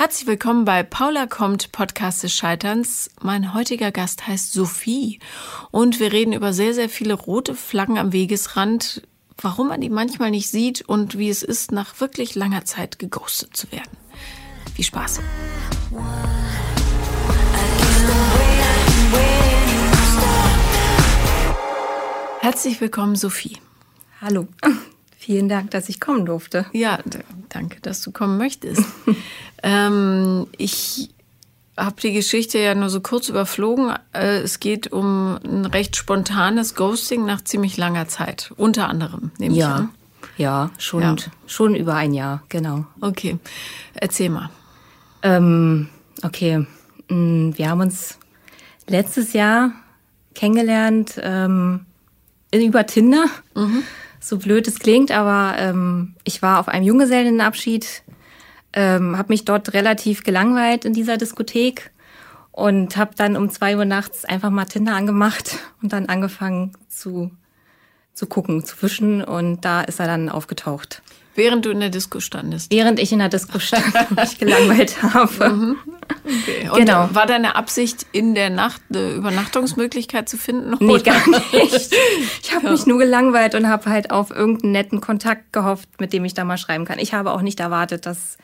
Herzlich 0.00 0.26
willkommen 0.26 0.64
bei 0.64 0.82
Paula 0.82 1.26
kommt, 1.26 1.72
Podcast 1.72 2.22
des 2.22 2.34
Scheiterns. 2.34 3.10
Mein 3.20 3.52
heutiger 3.52 3.92
Gast 3.92 4.26
heißt 4.26 4.50
Sophie 4.50 5.18
und 5.72 6.00
wir 6.00 6.10
reden 6.10 6.32
über 6.32 6.54
sehr, 6.54 6.72
sehr 6.72 6.88
viele 6.88 7.12
rote 7.12 7.54
Flaggen 7.54 7.98
am 7.98 8.14
Wegesrand, 8.14 9.06
warum 9.36 9.68
man 9.68 9.82
die 9.82 9.90
manchmal 9.90 10.30
nicht 10.30 10.48
sieht 10.48 10.80
und 10.80 11.18
wie 11.18 11.28
es 11.28 11.42
ist, 11.42 11.70
nach 11.70 12.00
wirklich 12.00 12.34
langer 12.34 12.64
Zeit 12.64 12.98
geghostet 12.98 13.54
zu 13.54 13.70
werden. 13.72 13.90
Viel 14.74 14.86
Spaß! 14.86 15.20
Herzlich 22.40 22.80
willkommen, 22.80 23.16
Sophie. 23.16 23.58
Hallo. 24.22 24.48
Vielen 25.20 25.50
Dank, 25.50 25.70
dass 25.72 25.90
ich 25.90 26.00
kommen 26.00 26.24
durfte. 26.24 26.64
Ja, 26.72 26.98
danke, 27.50 27.78
dass 27.82 28.00
du 28.00 28.10
kommen 28.10 28.38
möchtest. 28.38 28.82
ähm, 29.62 30.46
ich 30.56 31.10
habe 31.76 32.00
die 32.00 32.14
Geschichte 32.14 32.58
ja 32.58 32.74
nur 32.74 32.88
so 32.88 33.02
kurz 33.02 33.28
überflogen. 33.28 33.92
Äh, 34.14 34.38
es 34.38 34.60
geht 34.60 34.90
um 34.92 35.38
ein 35.44 35.66
recht 35.66 35.94
spontanes 35.96 36.74
Ghosting 36.74 37.26
nach 37.26 37.44
ziemlich 37.44 37.76
langer 37.76 38.08
Zeit, 38.08 38.54
unter 38.56 38.88
anderem, 38.88 39.30
nehme 39.36 39.54
ja. 39.54 39.66
ich 39.66 39.74
an. 39.74 39.88
Ja, 40.38 40.70
schon, 40.78 41.02
ja. 41.02 41.16
schon 41.46 41.74
über 41.74 41.96
ein 41.96 42.14
Jahr, 42.14 42.42
genau. 42.48 42.86
Okay, 43.02 43.38
erzähl 43.92 44.30
mal. 44.30 44.48
Ähm, 45.22 45.90
okay, 46.22 46.66
mm, 47.10 47.50
wir 47.56 47.68
haben 47.68 47.82
uns 47.82 48.18
letztes 48.88 49.34
Jahr 49.34 49.72
kennengelernt 50.34 51.20
ähm, 51.22 51.84
über 52.50 52.86
Tinder. 52.86 53.26
Mhm 53.54 53.82
so 54.20 54.38
blöd 54.38 54.68
es 54.68 54.78
klingt, 54.78 55.10
aber 55.10 55.58
ähm, 55.58 56.14
ich 56.24 56.42
war 56.42 56.60
auf 56.60 56.68
einem 56.68 56.84
Junggesellenabschied, 56.84 58.02
ähm, 58.72 59.18
habe 59.18 59.32
mich 59.32 59.44
dort 59.44 59.72
relativ 59.72 60.22
gelangweilt 60.22 60.84
in 60.84 60.92
dieser 60.92 61.16
Diskothek 61.16 61.90
und 62.52 62.96
habe 62.96 63.14
dann 63.16 63.36
um 63.36 63.50
zwei 63.50 63.76
Uhr 63.76 63.84
nachts 63.84 64.24
einfach 64.24 64.50
mal 64.50 64.66
Tinder 64.66 64.94
angemacht 64.94 65.58
und 65.82 65.92
dann 65.92 66.06
angefangen 66.06 66.72
zu 66.88 67.30
zu 68.12 68.26
gucken, 68.26 68.64
zu 68.64 68.76
fischen 68.76 69.24
und 69.24 69.64
da 69.64 69.80
ist 69.80 69.98
er 69.98 70.06
dann 70.06 70.28
aufgetaucht. 70.28 71.02
Während 71.40 71.64
du 71.64 71.70
in 71.70 71.80
der 71.80 71.88
Disco 71.88 72.20
standest? 72.20 72.70
Während 72.70 73.00
ich 73.00 73.12
in 73.12 73.18
der 73.18 73.30
Disco 73.30 73.58
stand 73.58 73.86
und 74.10 74.20
mich 74.20 74.38
gelangweilt 74.38 75.02
habe. 75.02 75.48
Mhm. 75.48 75.76
Okay. 76.22 76.68
Genau. 76.74 77.08
war 77.14 77.24
deine 77.24 77.56
Absicht, 77.56 78.04
in 78.12 78.34
der 78.34 78.50
Nacht 78.50 78.82
eine 78.90 79.12
Übernachtungsmöglichkeit 79.12 80.28
zu 80.28 80.36
finden? 80.36 80.76
Nee, 80.80 80.92
oder? 80.92 81.02
gar 81.02 81.28
nicht. 81.28 81.94
Ich 82.42 82.54
habe 82.54 82.66
ja. 82.66 82.72
mich 82.72 82.84
nur 82.84 82.98
gelangweilt 82.98 83.54
und 83.54 83.68
habe 83.68 83.88
halt 83.88 84.10
auf 84.10 84.30
irgendeinen 84.30 84.72
netten 84.72 85.00
Kontakt 85.00 85.52
gehofft, 85.54 85.88
mit 85.98 86.12
dem 86.12 86.26
ich 86.26 86.34
da 86.34 86.44
mal 86.44 86.58
schreiben 86.58 86.84
kann. 86.84 86.98
Ich 86.98 87.14
habe 87.14 87.30
auch 87.30 87.40
nicht 87.40 87.60
erwartet, 87.60 88.04
dass 88.04 88.36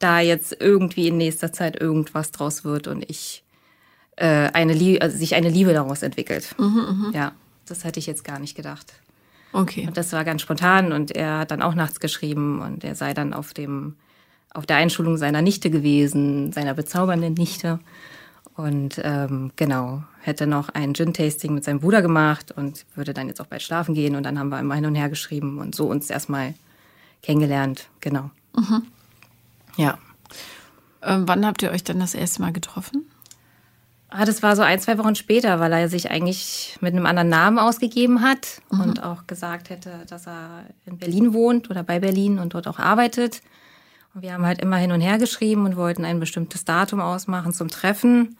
da 0.00 0.18
jetzt 0.18 0.56
irgendwie 0.58 1.06
in 1.06 1.16
nächster 1.16 1.52
Zeit 1.52 1.80
irgendwas 1.80 2.32
draus 2.32 2.64
wird 2.64 2.88
und 2.88 3.08
ich 3.08 3.44
äh, 4.16 4.50
eine 4.52 4.72
Liebe, 4.72 5.00
also 5.00 5.16
sich 5.16 5.36
eine 5.36 5.48
Liebe 5.48 5.72
daraus 5.74 6.02
entwickelt. 6.02 6.56
Mhm, 6.58 7.10
mh. 7.10 7.10
Ja, 7.14 7.32
das 7.66 7.84
hätte 7.84 8.00
ich 8.00 8.06
jetzt 8.06 8.24
gar 8.24 8.40
nicht 8.40 8.56
gedacht. 8.56 8.94
Okay. 9.52 9.86
Und 9.86 9.96
das 9.96 10.12
war 10.12 10.24
ganz 10.24 10.42
spontan 10.42 10.92
und 10.92 11.10
er 11.10 11.40
hat 11.40 11.50
dann 11.50 11.62
auch 11.62 11.74
nachts 11.74 12.00
geschrieben 12.00 12.60
und 12.62 12.84
er 12.84 12.94
sei 12.94 13.14
dann 13.14 13.34
auf 13.34 13.52
dem 13.52 13.96
auf 14.54 14.66
der 14.66 14.76
Einschulung 14.76 15.16
seiner 15.16 15.40
Nichte 15.40 15.70
gewesen, 15.70 16.52
seiner 16.52 16.74
bezaubernden 16.74 17.34
Nichte. 17.34 17.80
Und 18.54 19.00
ähm, 19.02 19.50
genau, 19.56 20.04
hätte 20.20 20.46
noch 20.46 20.68
ein 20.68 20.92
Gin-Tasting 20.92 21.54
mit 21.54 21.64
seinem 21.64 21.80
Bruder 21.80 22.02
gemacht 22.02 22.52
und 22.52 22.84
würde 22.94 23.14
dann 23.14 23.28
jetzt 23.28 23.40
auch 23.40 23.46
bald 23.46 23.62
schlafen 23.62 23.94
gehen. 23.94 24.14
Und 24.14 24.24
dann 24.24 24.38
haben 24.38 24.50
wir 24.50 24.60
immer 24.60 24.74
hin 24.74 24.84
und 24.84 24.94
her 24.94 25.08
geschrieben 25.08 25.58
und 25.58 25.74
so 25.74 25.86
uns 25.86 26.10
erstmal 26.10 26.54
kennengelernt. 27.22 27.88
Genau. 28.00 28.30
Mhm. 28.54 28.82
Ja. 29.76 29.98
Ähm, 31.02 31.26
wann 31.26 31.46
habt 31.46 31.62
ihr 31.62 31.70
euch 31.70 31.82
dann 31.82 32.00
das 32.00 32.14
erste 32.14 32.42
Mal 32.42 32.52
getroffen? 32.52 33.06
Ah, 34.14 34.26
das 34.26 34.42
war 34.42 34.56
so 34.56 34.62
ein, 34.62 34.78
zwei 34.78 34.98
Wochen 34.98 35.14
später, 35.14 35.58
weil 35.58 35.72
er 35.72 35.88
sich 35.88 36.10
eigentlich 36.10 36.76
mit 36.82 36.92
einem 36.92 37.06
anderen 37.06 37.30
Namen 37.30 37.58
ausgegeben 37.58 38.20
hat 38.20 38.60
mhm. 38.70 38.80
und 38.80 39.02
auch 39.02 39.26
gesagt 39.26 39.70
hätte, 39.70 40.04
dass 40.06 40.26
er 40.26 40.64
in 40.84 40.98
Berlin 40.98 41.32
wohnt 41.32 41.70
oder 41.70 41.82
bei 41.82 41.98
Berlin 41.98 42.38
und 42.38 42.52
dort 42.52 42.68
auch 42.68 42.78
arbeitet. 42.78 43.40
Und 44.12 44.20
wir 44.20 44.34
haben 44.34 44.44
halt 44.44 44.60
immer 44.60 44.76
hin 44.76 44.92
und 44.92 45.00
her 45.00 45.16
geschrieben 45.16 45.64
und 45.64 45.76
wollten 45.76 46.04
ein 46.04 46.20
bestimmtes 46.20 46.66
Datum 46.66 47.00
ausmachen 47.00 47.54
zum 47.54 47.68
Treffen. 47.68 48.36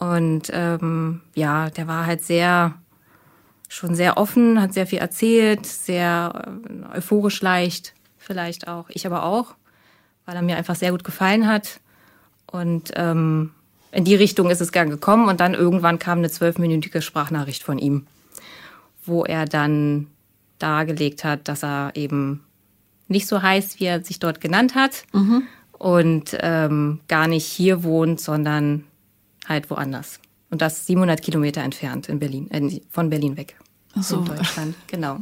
Und 0.00 0.50
ähm, 0.54 1.20
ja, 1.34 1.68
der 1.68 1.86
war 1.86 2.06
halt 2.06 2.24
sehr, 2.24 2.72
schon 3.68 3.94
sehr 3.94 4.16
offen, 4.16 4.62
hat 4.62 4.72
sehr 4.72 4.86
viel 4.86 4.98
erzählt, 4.98 5.66
sehr 5.66 6.56
äh, 6.92 6.96
euphorisch 6.96 7.42
leicht, 7.42 7.92
vielleicht 8.16 8.66
auch. 8.66 8.86
Ich 8.88 9.06
aber 9.06 9.24
auch, 9.24 9.56
weil 10.24 10.36
er 10.36 10.42
mir 10.42 10.56
einfach 10.56 10.74
sehr 10.74 10.92
gut 10.92 11.04
gefallen 11.04 11.46
hat. 11.46 11.80
Und 12.46 12.92
ähm, 12.94 13.52
in 13.96 14.04
die 14.04 14.14
Richtung 14.14 14.50
ist 14.50 14.60
es 14.60 14.72
gern 14.72 14.90
gekommen 14.90 15.26
und 15.26 15.40
dann 15.40 15.54
irgendwann 15.54 15.98
kam 15.98 16.18
eine 16.18 16.28
zwölfminütige 16.28 17.00
Sprachnachricht 17.00 17.62
von 17.62 17.78
ihm, 17.78 18.06
wo 19.06 19.24
er 19.24 19.46
dann 19.46 20.08
dargelegt 20.58 21.24
hat, 21.24 21.48
dass 21.48 21.64
er 21.64 21.92
eben 21.94 22.44
nicht 23.08 23.26
so 23.26 23.40
heißt, 23.40 23.80
wie 23.80 23.86
er 23.86 24.04
sich 24.04 24.18
dort 24.18 24.42
genannt 24.42 24.74
hat 24.74 25.04
mhm. 25.14 25.44
und 25.72 26.36
ähm, 26.40 27.00
gar 27.08 27.26
nicht 27.26 27.46
hier 27.46 27.84
wohnt, 27.84 28.20
sondern 28.20 28.84
halt 29.48 29.70
woanders. 29.70 30.20
Und 30.50 30.60
das 30.60 30.86
700 30.86 31.22
Kilometer 31.22 31.62
entfernt 31.62 32.10
in 32.10 32.18
Berlin, 32.18 32.50
äh, 32.50 32.82
von 32.90 33.08
Berlin 33.08 33.38
weg. 33.38 33.56
Ach 33.94 34.02
so. 34.02 34.18
In 34.18 34.24
Deutschland, 34.26 34.74
genau. 34.88 35.20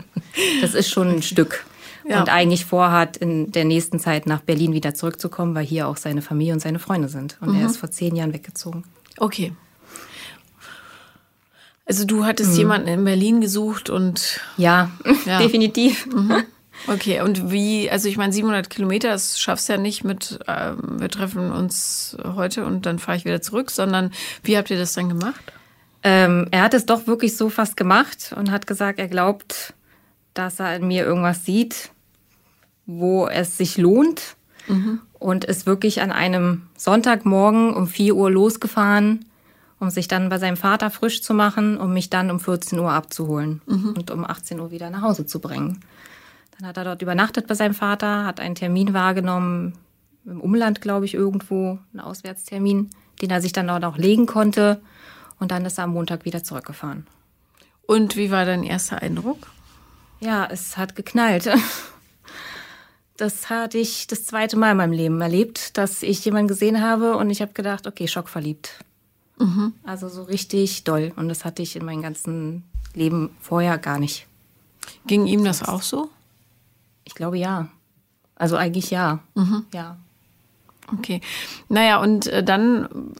Das 0.60 0.74
ist 0.74 0.90
schon 0.90 1.10
ein 1.10 1.22
Stück. 1.22 1.64
Ja. 2.06 2.20
Und 2.20 2.28
eigentlich 2.28 2.66
vorhat, 2.66 3.16
in 3.16 3.50
der 3.50 3.64
nächsten 3.64 3.98
Zeit 3.98 4.26
nach 4.26 4.40
Berlin 4.40 4.72
wieder 4.72 4.94
zurückzukommen, 4.94 5.54
weil 5.54 5.64
hier 5.64 5.88
auch 5.88 5.96
seine 5.96 6.22
Familie 6.22 6.52
und 6.52 6.60
seine 6.60 6.78
Freunde 6.78 7.08
sind. 7.08 7.38
Und 7.40 7.52
mhm. 7.52 7.60
er 7.60 7.66
ist 7.66 7.78
vor 7.78 7.90
zehn 7.90 8.14
Jahren 8.14 8.34
weggezogen. 8.34 8.84
Okay. 9.18 9.52
Also 11.86 12.04
du 12.04 12.24
hattest 12.24 12.52
mhm. 12.52 12.56
jemanden 12.56 12.88
in 12.88 13.04
Berlin 13.04 13.40
gesucht 13.40 13.90
und 13.90 14.40
ja, 14.56 14.90
ja. 15.26 15.38
definitiv. 15.38 16.06
Mhm. 16.06 16.44
Okay, 16.86 17.20
und 17.22 17.50
wie, 17.50 17.90
also 17.90 18.08
ich 18.08 18.16
meine 18.16 18.32
700 18.32 18.68
Kilometer, 18.68 19.08
das 19.08 19.40
schaffst 19.40 19.68
du 19.68 19.74
ja 19.74 19.78
nicht 19.78 20.04
mit, 20.04 20.40
äh, 20.46 20.72
wir 20.76 21.08
treffen 21.08 21.50
uns 21.52 22.16
heute 22.22 22.64
und 22.64 22.84
dann 22.84 22.98
fahre 22.98 23.16
ich 23.16 23.24
wieder 23.24 23.40
zurück, 23.40 23.70
sondern 23.70 24.10
wie 24.42 24.56
habt 24.58 24.70
ihr 24.70 24.76
das 24.76 24.92
dann 24.92 25.08
gemacht? 25.08 25.52
Ähm, 26.02 26.48
er 26.50 26.62
hat 26.62 26.74
es 26.74 26.84
doch 26.84 27.06
wirklich 27.06 27.36
so 27.36 27.48
fast 27.48 27.76
gemacht 27.76 28.34
und 28.36 28.50
hat 28.50 28.66
gesagt, 28.66 28.98
er 28.98 29.08
glaubt, 29.08 29.72
dass 30.34 30.60
er 30.60 30.76
in 30.76 30.86
mir 30.86 31.04
irgendwas 31.04 31.44
sieht, 31.44 31.90
wo 32.86 33.26
es 33.26 33.56
sich 33.56 33.76
lohnt. 33.76 34.36
Mhm. 34.68 35.00
Und 35.18 35.44
ist 35.44 35.66
wirklich 35.66 36.02
an 36.02 36.12
einem 36.12 36.62
Sonntagmorgen 36.76 37.72
um 37.74 37.86
4 37.86 38.14
Uhr 38.14 38.30
losgefahren, 38.30 39.24
um 39.80 39.90
sich 39.90 40.06
dann 40.06 40.28
bei 40.28 40.38
seinem 40.38 40.56
Vater 40.56 40.90
frisch 40.90 41.22
zu 41.22 41.32
machen, 41.32 41.78
um 41.78 41.92
mich 41.92 42.10
dann 42.10 42.30
um 42.30 42.40
14 42.40 42.78
Uhr 42.78 42.92
abzuholen 42.92 43.62
mhm. 43.66 43.94
und 43.96 44.10
um 44.10 44.24
18 44.24 44.60
Uhr 44.60 44.70
wieder 44.70 44.90
nach 44.90 45.02
Hause 45.02 45.24
zu 45.24 45.40
bringen. 45.40 45.80
Dann 46.58 46.68
hat 46.68 46.76
er 46.76 46.84
dort 46.84 47.02
übernachtet 47.02 47.46
bei 47.46 47.54
seinem 47.54 47.74
Vater, 47.74 48.24
hat 48.24 48.38
einen 48.38 48.54
Termin 48.54 48.94
wahrgenommen, 48.94 49.74
im 50.26 50.40
Umland, 50.40 50.80
glaube 50.80 51.04
ich, 51.04 51.14
irgendwo, 51.14 51.78
einen 51.92 52.00
Auswärtstermin, 52.00 52.90
den 53.20 53.30
er 53.30 53.40
sich 53.40 53.52
dann 53.52 53.68
dort 53.68 53.84
auch 53.84 53.98
legen 53.98 54.26
konnte. 54.26 54.80
Und 55.38 55.50
dann 55.50 55.64
ist 55.66 55.78
er 55.78 55.84
am 55.84 55.92
Montag 55.92 56.24
wieder 56.24 56.44
zurückgefahren. 56.44 57.06
Und 57.86 58.16
wie 58.16 58.30
war 58.30 58.44
dein 58.44 58.62
erster 58.62 59.02
Eindruck? 59.02 59.48
Ja, 60.20 60.46
es 60.50 60.76
hat 60.76 60.96
geknallt. 60.96 61.50
Das 63.16 63.48
hatte 63.48 63.78
ich 63.78 64.06
das 64.08 64.24
zweite 64.24 64.56
Mal 64.56 64.72
in 64.72 64.76
meinem 64.76 64.92
Leben 64.92 65.20
erlebt, 65.20 65.78
dass 65.78 66.02
ich 66.02 66.24
jemanden 66.24 66.48
gesehen 66.48 66.82
habe 66.82 67.16
und 67.16 67.30
ich 67.30 67.40
habe 67.40 67.52
gedacht, 67.52 67.86
okay, 67.86 68.08
schockverliebt. 68.08 68.84
Mhm. 69.38 69.72
Also 69.84 70.08
so 70.08 70.22
richtig 70.24 70.84
doll. 70.84 71.12
Und 71.16 71.28
das 71.28 71.44
hatte 71.44 71.62
ich 71.62 71.76
in 71.76 71.84
meinem 71.84 72.02
ganzen 72.02 72.64
Leben 72.94 73.30
vorher 73.40 73.78
gar 73.78 73.98
nicht. 73.98 74.26
Ging 75.06 75.26
ihm 75.26 75.44
das 75.44 75.62
auch 75.62 75.82
so? 75.82 76.10
Ich 77.04 77.14
glaube 77.14 77.38
ja. 77.38 77.68
Also 78.36 78.56
eigentlich 78.56 78.90
ja. 78.90 79.20
Mhm. 79.34 79.64
Ja. 79.72 79.96
Okay. 80.92 81.20
Naja, 81.68 82.00
und 82.00 82.26
äh, 82.26 82.42
dann, 82.42 83.14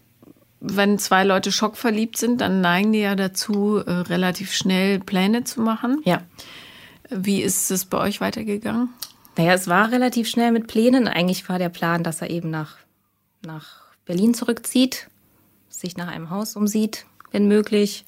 wenn 0.61 0.99
zwei 0.99 1.25
Leute 1.25 1.53
schockverliebt 1.53 2.19
sind, 2.19 2.41
dann 2.41 2.61
neigen 2.61 2.93
die 2.93 3.01
ja 3.01 3.15
dazu, 3.15 3.79
äh, 3.79 3.91
relativ 3.91 4.53
schnell 4.53 5.01
Pläne 5.01 5.45
zu 5.45 5.61
machen. 5.61 6.01
Ja. 6.05 6.23
Wie 7.11 7.43
ist 7.43 7.71
es 7.71 7.85
bei 7.85 7.99
euch 7.99 8.21
weitergegangen? 8.21 8.89
Naja, 9.37 9.53
es 9.55 9.69
war 9.69 9.91
relativ 9.91 10.29
schnell 10.29 10.53
mit 10.53 10.67
Plänen. 10.67 11.09
Eigentlich 11.09 11.49
war 11.49 11.59
der 11.59 11.69
Plan, 11.69 12.03
dass 12.05 12.23
er 12.23 12.31
eben 12.31 12.51
nach, 12.51 12.77
nach 13.45 13.83
Berlin 14.07 14.35
zurückzieht, 14.35 15.09
sich 15.69 15.97
nach 15.97 16.09
einem 16.09 16.31
Haus 16.31 16.57
umsieht, 16.57 17.07
wenn 17.33 17.49
möglich. 17.49 18.05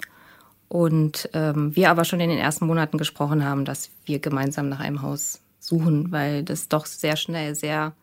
Und 0.69 1.29
ähm, 1.33 1.75
wir 1.75 1.89
aber 1.89 2.05
schon 2.05 2.19
in 2.19 2.29
den 2.29 2.39
ersten 2.39 2.65
Monaten 2.65 2.97
gesprochen 2.97 3.43
haben, 3.43 3.65
dass 3.65 3.89
wir 4.05 4.19
gemeinsam 4.19 4.69
nach 4.69 4.79
einem 4.79 5.01
Haus 5.01 5.41
suchen, 5.59 6.11
weil 6.11 6.43
das 6.43 6.69
doch 6.69 6.85
sehr 6.85 7.15
schnell 7.15 7.55
sehr 7.55 7.93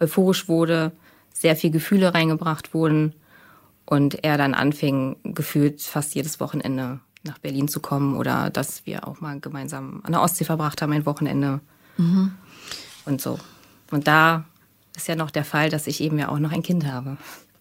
euphorisch 0.00 0.48
wurde, 0.48 0.92
sehr 1.32 1.56
viel 1.56 1.70
Gefühle 1.70 2.14
reingebracht 2.14 2.74
wurden 2.74 3.14
und 3.86 4.24
er 4.24 4.38
dann 4.38 4.54
anfing, 4.54 5.16
gefühlt 5.24 5.82
fast 5.82 6.14
jedes 6.14 6.40
Wochenende 6.40 7.00
nach 7.24 7.38
Berlin 7.38 7.68
zu 7.68 7.80
kommen 7.80 8.16
oder 8.16 8.50
dass 8.50 8.86
wir 8.86 9.06
auch 9.06 9.20
mal 9.20 9.38
gemeinsam 9.40 10.00
an 10.04 10.12
der 10.12 10.22
Ostsee 10.22 10.44
verbracht 10.44 10.82
haben, 10.82 10.92
ein 10.92 11.06
Wochenende 11.06 11.60
mhm. 11.96 12.32
Und 13.04 13.20
so. 13.20 13.38
Und 13.90 14.06
da 14.06 14.44
ist 14.96 15.08
ja 15.08 15.16
noch 15.16 15.30
der 15.30 15.44
Fall, 15.44 15.70
dass 15.70 15.86
ich 15.86 16.00
eben 16.00 16.18
ja 16.18 16.28
auch 16.28 16.38
noch 16.38 16.52
ein 16.52 16.62
Kind 16.62 16.86
habe. 16.86 17.16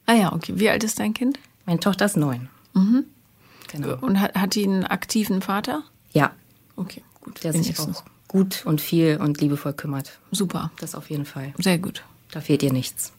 Ah 0.05 0.13
ja, 0.13 0.33
okay. 0.33 0.53
Wie 0.55 0.69
alt 0.69 0.83
ist 0.83 0.99
dein 0.99 1.13
Kind? 1.13 1.39
Meine 1.65 1.79
Tochter 1.79 2.05
ist 2.05 2.17
neun. 2.17 2.49
Mhm. 2.73 3.05
Genau. 3.71 3.97
Und 4.01 4.19
hat, 4.19 4.35
hat 4.35 4.55
die 4.55 4.63
einen 4.63 4.85
aktiven 4.85 5.41
Vater? 5.41 5.83
Ja. 6.11 6.31
Okay, 6.75 7.03
gut. 7.21 7.43
Der 7.43 7.53
sich 7.53 7.79
auch 7.79 8.03
gut 8.27 8.65
und 8.65 8.81
viel 8.81 9.17
und 9.21 9.39
liebevoll 9.39 9.73
kümmert. 9.73 10.19
Super. 10.31 10.71
Das 10.79 10.95
auf 10.95 11.09
jeden 11.09 11.25
Fall. 11.25 11.53
Sehr 11.57 11.77
gut. 11.77 12.03
Da 12.31 12.41
fehlt 12.41 12.63
ihr 12.63 12.73
nichts. 12.73 13.13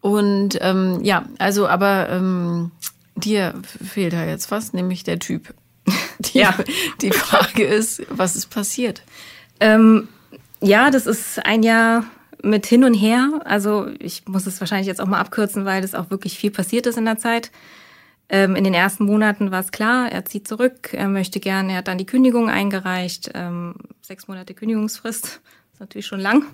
Und 0.00 0.58
ähm, 0.60 1.02
ja, 1.02 1.26
also 1.38 1.66
aber 1.66 2.08
ähm, 2.10 2.70
dir 3.16 3.54
fehlt 3.64 4.12
da 4.12 4.24
jetzt 4.24 4.50
was, 4.50 4.72
nämlich 4.72 5.04
der 5.04 5.18
Typ. 5.18 5.54
Die, 6.18 6.38
ja. 6.38 6.54
die 7.02 7.10
Frage 7.10 7.64
ist, 7.64 8.02
was 8.08 8.36
ist 8.36 8.46
passiert? 8.46 9.02
Ähm, 9.60 10.08
ja, 10.60 10.90
das 10.90 11.06
ist 11.06 11.44
ein 11.44 11.62
Jahr 11.62 12.04
mit 12.42 12.66
hin 12.66 12.84
und 12.84 12.94
her. 12.94 13.40
Also 13.44 13.88
ich 13.98 14.26
muss 14.26 14.46
es 14.46 14.60
wahrscheinlich 14.60 14.86
jetzt 14.86 15.00
auch 15.00 15.06
mal 15.06 15.20
abkürzen, 15.20 15.64
weil 15.64 15.82
es 15.84 15.94
auch 15.94 16.10
wirklich 16.10 16.38
viel 16.38 16.50
passiert 16.50 16.86
ist 16.86 16.98
in 16.98 17.04
der 17.04 17.18
Zeit. 17.18 17.50
Ähm, 18.28 18.56
in 18.56 18.64
den 18.64 18.74
ersten 18.74 19.04
Monaten 19.04 19.50
war 19.52 19.60
es 19.60 19.70
klar, 19.70 20.10
er 20.10 20.24
zieht 20.24 20.48
zurück, 20.48 20.92
er 20.92 21.08
möchte 21.08 21.38
gerne, 21.38 21.72
er 21.72 21.78
hat 21.78 21.88
dann 21.88 21.98
die 21.98 22.06
Kündigung 22.06 22.50
eingereicht, 22.50 23.30
ähm, 23.34 23.76
sechs 24.02 24.26
Monate 24.26 24.52
Kündigungsfrist, 24.52 25.26
ist 25.72 25.80
natürlich 25.80 26.06
schon 26.06 26.20
lang. 26.20 26.44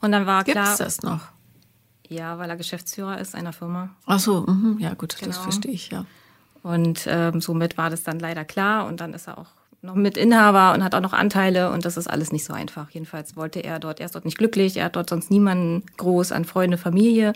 Und 0.00 0.12
dann 0.12 0.26
war 0.26 0.44
Gibt's 0.44 0.60
klar. 0.60 0.76
Gibt 0.76 0.80
das 0.80 1.02
noch? 1.02 1.20
Ja, 2.08 2.38
weil 2.38 2.50
er 2.50 2.56
Geschäftsführer 2.56 3.18
ist 3.18 3.34
einer 3.34 3.52
Firma. 3.52 3.90
Ach 4.06 4.18
so, 4.18 4.42
mh, 4.46 4.80
ja 4.80 4.94
gut, 4.94 5.16
genau. 5.16 5.28
das 5.28 5.38
verstehe 5.38 5.72
ich, 5.72 5.90
ja. 5.90 6.04
Und 6.62 7.06
ähm, 7.06 7.40
somit 7.40 7.78
war 7.78 7.88
das 7.88 8.02
dann 8.02 8.18
leider 8.18 8.44
klar 8.44 8.86
und 8.86 9.00
dann 9.00 9.14
ist 9.14 9.28
er 9.28 9.38
auch 9.38 9.57
noch 9.82 9.94
mit 9.94 10.16
Inhaber 10.16 10.74
und 10.74 10.82
hat 10.82 10.94
auch 10.94 11.00
noch 11.00 11.12
Anteile 11.12 11.70
und 11.70 11.84
das 11.84 11.96
ist 11.96 12.08
alles 12.08 12.32
nicht 12.32 12.44
so 12.44 12.52
einfach. 12.52 12.90
Jedenfalls 12.90 13.36
wollte 13.36 13.60
er 13.60 13.78
dort, 13.78 14.00
er 14.00 14.06
ist 14.06 14.14
dort 14.14 14.24
nicht 14.24 14.38
glücklich, 14.38 14.76
er 14.76 14.86
hat 14.86 14.96
dort 14.96 15.10
sonst 15.10 15.30
niemanden 15.30 15.84
groß 15.96 16.32
an 16.32 16.44
Freunde, 16.44 16.78
Familie. 16.78 17.32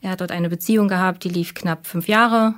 Er 0.00 0.10
hat 0.10 0.20
dort 0.20 0.32
eine 0.32 0.48
Beziehung 0.48 0.88
gehabt, 0.88 1.24
die 1.24 1.30
lief 1.30 1.54
knapp 1.54 1.86
fünf 1.86 2.08
Jahre 2.08 2.54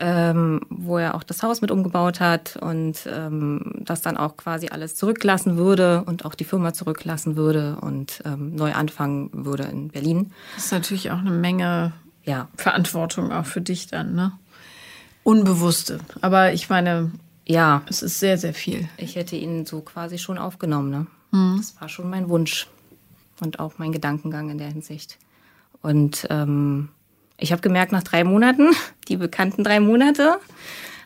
ähm, 0.00 0.60
wo 0.68 0.98
er 0.98 1.14
auch 1.14 1.22
das 1.22 1.42
Haus 1.42 1.60
mit 1.60 1.70
umgebaut 1.70 2.20
hat 2.20 2.56
und 2.56 2.98
ähm, 3.06 3.72
das 3.80 4.00
dann 4.00 4.16
auch 4.16 4.36
quasi 4.36 4.68
alles 4.68 4.94
zurücklassen 4.94 5.56
würde 5.56 6.04
und 6.04 6.24
auch 6.24 6.34
die 6.34 6.44
Firma 6.44 6.72
zurücklassen 6.72 7.36
würde 7.36 7.76
und 7.80 8.22
ähm, 8.24 8.54
neu 8.54 8.72
anfangen 8.72 9.30
würde 9.32 9.64
in 9.64 9.88
Berlin. 9.88 10.32
Das 10.54 10.66
ist 10.66 10.72
natürlich 10.72 11.10
auch 11.10 11.18
eine 11.18 11.30
Menge 11.30 11.92
ja. 12.24 12.48
Verantwortung 12.56 13.32
auch 13.32 13.46
für 13.46 13.60
dich 13.60 13.88
dann, 13.88 14.14
ne? 14.14 14.32
Unbewusste. 15.24 15.98
Aber 16.22 16.52
ich 16.52 16.70
meine, 16.70 17.10
ja, 17.48 17.82
es 17.88 18.02
ist 18.02 18.20
sehr, 18.20 18.36
sehr 18.38 18.54
viel. 18.54 18.88
Ich 18.98 19.16
hätte 19.16 19.34
ihn 19.34 19.64
so 19.64 19.80
quasi 19.80 20.18
schon 20.18 20.38
aufgenommen, 20.38 20.90
ne? 20.90 21.06
Mhm. 21.30 21.56
Das 21.56 21.80
war 21.80 21.88
schon 21.88 22.10
mein 22.10 22.28
Wunsch 22.28 22.68
und 23.40 23.58
auch 23.58 23.74
mein 23.78 23.92
Gedankengang 23.92 24.50
in 24.50 24.58
der 24.58 24.68
Hinsicht. 24.68 25.18
Und 25.80 26.26
ähm, 26.30 26.90
ich 27.38 27.50
habe 27.50 27.62
gemerkt, 27.62 27.90
nach 27.92 28.02
drei 28.02 28.22
Monaten, 28.22 28.68
die 29.08 29.16
bekannten 29.16 29.64
drei 29.64 29.80
Monate, 29.80 30.38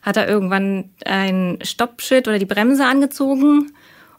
hat 0.03 0.17
er 0.17 0.29
irgendwann 0.29 0.91
ein 1.05 1.59
Stoppschild 1.62 2.27
oder 2.27 2.41
die 2.41 2.47
Bremse 2.47 2.87
angezogen. 2.87 3.73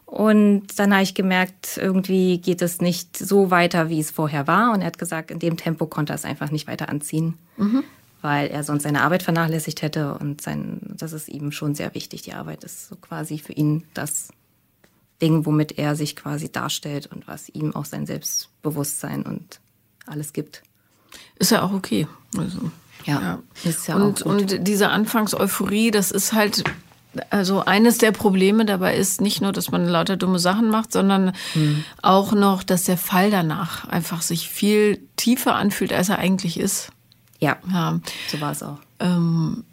Und 0.06 0.78
dann 0.78 0.92
habe 0.92 1.02
ich 1.02 1.14
gemerkt, 1.14 1.76
irgendwie 1.76 2.38
geht 2.38 2.62
es 2.62 2.80
nicht 2.80 3.16
so 3.18 3.50
weiter, 3.50 3.90
wie 3.90 4.00
es 4.00 4.10
vorher 4.10 4.46
war. 4.46 4.72
Und 4.72 4.80
er 4.80 4.86
hat 4.86 4.98
gesagt, 4.98 5.30
in 5.30 5.40
dem 5.40 5.58
Tempo 5.58 5.86
konnte 5.86 6.14
er 6.14 6.16
es 6.16 6.24
einfach 6.24 6.50
nicht 6.50 6.66
weiter 6.68 6.88
anziehen, 6.88 7.34
mhm. 7.58 7.84
Weil 8.24 8.46
er 8.46 8.64
sonst 8.64 8.84
seine 8.84 9.02
Arbeit 9.02 9.22
vernachlässigt 9.22 9.82
hätte. 9.82 10.16
Und 10.16 10.40
sein, 10.40 10.80
das 10.96 11.12
ist 11.12 11.28
ihm 11.28 11.52
schon 11.52 11.74
sehr 11.74 11.94
wichtig. 11.94 12.22
Die 12.22 12.32
Arbeit 12.32 12.64
ist 12.64 12.88
so 12.88 12.96
quasi 12.96 13.38
für 13.38 13.52
ihn 13.52 13.84
das 13.92 14.28
Ding, 15.20 15.44
womit 15.44 15.76
er 15.78 15.94
sich 15.94 16.16
quasi 16.16 16.50
darstellt 16.50 17.06
und 17.06 17.28
was 17.28 17.50
ihm 17.50 17.76
auch 17.76 17.84
sein 17.84 18.06
Selbstbewusstsein 18.06 19.24
und 19.24 19.60
alles 20.06 20.32
gibt. 20.32 20.62
Ist 21.38 21.50
ja 21.50 21.62
auch 21.62 21.74
okay. 21.74 22.08
Also, 22.38 22.70
ja, 23.04 23.20
ja. 23.20 23.42
Ist 23.62 23.88
ja 23.88 23.96
und, 23.96 24.22
auch 24.22 24.30
gut. 24.30 24.52
und 24.52 24.66
diese 24.66 24.88
Anfangseuphorie, 24.88 25.90
das 25.90 26.10
ist 26.10 26.32
halt 26.32 26.64
also 27.30 27.64
eines 27.64 27.98
der 27.98 28.10
Probleme 28.10 28.64
dabei 28.64 28.96
ist 28.96 29.20
nicht 29.20 29.40
nur, 29.40 29.52
dass 29.52 29.70
man 29.70 29.86
lauter 29.86 30.16
dumme 30.16 30.40
Sachen 30.40 30.68
macht, 30.68 30.92
sondern 30.92 31.32
hm. 31.52 31.84
auch 32.02 32.32
noch, 32.32 32.64
dass 32.64 32.84
der 32.84 32.96
Fall 32.96 33.30
danach 33.30 33.86
einfach 33.86 34.20
sich 34.20 34.48
viel 34.48 35.06
tiefer 35.14 35.54
anfühlt, 35.54 35.92
als 35.92 36.08
er 36.08 36.18
eigentlich 36.18 36.58
ist. 36.58 36.90
Ja, 37.44 37.58
ja. 37.70 38.00
so 38.28 38.40
war 38.40 38.52
es 38.52 38.62
auch. 38.62 38.78
Ähm, 39.00 39.64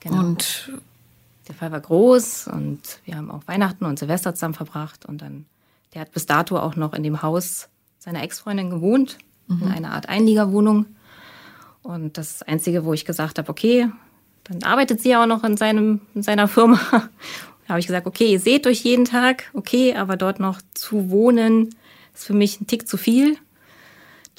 genau. 0.00 0.18
Und 0.18 0.72
der 1.48 1.54
Fall 1.54 1.72
war 1.72 1.80
groß 1.80 2.48
und 2.48 2.80
wir 3.04 3.16
haben 3.16 3.30
auch 3.30 3.42
Weihnachten 3.46 3.84
und 3.86 3.98
Silvester 3.98 4.34
zusammen 4.34 4.54
verbracht 4.54 5.06
und 5.06 5.22
dann, 5.22 5.46
der 5.94 6.02
hat 6.02 6.12
bis 6.12 6.26
dato 6.26 6.58
auch 6.58 6.76
noch 6.76 6.92
in 6.92 7.02
dem 7.02 7.22
Haus 7.22 7.68
seiner 7.98 8.22
Ex-Freundin 8.22 8.70
gewohnt 8.70 9.18
mhm. 9.48 9.62
in 9.62 9.68
einer 9.68 9.92
Art 9.92 10.08
Einliegerwohnung. 10.08 10.86
Und 11.82 12.18
das 12.18 12.42
Einzige, 12.42 12.84
wo 12.84 12.92
ich 12.92 13.06
gesagt 13.06 13.38
habe, 13.38 13.48
okay, 13.48 13.88
dann 14.44 14.62
arbeitet 14.62 15.00
sie 15.00 15.10
ja 15.10 15.22
auch 15.22 15.26
noch 15.26 15.44
in, 15.44 15.56
seinem, 15.56 16.02
in 16.14 16.22
seiner 16.22 16.46
Firma. 16.46 16.78
da 16.92 17.68
habe 17.70 17.80
ich 17.80 17.86
gesagt, 17.86 18.06
okay, 18.06 18.32
ihr 18.32 18.40
seht 18.40 18.66
euch 18.66 18.80
jeden 18.82 19.06
Tag, 19.06 19.50
okay, 19.54 19.94
aber 19.94 20.18
dort 20.18 20.40
noch 20.40 20.60
zu 20.74 21.10
wohnen, 21.10 21.74
ist 22.14 22.26
für 22.26 22.34
mich 22.34 22.60
ein 22.60 22.66
Tick 22.66 22.86
zu 22.86 22.98
viel. 22.98 23.38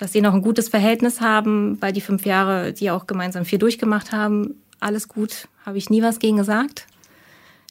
Dass 0.02 0.12
sie 0.12 0.22
noch 0.22 0.34
ein 0.34 0.42
gutes 0.42 0.68
Verhältnis 0.68 1.22
haben, 1.22 1.80
weil 1.80 1.94
die 1.94 2.02
fünf 2.02 2.26
Jahre, 2.26 2.74
die 2.74 2.90
auch 2.90 3.06
gemeinsam 3.06 3.46
viel 3.46 3.60
durchgemacht 3.60 4.12
haben, 4.12 4.56
alles 4.80 5.08
gut, 5.08 5.48
habe 5.64 5.78
ich 5.78 5.92
nie 5.92 6.02
was 6.02 6.18
gegen 6.18 6.38
gesagt. 6.38 6.88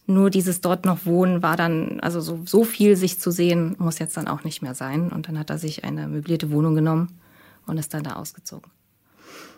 Nur 0.07 0.31
dieses 0.31 0.61
dort 0.61 0.85
noch 0.85 1.07
wohnen 1.07 1.43
war 1.43 1.57
dann, 1.57 1.99
also 1.99 2.21
so, 2.21 2.43
so 2.47 2.63
viel 2.63 2.95
sich 2.95 3.19
zu 3.19 3.33
sehen, 3.33 3.75
muss 3.81 3.99
jetzt 3.99 4.17
dann 4.17 4.29
auch 4.29 4.45
nicht 4.45 4.63
mehr 4.63 4.77
sein. 4.77 5.11
Und 5.11 5.27
dann 5.27 5.41
hat 5.41 5.51
er 5.51 5.59
sich 5.59 5.83
eine 5.83 6.07
möblierte 6.07 6.53
Wohnung 6.53 6.77
genommen 6.77 7.19
und 7.67 7.79
ist 7.79 7.95
dann 7.95 8.05
da 8.05 8.13
ausgezogen. 8.13 8.71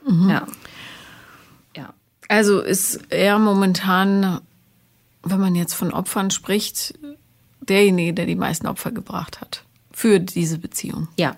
Mhm. 0.08 0.30
Ja. 0.30 0.46
Ja. 1.76 1.92
Also 2.28 2.62
ist 2.62 3.00
er 3.10 3.38
momentan, 3.38 4.40
wenn 5.22 5.40
man 5.40 5.54
jetzt 5.54 5.74
von 5.74 5.92
Opfern 5.92 6.30
spricht, 6.30 6.98
derjenige, 7.60 8.14
der 8.14 8.24
die 8.24 8.34
meisten 8.34 8.66
Opfer 8.66 8.92
gebracht 8.92 9.42
hat 9.42 9.62
für 9.92 10.20
diese 10.20 10.56
Beziehung. 10.56 11.08
Ja. 11.19 11.36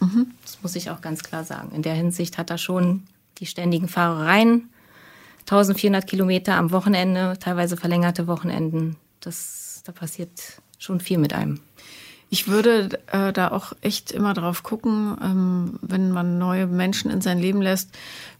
Mhm. 0.00 0.28
Das 0.42 0.58
muss 0.62 0.76
ich 0.76 0.90
auch 0.90 1.00
ganz 1.00 1.22
klar 1.22 1.44
sagen. 1.44 1.74
In 1.74 1.82
der 1.82 1.94
Hinsicht 1.94 2.38
hat 2.38 2.50
er 2.50 2.58
schon 2.58 3.04
die 3.38 3.46
ständigen 3.46 3.88
Fahrereien, 3.88 4.70
1400 5.42 6.06
Kilometer 6.06 6.56
am 6.56 6.72
Wochenende, 6.72 7.38
teilweise 7.38 7.76
verlängerte 7.76 8.26
Wochenenden. 8.26 8.96
Das, 9.20 9.82
da 9.84 9.92
passiert 9.92 10.30
schon 10.78 11.00
viel 11.00 11.18
mit 11.18 11.32
einem. 11.32 11.60
Ich 12.28 12.48
würde 12.48 12.98
äh, 13.12 13.32
da 13.32 13.52
auch 13.52 13.72
echt 13.82 14.10
immer 14.10 14.34
drauf 14.34 14.64
gucken, 14.64 15.16
ähm, 15.22 15.78
wenn 15.80 16.10
man 16.10 16.38
neue 16.38 16.66
Menschen 16.66 17.10
in 17.10 17.20
sein 17.20 17.38
Leben 17.38 17.62
lässt, 17.62 17.90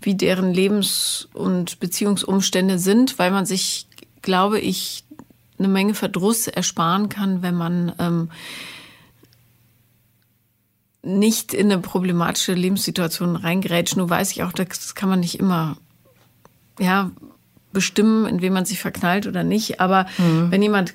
wie 0.01 0.17
deren 0.17 0.53
Lebens- 0.53 1.29
und 1.33 1.79
Beziehungsumstände 1.79 2.81
sind, 2.81 3.19
weil 3.21 3.31
man 3.31 3.47
sich, 3.47 3.87
glaube 4.23 4.59
ich, 4.59 5.05
eine 5.59 5.69
Menge 5.69 5.95
Verdruss 5.95 6.49
ersparen 6.49 7.09
kann, 7.09 7.43
wenn 7.43 7.55
man 7.55 7.93
ähm, 7.99 8.31
nicht 11.07 11.55
in 11.55 11.71
eine 11.71 11.81
problematische 11.81 12.53
Lebenssituation 12.53 13.37
reingerätscht. 13.37 13.97
Nur 13.97 14.11
weiß 14.11 14.33
ich 14.33 14.43
auch, 14.43 14.53
das 14.53 14.95
kann 14.95 15.09
man 15.09 15.21
nicht 15.21 15.39
immer 15.39 15.77
ja, 16.79 17.11
bestimmen, 17.73 18.27
in 18.27 18.43
wen 18.43 18.53
man 18.53 18.65
sich 18.65 18.81
verknallt 18.81 19.27
oder 19.27 19.45
nicht. 19.45 19.81
Aber 19.81 20.07
mhm. 20.19 20.51
wenn 20.51 20.63
jemand 20.63 20.95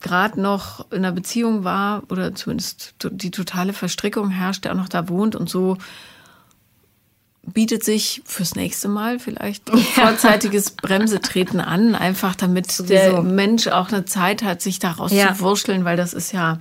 gerade 0.00 0.40
noch 0.40 0.90
in 0.90 0.98
einer 0.98 1.12
Beziehung 1.12 1.64
war 1.64 2.02
oder 2.10 2.34
zumindest 2.34 2.94
die 3.10 3.30
totale 3.30 3.72
Verstrickung 3.72 4.30
herrscht, 4.30 4.64
der 4.64 4.72
auch 4.72 4.76
noch 4.76 4.88
da 4.88 5.08
wohnt 5.08 5.36
und 5.36 5.48
so 5.48 5.78
bietet 7.44 7.82
sich 7.82 8.22
fürs 8.24 8.54
nächste 8.54 8.88
Mal 8.88 9.18
vielleicht 9.18 9.68
ja. 9.74 9.76
vorzeitiges 9.76 10.72
Bremsetreten 10.72 11.60
an, 11.60 11.94
einfach 11.94 12.34
damit 12.34 12.70
Sowieso. 12.70 12.92
der 12.92 13.22
Mensch 13.22 13.68
auch 13.68 13.88
eine 13.88 14.04
Zeit 14.04 14.42
hat, 14.42 14.60
sich 14.60 14.78
da 14.78 14.92
rauszuwurschteln, 14.92 15.80
ja. 15.80 15.84
weil 15.84 15.96
das 15.96 16.12
ist 16.12 16.32
ja 16.32 16.58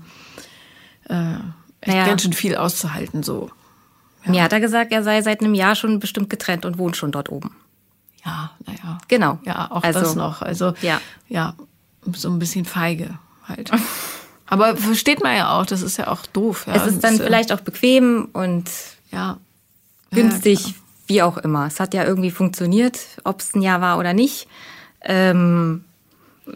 äh, 1.09 1.35
echt 1.81 1.95
ja. 1.95 2.05
ganz 2.05 2.23
schön 2.23 2.33
viel 2.33 2.55
auszuhalten 2.55 3.23
so. 3.23 3.51
Ja. 4.25 4.31
Mir 4.31 4.43
hat 4.43 4.53
er 4.53 4.59
gesagt, 4.59 4.91
er 4.91 5.03
sei 5.03 5.21
seit 5.21 5.41
einem 5.41 5.53
Jahr 5.53 5.75
schon 5.75 6.00
bestimmt 6.00 6.29
getrennt 6.29 6.65
und 6.65 6.77
wohnt 6.77 6.95
schon 6.95 7.11
dort 7.11 7.29
oben. 7.29 7.55
Ja, 8.23 8.51
naja. 8.67 9.00
Genau. 9.07 9.39
Ja, 9.43 9.71
auch 9.71 9.83
also, 9.83 10.00
das 10.00 10.15
noch. 10.15 10.41
Also 10.41 10.73
ja. 10.81 11.01
ja, 11.27 11.55
so 12.13 12.29
ein 12.29 12.39
bisschen 12.39 12.65
feige 12.65 13.17
halt. 13.47 13.71
Aber 14.45 14.75
versteht 14.75 15.23
man 15.23 15.38
ja 15.38 15.57
auch, 15.57 15.65
das 15.65 15.81
ist 15.81 15.97
ja 15.97 16.07
auch 16.07 16.25
doof. 16.25 16.65
Ja. 16.67 16.75
Es 16.75 16.85
ist 16.85 17.03
dann 17.03 17.17
das, 17.17 17.25
vielleicht 17.25 17.53
auch 17.53 17.61
bequem 17.61 18.27
und 18.33 18.69
ja, 19.11 19.38
günstig, 20.11 20.67
ja, 20.67 20.73
wie 21.07 21.21
auch 21.21 21.38
immer. 21.38 21.67
Es 21.67 21.79
hat 21.79 21.93
ja 21.93 22.03
irgendwie 22.03 22.31
funktioniert, 22.31 23.00
ob 23.23 23.39
es 23.39 23.55
ein 23.55 23.61
Jahr 23.61 23.79
war 23.79 23.97
oder 23.97 24.13
nicht. 24.13 24.47
Ähm, 25.03 25.85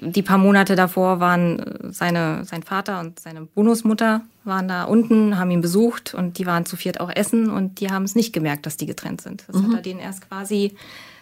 die 0.02 0.24
paar 0.24 0.38
Monate 0.38 0.76
davor 0.76 1.22
waren 1.22 1.92
seine, 1.92 2.44
sein 2.44 2.64
Vater 2.64 3.00
und 3.00 3.20
seine 3.20 3.42
Bonusmutter 3.44 4.22
waren 4.46 4.68
da 4.68 4.84
unten, 4.84 5.38
haben 5.38 5.52
ihn 5.52 5.62
besucht 5.62 6.14
und 6.14 6.38
die 6.38 6.46
waren 6.46 6.66
zu 6.66 6.76
viert 6.76 7.00
auch 7.00 7.10
essen 7.14 7.50
und 7.50 7.80
die 7.80 7.92
haben 7.92 8.04
es 8.04 8.16
nicht 8.16 8.34
gemerkt, 8.34 8.66
dass 8.66 8.78
die 8.78 8.86
getrennt 8.86 9.22
sind. 9.22 9.44
Das 9.48 9.58
mhm. 9.58 9.68
hat 9.68 9.76
er 9.76 9.82
denen 9.82 10.00
erst 10.00 10.28
quasi 10.28 10.76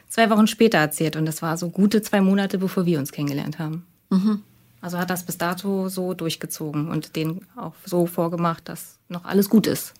zwei 0.10 0.30
Wochen 0.30 0.48
später 0.48 0.78
erzählt 0.78 1.16
und 1.16 1.26
das 1.26 1.42
war 1.42 1.58
so 1.58 1.70
gute 1.70 2.02
zwei 2.02 2.22
Monate, 2.22 2.58
bevor 2.58 2.86
wir 2.86 3.00
uns 3.00 3.12
kennengelernt 3.12 3.60
haben. 3.60 3.86
Mhm. 4.10 4.44
Also 4.82 5.00
hat 5.00 5.10
das 5.10 5.26
bis 5.26 5.38
dato 5.38 5.88
so 5.88 6.14
durchgezogen 6.14 6.90
und 6.90 7.16
den 7.16 7.42
auch 7.56 7.74
so 7.86 8.06
vorgemacht, 8.06 8.68
dass 8.68 9.00
noch 9.08 9.24
alles 9.24 9.50
gut 9.50 9.66
ist. 9.66 9.94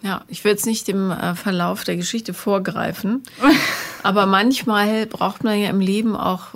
Ja, 0.00 0.24
ich 0.28 0.44
will 0.44 0.52
jetzt 0.52 0.66
nicht 0.66 0.88
dem 0.88 1.10
äh, 1.10 1.34
Verlauf 1.34 1.84
der 1.84 1.96
Geschichte 1.96 2.32
vorgreifen, 2.34 3.22
aber 4.02 4.26
manchmal 4.26 5.06
braucht 5.06 5.44
man 5.44 5.58
ja 5.58 5.70
im 5.70 5.80
Leben 5.80 6.16
auch 6.16 6.54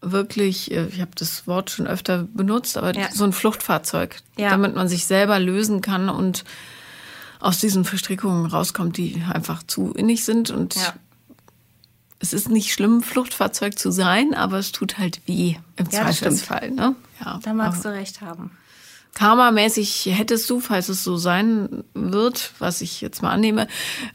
wirklich, 0.00 0.70
äh, 0.70 0.86
ich 0.86 1.00
habe 1.00 1.10
das 1.14 1.46
Wort 1.46 1.70
schon 1.70 1.86
öfter 1.86 2.24
benutzt, 2.32 2.76
aber 2.76 2.94
ja. 2.94 3.10
so 3.12 3.24
ein 3.24 3.32
Fluchtfahrzeug, 3.32 4.16
ja. 4.36 4.50
damit 4.50 4.74
man 4.74 4.88
sich 4.88 5.06
selber 5.06 5.38
lösen 5.38 5.80
kann 5.80 6.08
und 6.08 6.44
aus 7.40 7.58
diesen 7.58 7.84
Verstrickungen 7.84 8.46
rauskommt, 8.46 8.96
die 8.96 9.22
einfach 9.32 9.62
zu 9.62 9.92
innig 9.92 10.24
sind. 10.24 10.50
Und 10.50 10.74
ja. 10.76 10.94
es 12.18 12.32
ist 12.32 12.48
nicht 12.48 12.72
schlimm, 12.72 13.02
Fluchtfahrzeug 13.02 13.78
zu 13.78 13.90
sein, 13.90 14.34
aber 14.34 14.58
es 14.58 14.72
tut 14.72 14.98
halt 14.98 15.20
weh 15.26 15.56
im 15.76 15.90
Zweifelsfall. 15.90 16.70
Ne? 16.70 16.94
Ja, 17.24 17.40
da 17.42 17.52
magst 17.54 17.84
aber 17.86 17.94
du 17.94 18.00
recht 18.00 18.20
haben. 18.20 18.50
Karma-mäßig 19.18 20.10
hättest 20.12 20.48
du, 20.48 20.60
falls 20.60 20.88
es 20.88 21.02
so 21.02 21.16
sein 21.16 21.82
wird, 21.92 22.52
was 22.60 22.80
ich 22.82 23.00
jetzt 23.00 23.20
mal 23.20 23.32
annehme, 23.32 23.66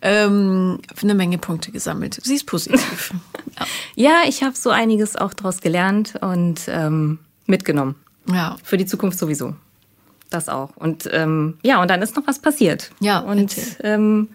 ähm, 0.01 0.79
eine 1.01 1.13
Menge 1.13 1.38
Punkte 1.38 1.74
gesammelt. 1.74 2.22
Sie 2.24 2.36
ist 2.36 2.45
positiv. 2.45 3.13
ja. 3.60 3.65
ja, 3.95 4.29
ich 4.29 4.43
habe 4.43 4.55
so 4.55 4.69
einiges 4.69 5.17
auch 5.17 5.33
daraus 5.33 5.60
gelernt 5.60 6.13
und 6.22 6.62
ähm, 6.67 7.19
mitgenommen. 7.48 7.95
Ja. 8.31 8.55
Für 8.63 8.77
die 8.77 8.86
Zukunft 8.86 9.19
sowieso. 9.19 9.55
Das 10.29 10.48
auch. 10.48 10.69
Und 10.77 11.10
ähm, 11.12 11.57
ja, 11.63 11.81
und 11.81 11.91
dann 11.91 12.01
ist 12.01 12.15
noch 12.15 12.25
was 12.25 12.39
passiert. 12.39 12.91
Ja. 13.01 13.19
Und 13.19 13.57
ähm, 13.81 14.29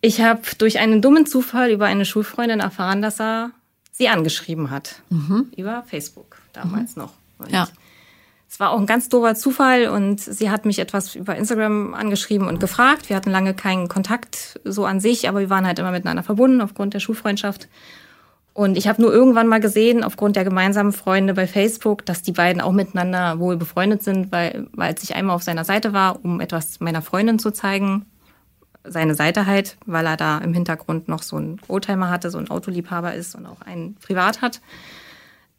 ich 0.00 0.20
habe 0.20 0.42
durch 0.58 0.80
einen 0.80 1.00
dummen 1.00 1.26
Zufall 1.26 1.70
über 1.70 1.86
eine 1.86 2.04
Schulfreundin 2.04 2.58
erfahren, 2.58 3.02
dass 3.02 3.20
er 3.20 3.52
sie 3.92 4.08
angeschrieben 4.08 4.72
hat. 4.72 4.96
Mhm. 5.10 5.52
Über 5.56 5.84
Facebook 5.86 6.38
damals 6.52 6.96
mhm. 6.96 7.02
noch. 7.02 7.12
Ja. 7.52 7.68
Es 8.50 8.58
war 8.58 8.72
auch 8.72 8.80
ein 8.80 8.86
ganz 8.86 9.08
doofer 9.08 9.36
Zufall 9.36 9.86
und 9.86 10.18
sie 10.18 10.50
hat 10.50 10.64
mich 10.64 10.80
etwas 10.80 11.14
über 11.14 11.36
Instagram 11.36 11.94
angeschrieben 11.94 12.48
und 12.48 12.58
gefragt. 12.58 13.08
Wir 13.08 13.14
hatten 13.14 13.30
lange 13.30 13.54
keinen 13.54 13.86
Kontakt 13.86 14.58
so 14.64 14.86
an 14.86 14.98
sich, 14.98 15.28
aber 15.28 15.38
wir 15.38 15.50
waren 15.50 15.68
halt 15.68 15.78
immer 15.78 15.92
miteinander 15.92 16.24
verbunden 16.24 16.60
aufgrund 16.60 16.92
der 16.92 16.98
Schulfreundschaft. 16.98 17.68
Und 18.52 18.76
ich 18.76 18.88
habe 18.88 19.00
nur 19.00 19.12
irgendwann 19.12 19.46
mal 19.46 19.60
gesehen, 19.60 20.02
aufgrund 20.02 20.34
der 20.34 20.42
gemeinsamen 20.42 20.92
Freunde 20.92 21.34
bei 21.34 21.46
Facebook, 21.46 22.04
dass 22.04 22.22
die 22.22 22.32
beiden 22.32 22.60
auch 22.60 22.72
miteinander 22.72 23.38
wohl 23.38 23.56
befreundet 23.56 24.02
sind, 24.02 24.32
weil, 24.32 24.66
weil 24.72 24.96
ich 25.00 25.14
einmal 25.14 25.36
auf 25.36 25.44
seiner 25.44 25.64
Seite 25.64 25.92
war, 25.92 26.18
um 26.24 26.40
etwas 26.40 26.80
meiner 26.80 27.02
Freundin 27.02 27.38
zu 27.38 27.52
zeigen. 27.52 28.06
Seine 28.82 29.14
Seite 29.14 29.46
halt, 29.46 29.76
weil 29.86 30.06
er 30.06 30.16
da 30.16 30.38
im 30.38 30.54
Hintergrund 30.54 31.06
noch 31.06 31.22
so 31.22 31.36
einen 31.36 31.60
Oldtimer 31.68 32.10
hatte, 32.10 32.32
so 32.32 32.38
ein 32.38 32.50
Autoliebhaber 32.50 33.14
ist 33.14 33.36
und 33.36 33.46
auch 33.46 33.60
einen 33.60 33.94
privat 33.94 34.42
hat. 34.42 34.60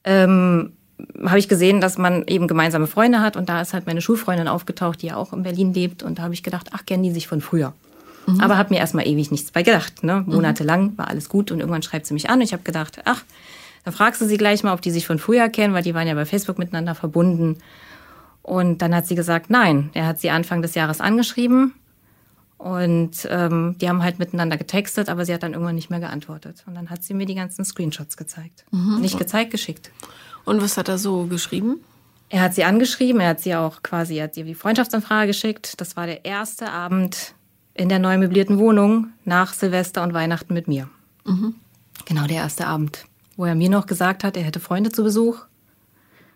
Ähm, 0.03 0.73
habe 1.23 1.39
ich 1.39 1.47
gesehen, 1.47 1.81
dass 1.81 1.97
man 1.97 2.25
eben 2.27 2.47
gemeinsame 2.47 2.87
Freunde 2.87 3.19
hat 3.21 3.37
und 3.37 3.49
da 3.49 3.61
ist 3.61 3.73
halt 3.73 3.85
meine 3.85 4.01
Schulfreundin 4.01 4.47
aufgetaucht, 4.47 5.01
die 5.01 5.07
ja 5.07 5.15
auch 5.15 5.33
in 5.33 5.43
Berlin 5.43 5.73
lebt 5.73 6.03
und 6.03 6.19
da 6.19 6.23
habe 6.23 6.33
ich 6.33 6.43
gedacht, 6.43 6.69
ach, 6.71 6.85
kennen 6.85 7.03
die 7.03 7.11
sich 7.11 7.27
von 7.27 7.41
früher. 7.41 7.73
Mhm. 8.27 8.41
Aber 8.41 8.57
habe 8.57 8.73
mir 8.73 8.79
erstmal 8.79 9.07
ewig 9.07 9.31
nichts 9.31 9.51
bei 9.51 9.63
gedacht. 9.63 10.03
Ne? 10.03 10.23
Mhm. 10.25 10.33
Monatelang 10.33 10.97
war 10.97 11.07
alles 11.07 11.29
gut 11.29 11.51
und 11.51 11.59
irgendwann 11.59 11.83
schreibt 11.83 12.05
sie 12.05 12.13
mich 12.13 12.29
an 12.29 12.35
und 12.39 12.43
ich 12.43 12.53
habe 12.53 12.63
gedacht, 12.63 13.01
ach, 13.05 13.23
dann 13.83 13.93
fragst 13.93 14.21
du 14.21 14.25
sie 14.25 14.37
gleich 14.37 14.63
mal, 14.63 14.73
ob 14.73 14.81
die 14.81 14.91
sich 14.91 15.07
von 15.07 15.17
früher 15.17 15.49
kennen, 15.49 15.73
weil 15.73 15.83
die 15.83 15.93
waren 15.93 16.07
ja 16.07 16.13
bei 16.13 16.25
Facebook 16.25 16.59
miteinander 16.59 16.93
verbunden. 16.93 17.57
Und 18.43 18.81
dann 18.81 18.95
hat 18.95 19.07
sie 19.07 19.15
gesagt, 19.15 19.49
nein. 19.49 19.89
Er 19.93 20.05
hat 20.05 20.19
sie 20.19 20.29
Anfang 20.29 20.61
des 20.61 20.75
Jahres 20.75 21.01
angeschrieben 21.01 21.73
und 22.57 23.27
ähm, 23.29 23.75
die 23.81 23.89
haben 23.89 24.03
halt 24.03 24.19
miteinander 24.19 24.55
getextet, 24.55 25.09
aber 25.09 25.25
sie 25.25 25.33
hat 25.33 25.41
dann 25.41 25.53
irgendwann 25.53 25.73
nicht 25.73 25.89
mehr 25.89 25.99
geantwortet. 25.99 26.63
Und 26.67 26.75
dann 26.75 26.91
hat 26.91 27.03
sie 27.03 27.15
mir 27.15 27.25
die 27.25 27.33
ganzen 27.33 27.65
Screenshots 27.65 28.17
gezeigt. 28.17 28.65
Mhm. 28.71 28.99
Nicht 29.01 29.17
gezeigt, 29.17 29.49
geschickt. 29.49 29.89
Und 30.45 30.61
was 30.61 30.77
hat 30.77 30.89
er 30.89 30.97
so 30.97 31.25
geschrieben? 31.25 31.81
Er 32.29 32.41
hat 32.41 32.55
sie 32.55 32.63
angeschrieben, 32.63 33.19
er 33.19 33.29
hat 33.29 33.41
sie 33.41 33.55
auch 33.55 33.83
quasi, 33.83 34.17
er 34.17 34.25
hat 34.25 34.35
sie 34.35 34.43
die 34.43 34.55
Freundschaftsanfrage 34.55 35.27
geschickt. 35.27 35.81
Das 35.81 35.97
war 35.97 36.05
der 36.05 36.23
erste 36.23 36.71
Abend 36.71 37.35
in 37.73 37.89
der 37.89 37.99
neu 37.99 38.17
möblierten 38.17 38.57
Wohnung 38.57 39.09
nach 39.25 39.53
Silvester 39.53 40.03
und 40.03 40.13
Weihnachten 40.13 40.53
mit 40.53 40.67
mir. 40.67 40.89
Mhm. 41.25 41.55
Genau 42.05 42.27
der 42.27 42.37
erste 42.37 42.67
Abend, 42.67 43.05
wo 43.35 43.45
er 43.45 43.55
mir 43.55 43.69
noch 43.69 43.85
gesagt 43.85 44.23
hat, 44.23 44.37
er 44.37 44.43
hätte 44.43 44.59
Freunde 44.59 44.91
zu 44.91 45.03
Besuch 45.03 45.39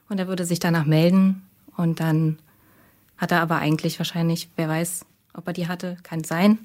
und 0.09 0.19
er 0.19 0.27
würde 0.27 0.45
sich 0.45 0.59
danach 0.59 0.85
melden. 0.85 1.43
Und 1.77 1.99
dann 1.99 2.39
hat 3.17 3.31
er 3.31 3.41
aber 3.41 3.57
eigentlich 3.57 3.97
wahrscheinlich, 3.99 4.49
wer 4.55 4.69
weiß, 4.69 5.05
ob 5.33 5.47
er 5.47 5.53
die 5.53 5.67
hatte, 5.67 5.97
kann 6.03 6.23
sein, 6.23 6.59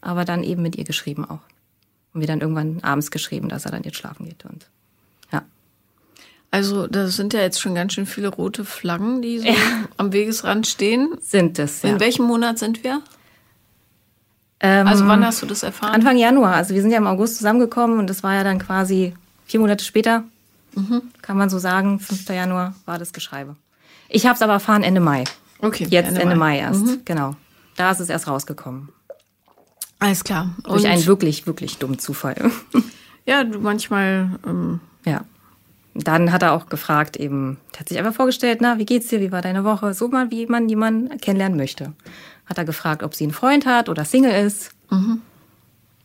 aber 0.00 0.24
dann 0.24 0.42
eben 0.42 0.62
mit 0.62 0.76
ihr 0.76 0.84
geschrieben 0.84 1.24
auch. 1.24 1.40
Und 2.12 2.20
wir 2.20 2.26
dann 2.26 2.40
irgendwann 2.40 2.80
abends 2.82 3.10
geschrieben, 3.10 3.48
dass 3.48 3.64
er 3.64 3.72
dann 3.72 3.82
jetzt 3.82 3.96
schlafen 3.96 4.26
geht. 4.26 4.44
Und 4.44 4.68
also 6.50 6.86
das 6.86 7.16
sind 7.16 7.34
ja 7.34 7.40
jetzt 7.40 7.60
schon 7.60 7.74
ganz 7.74 7.92
schön 7.92 8.06
viele 8.06 8.28
rote 8.28 8.64
Flaggen, 8.64 9.20
die 9.20 9.38
so 9.38 9.46
ja. 9.46 9.54
am 9.96 10.12
Wegesrand 10.12 10.66
stehen. 10.66 11.14
Sind 11.20 11.58
es, 11.58 11.82
ja. 11.82 11.90
In 11.90 12.00
welchem 12.00 12.24
Monat 12.24 12.58
sind 12.58 12.84
wir? 12.84 13.02
Ähm, 14.60 14.86
also 14.86 15.06
wann 15.06 15.24
hast 15.24 15.42
du 15.42 15.46
das 15.46 15.62
erfahren? 15.62 15.94
Anfang 15.94 16.16
Januar. 16.16 16.54
Also 16.54 16.74
wir 16.74 16.80
sind 16.80 16.90
ja 16.90 16.98
im 16.98 17.06
August 17.06 17.36
zusammengekommen 17.36 17.98
und 17.98 18.08
das 18.08 18.22
war 18.22 18.34
ja 18.34 18.44
dann 18.44 18.58
quasi 18.58 19.14
vier 19.44 19.60
Monate 19.60 19.84
später, 19.84 20.24
mhm. 20.74 21.02
kann 21.20 21.36
man 21.36 21.50
so 21.50 21.58
sagen, 21.58 22.00
5. 22.00 22.28
Januar 22.30 22.74
war 22.86 22.98
das 22.98 23.12
Geschreibe. 23.12 23.54
Ich 24.08 24.24
habe 24.24 24.34
es 24.34 24.42
aber 24.42 24.54
erfahren 24.54 24.82
Ende 24.82 25.00
Mai. 25.00 25.24
Okay. 25.60 25.86
Jetzt 25.90 26.08
Ende, 26.08 26.22
Ende 26.22 26.36
Mai. 26.36 26.56
Mai, 26.56 26.58
erst, 26.60 26.86
mhm. 26.86 27.00
genau. 27.04 27.36
Da 27.76 27.90
ist 27.90 28.00
es 28.00 28.08
erst 28.08 28.26
rausgekommen. 28.26 28.88
Alles 29.98 30.24
klar. 30.24 30.54
Und 30.64 30.72
Durch 30.72 30.86
einen 30.86 31.04
wirklich, 31.06 31.46
wirklich 31.46 31.76
dummen 31.76 31.98
Zufall. 31.98 32.50
ja, 33.26 33.44
du 33.44 33.58
manchmal... 33.58 34.30
Ähm, 34.46 34.80
ja 35.04 35.24
dann 36.06 36.32
hat 36.32 36.42
er 36.42 36.52
auch 36.52 36.68
gefragt, 36.68 37.16
eben, 37.16 37.58
der 37.72 37.80
hat 37.80 37.88
sich 37.88 37.98
einfach 37.98 38.14
vorgestellt, 38.14 38.60
na, 38.60 38.78
wie 38.78 38.86
geht's 38.86 39.08
dir, 39.08 39.20
wie 39.20 39.32
war 39.32 39.42
deine 39.42 39.64
Woche? 39.64 39.94
So 39.94 40.08
mal, 40.08 40.30
wie 40.30 40.46
man 40.46 40.68
jemanden 40.68 41.18
kennenlernen 41.18 41.58
möchte. 41.58 41.92
Hat 42.46 42.58
er 42.58 42.64
gefragt, 42.64 43.02
ob 43.02 43.14
sie 43.14 43.24
einen 43.24 43.32
Freund 43.32 43.66
hat 43.66 43.88
oder 43.88 44.04
Single 44.04 44.32
ist. 44.32 44.70
Mhm. 44.90 45.22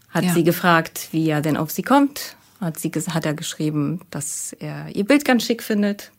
Hat 0.10 0.26
ja. 0.26 0.34
sie 0.34 0.44
gefragt, 0.44 1.10
wie 1.12 1.30
er 1.30 1.42
denn 1.42 1.58
auf 1.58 1.72
sie 1.72 1.84
kommt. 1.84 2.36
Hat, 2.60 2.80
sie, 2.80 2.90
hat 2.90 3.26
er 3.26 3.34
geschrieben, 3.34 4.02
dass 4.10 4.54
er 4.54 4.88
ihr 4.96 5.06
Bild 5.06 5.26
ganz 5.26 5.44
schick 5.44 5.62
findet. 5.64 6.12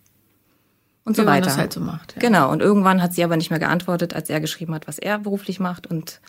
Und 1.04 1.16
wie 1.16 1.22
so 1.22 1.26
weiter. 1.26 1.40
Man 1.40 1.48
das 1.48 1.58
halt 1.58 1.72
so 1.72 1.80
macht. 1.80 2.14
Ja. 2.14 2.20
Genau. 2.20 2.50
Und 2.50 2.60
irgendwann 2.60 3.02
hat 3.02 3.12
sie 3.12 3.24
aber 3.24 3.36
nicht 3.36 3.50
mehr 3.50 3.58
geantwortet, 3.58 4.14
als 4.14 4.30
er 4.30 4.40
geschrieben 4.40 4.74
hat, 4.74 4.88
was 4.88 4.98
er 4.98 5.18
beruflich 5.18 5.60
macht. 5.60 5.86
Und 5.86 6.20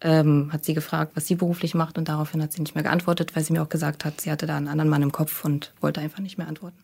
ähm, 0.00 0.50
hat 0.52 0.64
sie 0.64 0.74
gefragt, 0.74 1.12
was 1.14 1.26
sie 1.26 1.36
beruflich 1.36 1.74
macht 1.74 1.98
und 1.98 2.08
daraufhin 2.08 2.42
hat 2.42 2.52
sie 2.52 2.60
nicht 2.60 2.74
mehr 2.74 2.84
geantwortet, 2.84 3.34
weil 3.34 3.44
sie 3.44 3.52
mir 3.52 3.62
auch 3.62 3.68
gesagt 3.68 4.04
hat, 4.04 4.20
sie 4.20 4.30
hatte 4.30 4.46
da 4.46 4.56
einen 4.56 4.68
anderen 4.68 4.90
Mann 4.90 5.02
im 5.02 5.12
Kopf 5.12 5.44
und 5.44 5.72
wollte 5.80 6.00
einfach 6.00 6.18
nicht 6.18 6.38
mehr 6.38 6.48
antworten. 6.48 6.78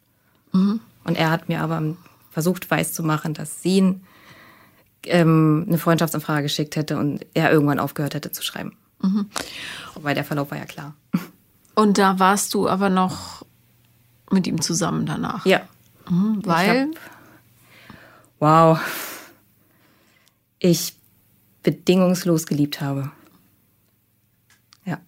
Mhm. 0.52 0.80
Und 1.04 1.16
er 1.16 1.30
hat 1.30 1.48
mir 1.48 1.60
aber 1.60 1.82
versucht 2.30 2.70
weiszumachen, 2.70 3.34
dass 3.34 3.62
sie 3.62 4.00
ähm, 5.06 5.64
eine 5.68 5.78
Freundschaftsanfrage 5.78 6.44
geschickt 6.44 6.76
hätte 6.76 6.98
und 6.98 7.26
er 7.34 7.52
irgendwann 7.52 7.78
aufgehört 7.78 8.14
hätte 8.14 8.32
zu 8.32 8.42
schreiben. 8.42 8.76
Mhm. 9.02 9.26
Weil 9.94 10.14
der 10.14 10.24
Verlauf 10.24 10.50
war 10.50 10.58
ja 10.58 10.64
klar. 10.64 10.94
Und 11.74 11.98
da 11.98 12.18
warst 12.18 12.54
du 12.54 12.68
aber 12.68 12.88
noch 12.88 13.44
mit 14.30 14.46
ihm 14.46 14.60
zusammen 14.60 15.06
danach? 15.06 15.44
Ja. 15.44 15.60
Mhm, 16.08 16.40
weil? 16.44 16.90
Ich 16.90 16.96
hab, 16.96 17.98
wow. 18.38 18.80
Ich 20.58 20.94
bedingungslos 21.62 22.46
geliebt 22.46 22.80
habe. 22.80 23.10
Ja. 24.84 24.98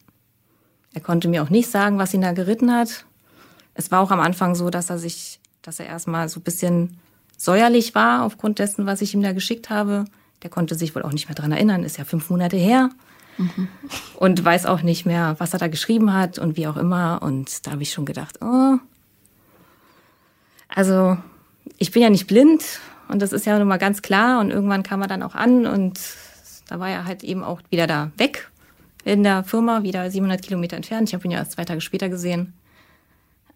Er 0.93 1.01
konnte 1.01 1.29
mir 1.29 1.43
auch 1.43 1.51
nicht 1.51 1.71
sagen, 1.71 1.99
was 1.99 2.15
ihn 2.15 2.21
da 2.23 2.33
geritten 2.33 2.73
hat. 2.73 3.05
Es 3.75 3.91
war 3.91 4.01
auch 4.01 4.11
am 4.11 4.21
Anfang 4.21 4.55
so, 4.55 4.71
dass 4.71 4.91
er 4.91 4.99
sich, 4.99 5.41
dass 5.63 5.81
er 5.81 5.87
erstmal 5.87 6.29
so 6.29 6.41
ein 6.41 6.45
bisschen 6.45 6.99
säuerlich 7.37 7.95
war 7.95 8.23
aufgrund 8.25 8.59
dessen, 8.59 8.87
was 8.87 9.03
ich 9.03 9.15
ihm 9.15 9.23
da 9.23 9.33
geschickt 9.33 9.71
habe. 9.71 10.05
Der 10.43 10.51
konnte 10.51 10.75
sich 10.75 10.95
wohl 10.95 11.03
auch 11.03 11.13
nicht 11.13 11.29
mehr 11.29 11.35
dran 11.35 11.53
erinnern, 11.53 11.85
ist 11.85 11.99
ja 11.99 12.05
fünf 12.05 12.31
Monate 12.31 12.57
her. 12.57 12.91
Mhm. 13.37 13.69
Und 14.17 14.45
weiß 14.45 14.67
auch 14.67 14.83
nicht 14.83 15.07
mehr, 15.07 15.35
was 15.39 15.53
er 15.53 15.59
da 15.59 15.67
geschrieben 15.67 16.13
hat 16.13 16.39
und 16.39 16.57
wie 16.57 16.69
auch 16.69 16.77
immer. 16.77 17.21
Und 17.23 17.67
da 17.67 17.73
habe 17.73 17.83
ich 17.83 17.93
schon 17.93 18.05
gedacht, 18.05 18.39
oh. 18.43 18.79
Also, 20.69 21.17
ich 21.79 21.91
bin 21.91 22.03
ja 22.03 22.11
nicht 22.11 22.27
blind 22.27 22.81
und 23.09 23.23
das 23.23 23.33
ist 23.33 23.47
ja 23.47 23.59
nun 23.59 23.69
mal 23.69 23.79
ganz 23.79 24.03
klar. 24.03 24.41
Und 24.41 24.51
irgendwann 24.51 24.83
kam 24.85 25.03
er 25.03 25.09
dann 25.09 25.23
auch 25.23 25.35
an 25.35 25.67
und 25.67 25.99
da 26.67 26.81
war 26.81 26.89
er 26.89 27.05
halt 27.05 27.23
eben 27.25 27.45
auch 27.45 27.61
wieder 27.71 27.87
da 27.87 28.11
weg 28.17 28.51
in 29.05 29.23
der 29.23 29.45
Firma, 29.45 29.83
wieder 29.83 30.11
700 30.11 30.43
Kilometer 30.43 30.77
entfernt. 30.77 31.09
Ich 31.09 31.15
habe 31.15 31.25
ihn 31.25 31.31
ja 31.31 31.39
erst 31.39 31.53
zwei 31.53 31.65
Tage 31.65 31.81
später 31.81 32.09
gesehen. 32.09 32.55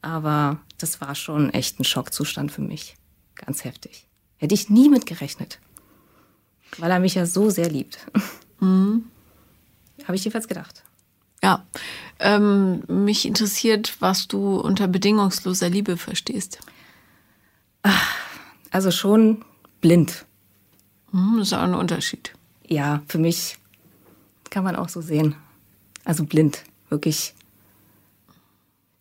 Aber 0.02 0.58
das 0.76 1.00
war 1.00 1.14
schon 1.14 1.50
echt 1.50 1.80
ein 1.80 1.84
Schockzustand 1.84 2.52
für 2.52 2.60
mich. 2.60 2.96
Ganz 3.34 3.64
heftig. 3.64 4.06
Hätte 4.36 4.54
ich 4.54 4.68
nie 4.68 4.88
mit 4.88 5.06
gerechnet. 5.06 5.58
Weil 6.76 6.90
er 6.90 7.00
mich 7.00 7.14
ja 7.14 7.26
so 7.26 7.50
sehr 7.50 7.68
liebt. 7.68 7.98
Mhm. 8.60 9.04
Habe 10.02 10.16
ich 10.16 10.24
jedenfalls 10.24 10.48
gedacht. 10.48 10.82
Ja. 11.44 11.64
Ähm, 12.18 12.82
mich 12.88 13.24
interessiert, 13.24 13.94
was 14.00 14.26
du 14.26 14.58
unter 14.58 14.88
bedingungsloser 14.88 15.70
Liebe 15.70 15.96
verstehst. 15.96 16.58
Also 18.72 18.90
schon 18.90 19.44
blind. 19.80 20.26
Mhm, 21.12 21.36
das 21.38 21.46
ist 21.46 21.52
auch 21.52 21.62
ein 21.62 21.74
Unterschied 21.74 22.32
ja, 22.68 23.02
für 23.08 23.18
mich 23.18 23.58
kann 24.50 24.64
man 24.64 24.76
auch 24.76 24.88
so 24.88 25.00
sehen. 25.00 25.34
Also 26.04 26.24
blind, 26.24 26.62
wirklich. 26.88 27.34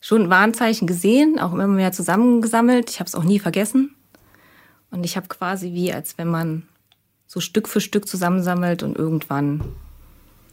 Schon 0.01 0.29
Warnzeichen 0.29 0.87
gesehen, 0.87 1.39
auch 1.39 1.53
immer 1.53 1.67
mehr 1.67 1.91
zusammengesammelt. 1.91 2.89
Ich 2.89 2.99
habe 2.99 3.07
es 3.07 3.15
auch 3.15 3.23
nie 3.23 3.39
vergessen. 3.39 3.93
Und 4.89 5.03
ich 5.03 5.17
habe 5.17 5.27
quasi 5.27 5.73
wie, 5.73 5.91
als 5.91 6.17
wenn 6.17 6.29
man 6.29 6.63
so 7.25 7.41
Stück 7.41 7.67
für 7.67 7.81
Stück 7.81 8.07
zusammensammelt 8.07 8.83
und 8.83 8.97
irgendwann 8.97 9.63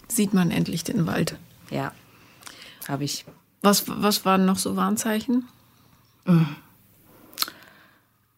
sieht 0.09 0.35
man 0.35 0.51
endlich 0.51 0.83
den 0.83 1.07
Wald. 1.07 1.39
Ja, 1.71 1.93
habe 2.89 3.05
ich. 3.05 3.25
Was, 3.63 3.85
was 3.87 4.25
waren 4.25 4.45
noch 4.45 4.59
so 4.59 4.77
Warnzeichen? 4.77 5.47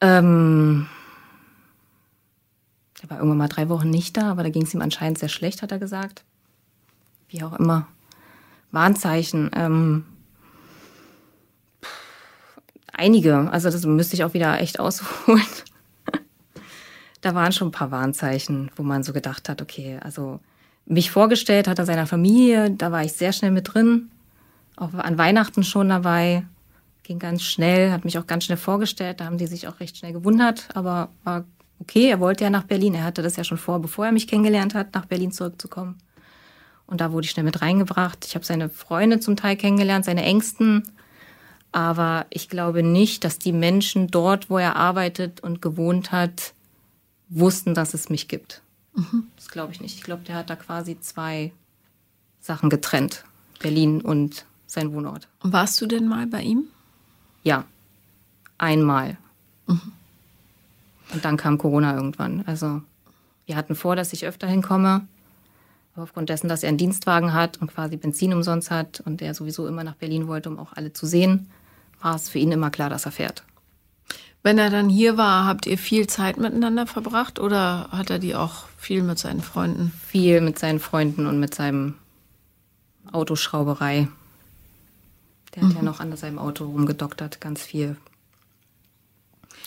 Ähm, 0.00 0.87
er 3.02 3.10
war 3.10 3.18
irgendwann 3.18 3.38
mal 3.38 3.48
drei 3.48 3.68
Wochen 3.68 3.90
nicht 3.90 4.16
da, 4.16 4.30
aber 4.30 4.42
da 4.42 4.50
ging 4.50 4.62
es 4.62 4.74
ihm 4.74 4.82
anscheinend 4.82 5.18
sehr 5.18 5.28
schlecht, 5.28 5.62
hat 5.62 5.72
er 5.72 5.78
gesagt. 5.78 6.24
Wie 7.28 7.42
auch 7.42 7.58
immer. 7.58 7.86
Warnzeichen. 8.70 9.50
Ähm, 9.54 10.04
einige. 12.92 13.50
Also 13.50 13.70
das 13.70 13.84
müsste 13.84 14.16
ich 14.16 14.24
auch 14.24 14.34
wieder 14.34 14.60
echt 14.60 14.80
ausholen. 14.80 15.42
da 17.20 17.34
waren 17.34 17.52
schon 17.52 17.68
ein 17.68 17.72
paar 17.72 17.90
Warnzeichen, 17.90 18.70
wo 18.76 18.82
man 18.82 19.02
so 19.02 19.12
gedacht 19.12 19.48
hat, 19.48 19.60
okay, 19.60 19.98
also 20.02 20.40
mich 20.86 21.10
vorgestellt 21.10 21.68
hat 21.68 21.78
er 21.78 21.86
seiner 21.86 22.06
Familie, 22.06 22.70
da 22.70 22.92
war 22.92 23.02
ich 23.02 23.12
sehr 23.12 23.32
schnell 23.32 23.50
mit 23.50 23.74
drin. 23.74 24.10
Auch 24.76 24.94
an 24.94 25.18
Weihnachten 25.18 25.64
schon 25.64 25.88
dabei. 25.88 26.44
Ging 27.02 27.18
ganz 27.18 27.42
schnell, 27.42 27.92
hat 27.92 28.04
mich 28.04 28.18
auch 28.18 28.26
ganz 28.26 28.44
schnell 28.44 28.58
vorgestellt. 28.58 29.20
Da 29.20 29.24
haben 29.24 29.38
die 29.38 29.46
sich 29.46 29.68
auch 29.68 29.80
recht 29.80 29.96
schnell 29.96 30.12
gewundert, 30.12 30.68
aber 30.74 31.08
war 31.24 31.44
okay. 31.80 32.09
Er 32.09 32.21
wollte 32.21 32.45
ja 32.45 32.50
nach 32.50 32.64
Berlin. 32.64 32.95
Er 32.95 33.04
hatte 33.04 33.23
das 33.23 33.37
ja 33.37 33.45
schon 33.45 33.59
vor, 33.59 33.80
bevor 33.80 34.06
er 34.06 34.12
mich 34.12 34.28
kennengelernt 34.28 34.75
hat, 34.75 34.95
nach 34.95 35.06
Berlin 35.06 35.33
zurückzukommen. 35.33 35.97
Und 36.87 37.00
da 37.00 37.12
wurde 37.12 37.25
ich 37.25 37.30
schnell 37.30 37.45
mit 37.45 37.62
reingebracht. 37.62 38.25
Ich 38.26 38.35
habe 38.35 38.45
seine 38.45 38.68
Freunde 38.68 39.21
zum 39.21 39.37
Teil 39.37 39.56
kennengelernt, 39.56 40.04
seine 40.04 40.23
Ängsten. 40.23 40.85
Aber 41.73 42.26
ich 42.30 42.49
glaube 42.49 42.83
nicht, 42.83 43.25
dass 43.25 43.38
die 43.38 43.52
Menschen 43.52 44.09
dort, 44.09 44.49
wo 44.49 44.59
er 44.59 44.76
arbeitet 44.76 45.40
und 45.40 45.61
gewohnt 45.61 46.12
hat, 46.12 46.54
wussten, 47.28 47.75
dass 47.75 47.92
es 47.92 48.09
mich 48.09 48.28
gibt. 48.28 48.62
Mhm. 48.95 49.26
Das 49.37 49.49
glaube 49.49 49.73
ich 49.73 49.80
nicht. 49.80 49.97
Ich 49.97 50.02
glaube, 50.02 50.23
der 50.23 50.37
hat 50.37 50.49
da 50.49 50.56
quasi 50.56 50.99
zwei 51.00 51.52
Sachen 52.40 52.71
getrennt. 52.71 53.25
Berlin 53.61 54.00
und 54.00 54.47
sein 54.66 54.92
Wohnort. 54.92 55.28
Warst 55.40 55.80
du 55.80 55.87
denn 55.87 56.06
mal 56.06 56.26
bei 56.26 56.42
ihm? 56.42 56.64
Ja, 57.42 57.64
einmal. 58.59 59.18
Mhm. 59.66 59.92
Und 61.12 61.25
dann 61.25 61.36
kam 61.36 61.58
Corona 61.58 61.94
irgendwann. 61.94 62.42
Also 62.46 62.82
wir 63.46 63.56
hatten 63.56 63.75
vor, 63.75 63.96
dass 63.96 64.12
ich 64.12 64.26
öfter 64.26 64.46
hinkomme. 64.46 65.06
Aber 65.94 66.02
aufgrund 66.02 66.28
dessen, 66.28 66.48
dass 66.48 66.62
er 66.62 66.68
einen 66.68 66.78
Dienstwagen 66.78 67.32
hat 67.32 67.60
und 67.60 67.72
quasi 67.72 67.96
Benzin 67.96 68.34
umsonst 68.34 68.70
hat 68.70 69.00
und 69.00 69.22
er 69.22 69.34
sowieso 69.34 69.66
immer 69.66 69.84
nach 69.84 69.94
Berlin 69.94 70.28
wollte, 70.28 70.50
um 70.50 70.58
auch 70.58 70.75
alle 70.75 70.92
zu 70.92 71.06
sehen, 71.06 71.48
war 72.02 72.14
es 72.14 72.28
für 72.28 72.38
ihn 72.38 72.52
immer 72.52 72.70
klar, 72.70 72.90
dass 72.90 73.06
er 73.06 73.12
fährt. 73.12 73.44
Wenn 74.42 74.58
er 74.58 74.70
dann 74.70 74.88
hier 74.88 75.16
war, 75.16 75.46
habt 75.46 75.66
ihr 75.66 75.78
viel 75.78 76.06
Zeit 76.06 76.36
miteinander 76.36 76.86
verbracht 76.86 77.40
oder 77.40 77.88
hat 77.90 78.10
er 78.10 78.18
die 78.18 78.34
auch 78.34 78.66
viel 78.78 79.02
mit 79.02 79.18
seinen 79.18 79.40
Freunden? 79.40 79.92
Viel 80.06 80.40
mit 80.40 80.58
seinen 80.58 80.78
Freunden 80.78 81.26
und 81.26 81.40
mit 81.40 81.54
seinem 81.54 81.94
Autoschrauberei. 83.10 84.08
Der 85.54 85.64
mhm. 85.64 85.68
hat 85.68 85.75
ja 85.75 85.80
mhm. 85.80 85.84
noch 85.86 86.00
an 86.00 86.16
seinem 86.16 86.38
Auto 86.38 86.64
rumgedoktert, 86.64 87.40
ganz 87.40 87.62
viel. 87.62 87.96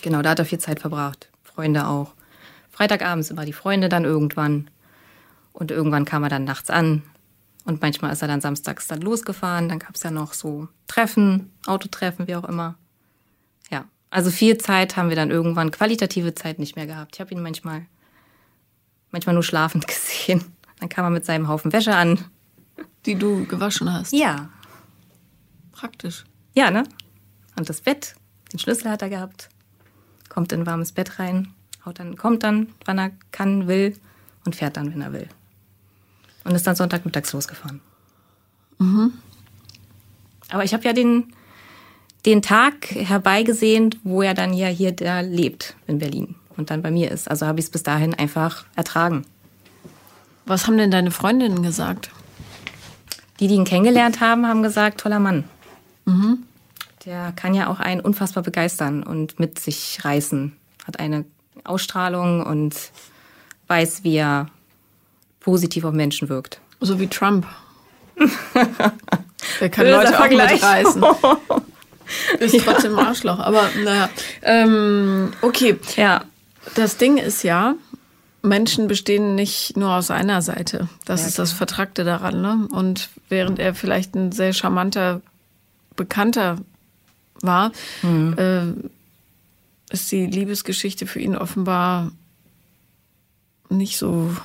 Genau, 0.01 0.21
da 0.21 0.29
hat 0.29 0.39
er 0.39 0.45
viel 0.45 0.59
Zeit 0.59 0.79
verbracht. 0.79 1.28
Freunde 1.59 1.87
auch. 1.87 2.13
Freitagabends 2.71 3.31
immer 3.31 3.43
die 3.43 3.51
Freunde 3.51 3.89
dann 3.89 4.05
irgendwann. 4.05 4.69
Und 5.51 5.71
irgendwann 5.71 6.05
kam 6.05 6.23
er 6.23 6.29
dann 6.29 6.45
nachts 6.45 6.69
an. 6.69 7.03
Und 7.65 7.81
manchmal 7.81 8.13
ist 8.13 8.21
er 8.21 8.29
dann 8.29 8.39
samstags 8.39 8.87
dann 8.87 9.01
losgefahren. 9.01 9.67
Dann 9.67 9.79
gab 9.79 9.95
es 9.95 10.03
ja 10.03 10.09
noch 10.09 10.31
so 10.31 10.69
Treffen, 10.87 11.51
Autotreffen, 11.65 12.29
wie 12.29 12.37
auch 12.37 12.45
immer. 12.45 12.75
Ja, 13.69 13.83
also 14.09 14.31
viel 14.31 14.57
Zeit 14.57 14.95
haben 14.95 15.09
wir 15.09 15.17
dann 15.17 15.31
irgendwann, 15.31 15.69
qualitative 15.69 16.33
Zeit 16.33 16.59
nicht 16.59 16.77
mehr 16.77 16.87
gehabt. 16.87 17.15
Ich 17.15 17.19
habe 17.19 17.33
ihn 17.33 17.41
manchmal, 17.41 17.85
manchmal 19.11 19.33
nur 19.33 19.43
schlafend 19.43 19.85
gesehen. 19.89 20.45
Dann 20.79 20.87
kam 20.87 21.03
er 21.03 21.09
mit 21.09 21.25
seinem 21.25 21.49
Haufen 21.49 21.73
Wäsche 21.73 21.93
an. 21.93 22.23
Die 23.05 23.15
du 23.15 23.45
gewaschen 23.47 23.91
hast? 23.91 24.13
Ja. 24.13 24.47
Praktisch. 25.73 26.23
Ja, 26.53 26.71
ne? 26.71 26.85
Und 27.57 27.67
das 27.67 27.81
Bett, 27.81 28.15
den 28.53 28.59
Schlüssel 28.59 28.89
hat 28.89 29.01
er 29.01 29.09
gehabt. 29.09 29.49
Kommt 30.29 30.51
in 30.51 30.61
ein 30.61 30.65
warmes 30.65 30.91
Bett 30.91 31.19
rein, 31.19 31.49
haut 31.85 31.99
dann, 31.99 32.15
kommt 32.15 32.43
dann, 32.43 32.69
wann 32.85 32.99
er 32.99 33.11
kann, 33.31 33.67
will 33.67 33.95
und 34.45 34.55
fährt 34.55 34.77
dann, 34.77 34.93
wenn 34.93 35.01
er 35.01 35.11
will 35.11 35.27
und 36.43 36.55
ist 36.55 36.65
dann 36.65 36.75
Sonntagmittags 36.75 37.33
losgefahren. 37.33 37.81
Mhm. 38.79 39.13
Aber 40.49 40.63
ich 40.63 40.73
habe 40.73 40.83
ja 40.83 40.93
den, 40.93 41.33
den 42.25 42.41
Tag 42.41 42.89
herbeigesehen, 42.89 43.95
wo 44.03 44.21
er 44.21 44.33
dann 44.33 44.53
ja 44.53 44.67
hier 44.67 44.91
da 44.91 45.19
lebt 45.19 45.75
in 45.87 45.99
Berlin 45.99 46.35
und 46.57 46.71
dann 46.71 46.81
bei 46.81 46.91
mir 46.91 47.11
ist. 47.11 47.29
Also 47.29 47.45
habe 47.45 47.59
ich 47.59 47.65
es 47.65 47.71
bis 47.71 47.83
dahin 47.83 48.13
einfach 48.15 48.65
ertragen. 48.75 49.25
Was 50.45 50.65
haben 50.65 50.77
denn 50.77 50.91
deine 50.91 51.11
Freundinnen 51.11 51.61
gesagt? 51.61 52.09
Die, 53.39 53.47
die 53.47 53.53
ihn 53.53 53.65
kennengelernt 53.65 54.19
haben, 54.19 54.47
haben 54.47 54.63
gesagt, 54.63 55.01
toller 55.01 55.19
Mann. 55.19 55.43
Mhm. 56.05 56.45
Der 57.05 57.31
kann 57.31 57.53
ja 57.53 57.67
auch 57.67 57.79
einen 57.79 58.01
unfassbar 58.01 58.43
begeistern 58.43 59.03
und 59.03 59.39
mit 59.39 59.59
sich 59.59 59.99
reißen. 60.03 60.55
Hat 60.85 60.99
eine 60.99 61.25
Ausstrahlung 61.63 62.45
und 62.45 62.75
weiß, 63.67 64.03
wie 64.03 64.17
er 64.17 64.47
positiv 65.39 65.85
auf 65.85 65.93
Menschen 65.93 66.29
wirkt. 66.29 66.59
So 66.79 66.99
wie 66.99 67.07
Trump. 67.07 67.45
Der 69.61 69.69
kann 69.69 69.87
Leute 69.87 70.19
auch 70.19 70.29
mitreißen. 70.29 71.03
Ist 72.39 72.55
ja. 72.55 72.61
trotzdem 72.63 72.97
ein 72.97 73.05
Arschloch, 73.05 73.39
aber 73.39 73.69
naja. 73.83 74.09
Ähm, 74.41 75.31
okay. 75.41 75.77
Ja. 75.95 76.23
Das 76.75 76.97
Ding 76.97 77.17
ist 77.17 77.43
ja, 77.43 77.75
Menschen 78.41 78.87
bestehen 78.87 79.35
nicht 79.35 79.77
nur 79.77 79.91
aus 79.91 80.11
einer 80.11 80.41
Seite. 80.41 80.89
Das 81.05 81.21
ja, 81.21 81.27
ist 81.27 81.39
das 81.39 81.51
Vertrackte 81.51 82.03
daran. 82.03 82.41
Ne? 82.41 82.67
Und 82.71 83.09
während 83.29 83.59
er 83.59 83.75
vielleicht 83.75 84.15
ein 84.15 84.31
sehr 84.31 84.53
charmanter 84.53 85.21
Bekannter 85.95 86.57
war, 87.41 87.71
mhm. 88.01 88.35
äh, 88.37 89.93
ist 89.93 90.11
die 90.11 90.25
Liebesgeschichte 90.25 91.07
für 91.07 91.19
ihn 91.19 91.35
offenbar 91.35 92.11
nicht 93.69 93.97
so 93.97 94.35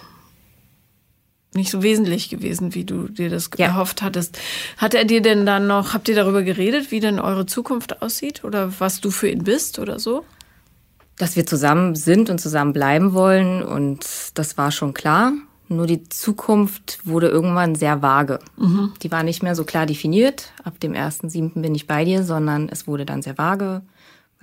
nicht 1.55 1.71
so 1.71 1.83
wesentlich 1.83 2.31
gewesen, 2.31 2.75
wie 2.75 2.85
du 2.85 3.07
dir 3.09 3.31
das 3.31 3.49
ja. 3.57 3.67
erhofft 3.67 4.03
hattest. 4.03 4.39
Hat 4.77 4.93
er 4.93 5.05
dir 5.05 5.23
denn 5.23 5.47
dann 5.47 5.67
noch, 5.69 5.95
habt 5.95 6.09
ihr 6.09 6.17
darüber 6.17 6.43
geredet, 6.43 6.91
wie 6.91 6.99
denn 6.99 7.21
eure 7.21 7.47
Zukunft 7.47 8.03
aussieht 8.03 8.43
oder 8.43 8.81
was 8.81 9.01
du 9.01 9.13
für 9.13 9.29
ihn 9.29 9.45
bist 9.45 9.79
oder 9.79 10.01
so? 10.01 10.25
Dass 11.17 11.37
wir 11.37 11.47
zusammen 11.47 11.95
sind 11.95 12.29
und 12.29 12.41
zusammen 12.41 12.73
bleiben 12.73 13.13
wollen 13.13 13.63
und 13.63 14.05
das 14.35 14.59
war 14.59 14.73
schon 14.73 14.95
klar. 14.95 15.33
Nur 15.69 15.87
die 15.87 16.09
Zukunft 16.09 16.99
wurde 17.05 17.29
irgendwann 17.29 17.75
sehr 17.75 18.03
vage. 18.03 18.39
Mhm. 18.57 18.93
Die 19.03 19.11
war 19.11 19.23
nicht 19.23 19.43
mehr 19.43 19.55
so 19.55 19.65
klar 19.65 19.87
definiert. 19.87 20.53
Ab 20.63 20.79
dem 20.81 20.93
1.7. 20.93 21.61
bin 21.61 21.75
ich 21.75 21.87
bei 21.87 22.05
dir, 22.05 22.23
sondern 22.23 22.69
es 22.69 22.87
wurde 22.87 23.07
dann 23.07 23.23
sehr 23.23 23.39
vage 23.39 23.83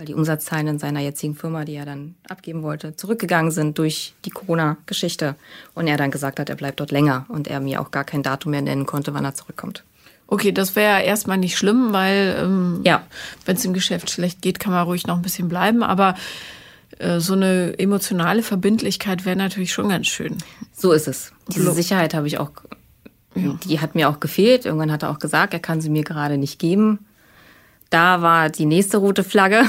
weil 0.01 0.07
die 0.07 0.15
Umsatzzahlen 0.15 0.67
in 0.67 0.79
seiner 0.79 0.99
jetzigen 0.99 1.35
Firma, 1.35 1.63
die 1.63 1.75
er 1.75 1.85
dann 1.85 2.15
abgeben 2.27 2.63
wollte, 2.63 2.95
zurückgegangen 2.95 3.51
sind 3.51 3.77
durch 3.77 4.15
die 4.25 4.31
Corona-Geschichte. 4.31 5.35
Und 5.75 5.85
er 5.85 5.95
dann 5.95 6.09
gesagt 6.09 6.39
hat, 6.39 6.49
er 6.49 6.55
bleibt 6.55 6.79
dort 6.79 6.89
länger 6.89 7.27
und 7.29 7.47
er 7.47 7.59
mir 7.59 7.79
auch 7.79 7.91
gar 7.91 8.03
kein 8.03 8.23
Datum 8.23 8.49
mehr 8.49 8.63
nennen 8.63 8.87
konnte, 8.87 9.13
wann 9.13 9.25
er 9.25 9.35
zurückkommt. 9.35 9.83
Okay, 10.25 10.53
das 10.53 10.75
wäre 10.75 11.03
erstmal 11.03 11.37
nicht 11.37 11.55
schlimm, 11.55 11.93
weil 11.93 12.35
ähm, 12.41 12.81
ja. 12.83 13.03
wenn 13.45 13.57
es 13.57 13.65
im 13.65 13.73
Geschäft 13.73 14.09
schlecht 14.09 14.41
geht, 14.41 14.59
kann 14.59 14.73
man 14.73 14.85
ruhig 14.85 15.05
noch 15.05 15.17
ein 15.17 15.21
bisschen 15.21 15.49
bleiben. 15.49 15.83
Aber 15.83 16.15
so 17.17 17.33
eine 17.33 17.77
emotionale 17.79 18.43
Verbindlichkeit 18.43 19.25
wäre 19.25 19.35
natürlich 19.35 19.73
schon 19.73 19.89
ganz 19.89 20.07
schön. 20.07 20.37
So 20.73 20.91
ist 20.91 21.07
es. 21.07 21.33
Diese 21.47 21.71
Sicherheit 21.71 22.13
habe 22.13 22.27
ich 22.27 22.37
auch, 22.37 22.51
die 23.35 23.79
hat 23.79 23.95
mir 23.95 24.09
auch 24.09 24.19
gefehlt. 24.19 24.65
Irgendwann 24.65 24.91
hat 24.91 25.03
er 25.03 25.09
auch 25.09 25.19
gesagt, 25.19 25.53
er 25.53 25.59
kann 25.59 25.81
sie 25.81 25.89
mir 25.89 26.03
gerade 26.03 26.37
nicht 26.37 26.59
geben. 26.59 26.99
Da 27.89 28.21
war 28.21 28.49
die 28.49 28.65
nächste 28.65 28.97
rote 28.97 29.23
Flagge. 29.23 29.63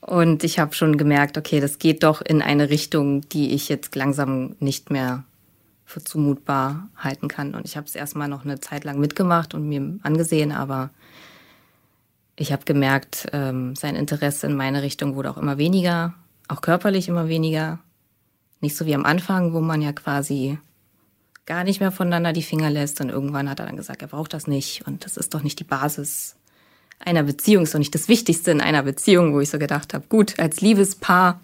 Und 0.00 0.42
ich 0.42 0.58
habe 0.58 0.74
schon 0.74 0.98
gemerkt, 0.98 1.38
okay, 1.38 1.60
das 1.60 1.78
geht 1.78 2.02
doch 2.02 2.20
in 2.20 2.42
eine 2.42 2.70
Richtung, 2.70 3.28
die 3.28 3.54
ich 3.54 3.68
jetzt 3.68 3.94
langsam 3.94 4.56
nicht 4.58 4.90
mehr 4.90 5.24
für 5.84 6.02
zumutbar 6.02 6.88
halten 6.96 7.28
kann. 7.28 7.54
Und 7.54 7.66
ich 7.66 7.76
habe 7.76 7.86
es 7.86 7.94
erstmal 7.94 8.28
noch 8.28 8.44
eine 8.44 8.60
Zeit 8.60 8.84
lang 8.84 8.98
mitgemacht 8.98 9.54
und 9.54 9.68
mir 9.68 9.98
angesehen, 10.02 10.50
aber 10.50 10.90
ich 12.36 12.52
habe 12.52 12.64
gemerkt, 12.64 13.28
ähm, 13.32 13.74
sein 13.76 13.96
Interesse 13.96 14.46
in 14.46 14.56
meine 14.56 14.82
Richtung 14.82 15.14
wurde 15.14 15.30
auch 15.30 15.36
immer 15.36 15.58
weniger, 15.58 16.14
auch 16.48 16.60
körperlich 16.60 17.08
immer 17.08 17.28
weniger. 17.28 17.78
Nicht 18.60 18.76
so 18.76 18.86
wie 18.86 18.94
am 18.94 19.04
Anfang, 19.04 19.52
wo 19.52 19.60
man 19.60 19.82
ja 19.82 19.92
quasi 19.92 20.58
gar 21.46 21.64
nicht 21.64 21.80
mehr 21.80 21.90
voneinander 21.90 22.32
die 22.32 22.42
Finger 22.42 22.70
lässt. 22.70 23.00
Und 23.00 23.10
irgendwann 23.10 23.50
hat 23.50 23.58
er 23.58 23.66
dann 23.66 23.76
gesagt, 23.76 24.02
er 24.02 24.08
braucht 24.08 24.32
das 24.32 24.46
nicht 24.46 24.86
und 24.86 25.04
das 25.04 25.16
ist 25.16 25.34
doch 25.34 25.42
nicht 25.42 25.58
die 25.58 25.64
Basis 25.64 26.36
einer 27.04 27.22
Beziehung 27.22 27.64
ist 27.64 27.74
doch 27.74 27.78
nicht 27.78 27.94
das 27.94 28.08
Wichtigste 28.08 28.50
in 28.50 28.60
einer 28.60 28.82
Beziehung, 28.82 29.34
wo 29.34 29.40
ich 29.40 29.50
so 29.50 29.58
gedacht 29.58 29.94
habe, 29.94 30.04
gut, 30.08 30.38
als 30.38 30.60
Liebespaar, 30.60 31.40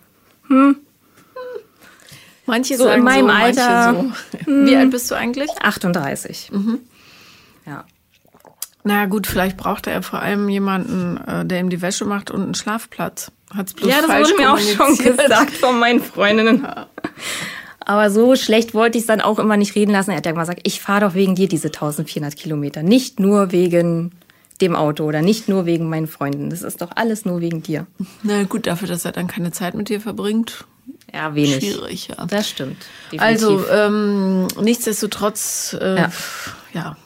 hm. 0.47 0.77
Manche 2.47 2.79
so 2.79 2.85
sagen 2.85 3.01
in 3.01 3.05
meinem 3.05 3.27
so, 3.27 3.33
Alter. 3.33 3.95
So. 3.95 4.47
Hm. 4.47 4.67
Wie 4.67 4.77
alt 4.77 4.91
bist 4.91 5.11
du 5.11 5.15
eigentlich? 5.15 5.51
38. 5.61 6.51
Mhm. 6.51 6.79
Ja. 7.67 7.85
Na 8.89 9.05
gut, 9.05 9.27
vielleicht 9.27 9.59
braucht 9.59 9.87
er 9.87 10.03
vor 10.03 10.21
allem 10.21 10.49
jemanden, 10.49 11.19
äh, 11.19 11.45
der 11.45 11.61
ihm 11.61 11.69
die 11.69 11.83
Wäsche 11.83 12.07
macht 12.07 12.31
und 12.31 12.43
einen 12.43 12.55
Schlafplatz. 12.55 13.31
Hat's 13.55 13.75
bloß 13.75 13.91
Ja, 13.91 13.99
das 13.99 14.07
falsch 14.07 14.31
wurde 14.31 14.41
mir 14.43 14.53
auch 14.55 14.59
schon 14.59 14.97
gesagt 14.97 15.51
von 15.53 15.79
meinen 15.79 16.01
Freundinnen. 16.03 16.67
Aber 17.81 18.11
so 18.11 18.35
schlecht 18.35 18.73
wollte 18.73 18.97
ich 18.97 19.03
es 19.03 19.07
dann 19.07 19.21
auch 19.21 19.39
immer 19.39 19.59
nicht 19.59 19.75
reden 19.75 19.91
lassen. 19.93 20.11
Er 20.13 20.17
hat 20.17 20.25
ja 20.25 20.33
immer 20.33 20.41
gesagt, 20.41 20.61
ich 20.63 20.81
fahre 20.81 21.03
doch 21.03 21.15
wegen 21.15 21.35
dir 21.35 21.49
diese 21.49 21.69
1400 21.69 22.35
Kilometer. 22.35 22.83
Nicht 22.83 23.21
nur 23.21 23.53
wegen 23.53 24.13
dem 24.63 24.75
Auto 24.75 25.05
oder 25.05 25.21
nicht 25.21 25.49
nur 25.51 25.67
wegen 25.67 25.91
meinen 25.91 26.07
Freunden. 26.07 26.49
Das 26.49 26.63
ist 26.63 26.81
doch 26.81 26.91
alles 26.95 27.27
nur 27.27 27.41
wegen 27.43 27.63
dir. 27.63 27.87
Na 28.23 28.45
gut, 28.45 28.67
dafür, 28.67 28.89
dass 28.89 29.05
er 29.05 29.13
dann 29.13 29.27
keine 29.27 29.53
Zeit 29.53 29.75
mit 29.75 29.91
dir 29.91 30.01
verbringt, 30.01 30.65
Ja, 31.13 31.35
wenig. 31.35 31.57
schwierig, 31.59 32.09
ja. 32.09 32.25
Das 32.27 32.49
stimmt. 32.49 32.79
Definitiv. 33.13 33.21
Also, 33.23 33.65
ähm, 33.71 34.49
nichtsdestotrotz, 34.61 35.77
äh, 35.79 35.97
Ja. 35.97 36.13
ja. 36.73 36.97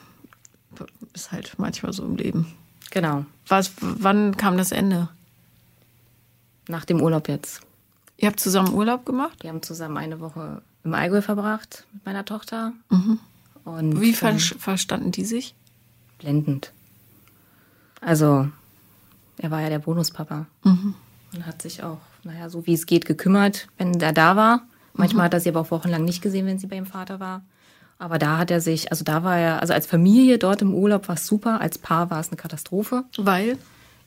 Ist 1.13 1.31
halt 1.31 1.53
manchmal 1.57 1.93
so 1.93 2.03
im 2.05 2.15
Leben. 2.15 2.47
genau. 2.91 3.25
Was, 3.47 3.71
wann 3.79 4.37
kam 4.37 4.57
das 4.57 4.71
Ende? 4.71 5.09
Nach 6.67 6.85
dem 6.85 7.01
Urlaub 7.01 7.27
jetzt. 7.27 7.61
Ihr 8.17 8.27
habt 8.29 8.39
zusammen 8.39 8.73
Urlaub 8.73 9.05
gemacht? 9.05 9.43
Wir 9.43 9.49
haben 9.49 9.61
zusammen 9.61 9.97
eine 9.97 10.19
Woche 10.21 10.61
im 10.83 10.93
Allgäu 10.93 11.21
verbracht 11.21 11.85
mit 11.93 12.05
meiner 12.05 12.23
Tochter. 12.25 12.71
Und 13.65 13.99
Wie 14.01 14.09
ähm, 14.09 14.15
ver 14.15 14.37
verstanden 14.39 15.11
die 15.11 15.25
sich? 15.25 15.55
blendend. 16.19 16.71
Also, 17.99 18.47
er 19.37 19.51
war 19.51 19.59
ja 19.61 19.69
der 19.69 19.79
Bonuspapa 19.79 20.45
und 20.63 21.45
hat 21.45 21.61
sich 21.61 21.83
auch, 21.83 21.99
naja, 22.23 22.49
so 22.49 22.65
wie 22.65 22.73
es 22.73 22.85
geht, 22.85 23.05
gekümmert, 23.05 23.67
wenn 23.77 23.99
er 23.99 24.13
da 24.13 24.35
war. 24.37 24.61
Manchmal 24.93 25.25
hat 25.25 25.33
er 25.33 25.39
sie 25.41 25.49
aber 25.49 25.61
auch 25.61 25.71
wochenlang 25.71 26.05
nicht 26.05 26.21
gesehen, 26.21 26.45
wenn 26.45 26.59
sie 26.59 26.67
bei 26.67 26.75
ihrem 26.77 26.85
Vater 26.85 27.19
war. 27.19 27.41
Aber 27.99 28.17
da 28.19 28.37
hat 28.37 28.51
er 28.51 28.59
sich, 28.59 28.91
also 28.91 29.03
da 29.03 29.23
war 29.23 29.37
er, 29.37 29.61
also 29.61 29.73
als 29.73 29.87
Familie 29.87 30.37
dort 30.37 30.61
im 30.61 30.73
Urlaub 30.73 31.07
war 31.07 31.15
es 31.15 31.25
super, 31.25 31.61
als 31.61 31.77
Paar 31.77 32.09
war 32.09 32.19
es 32.19 32.29
eine 32.29 32.37
Katastrophe. 32.37 33.05
Weil? 33.17 33.57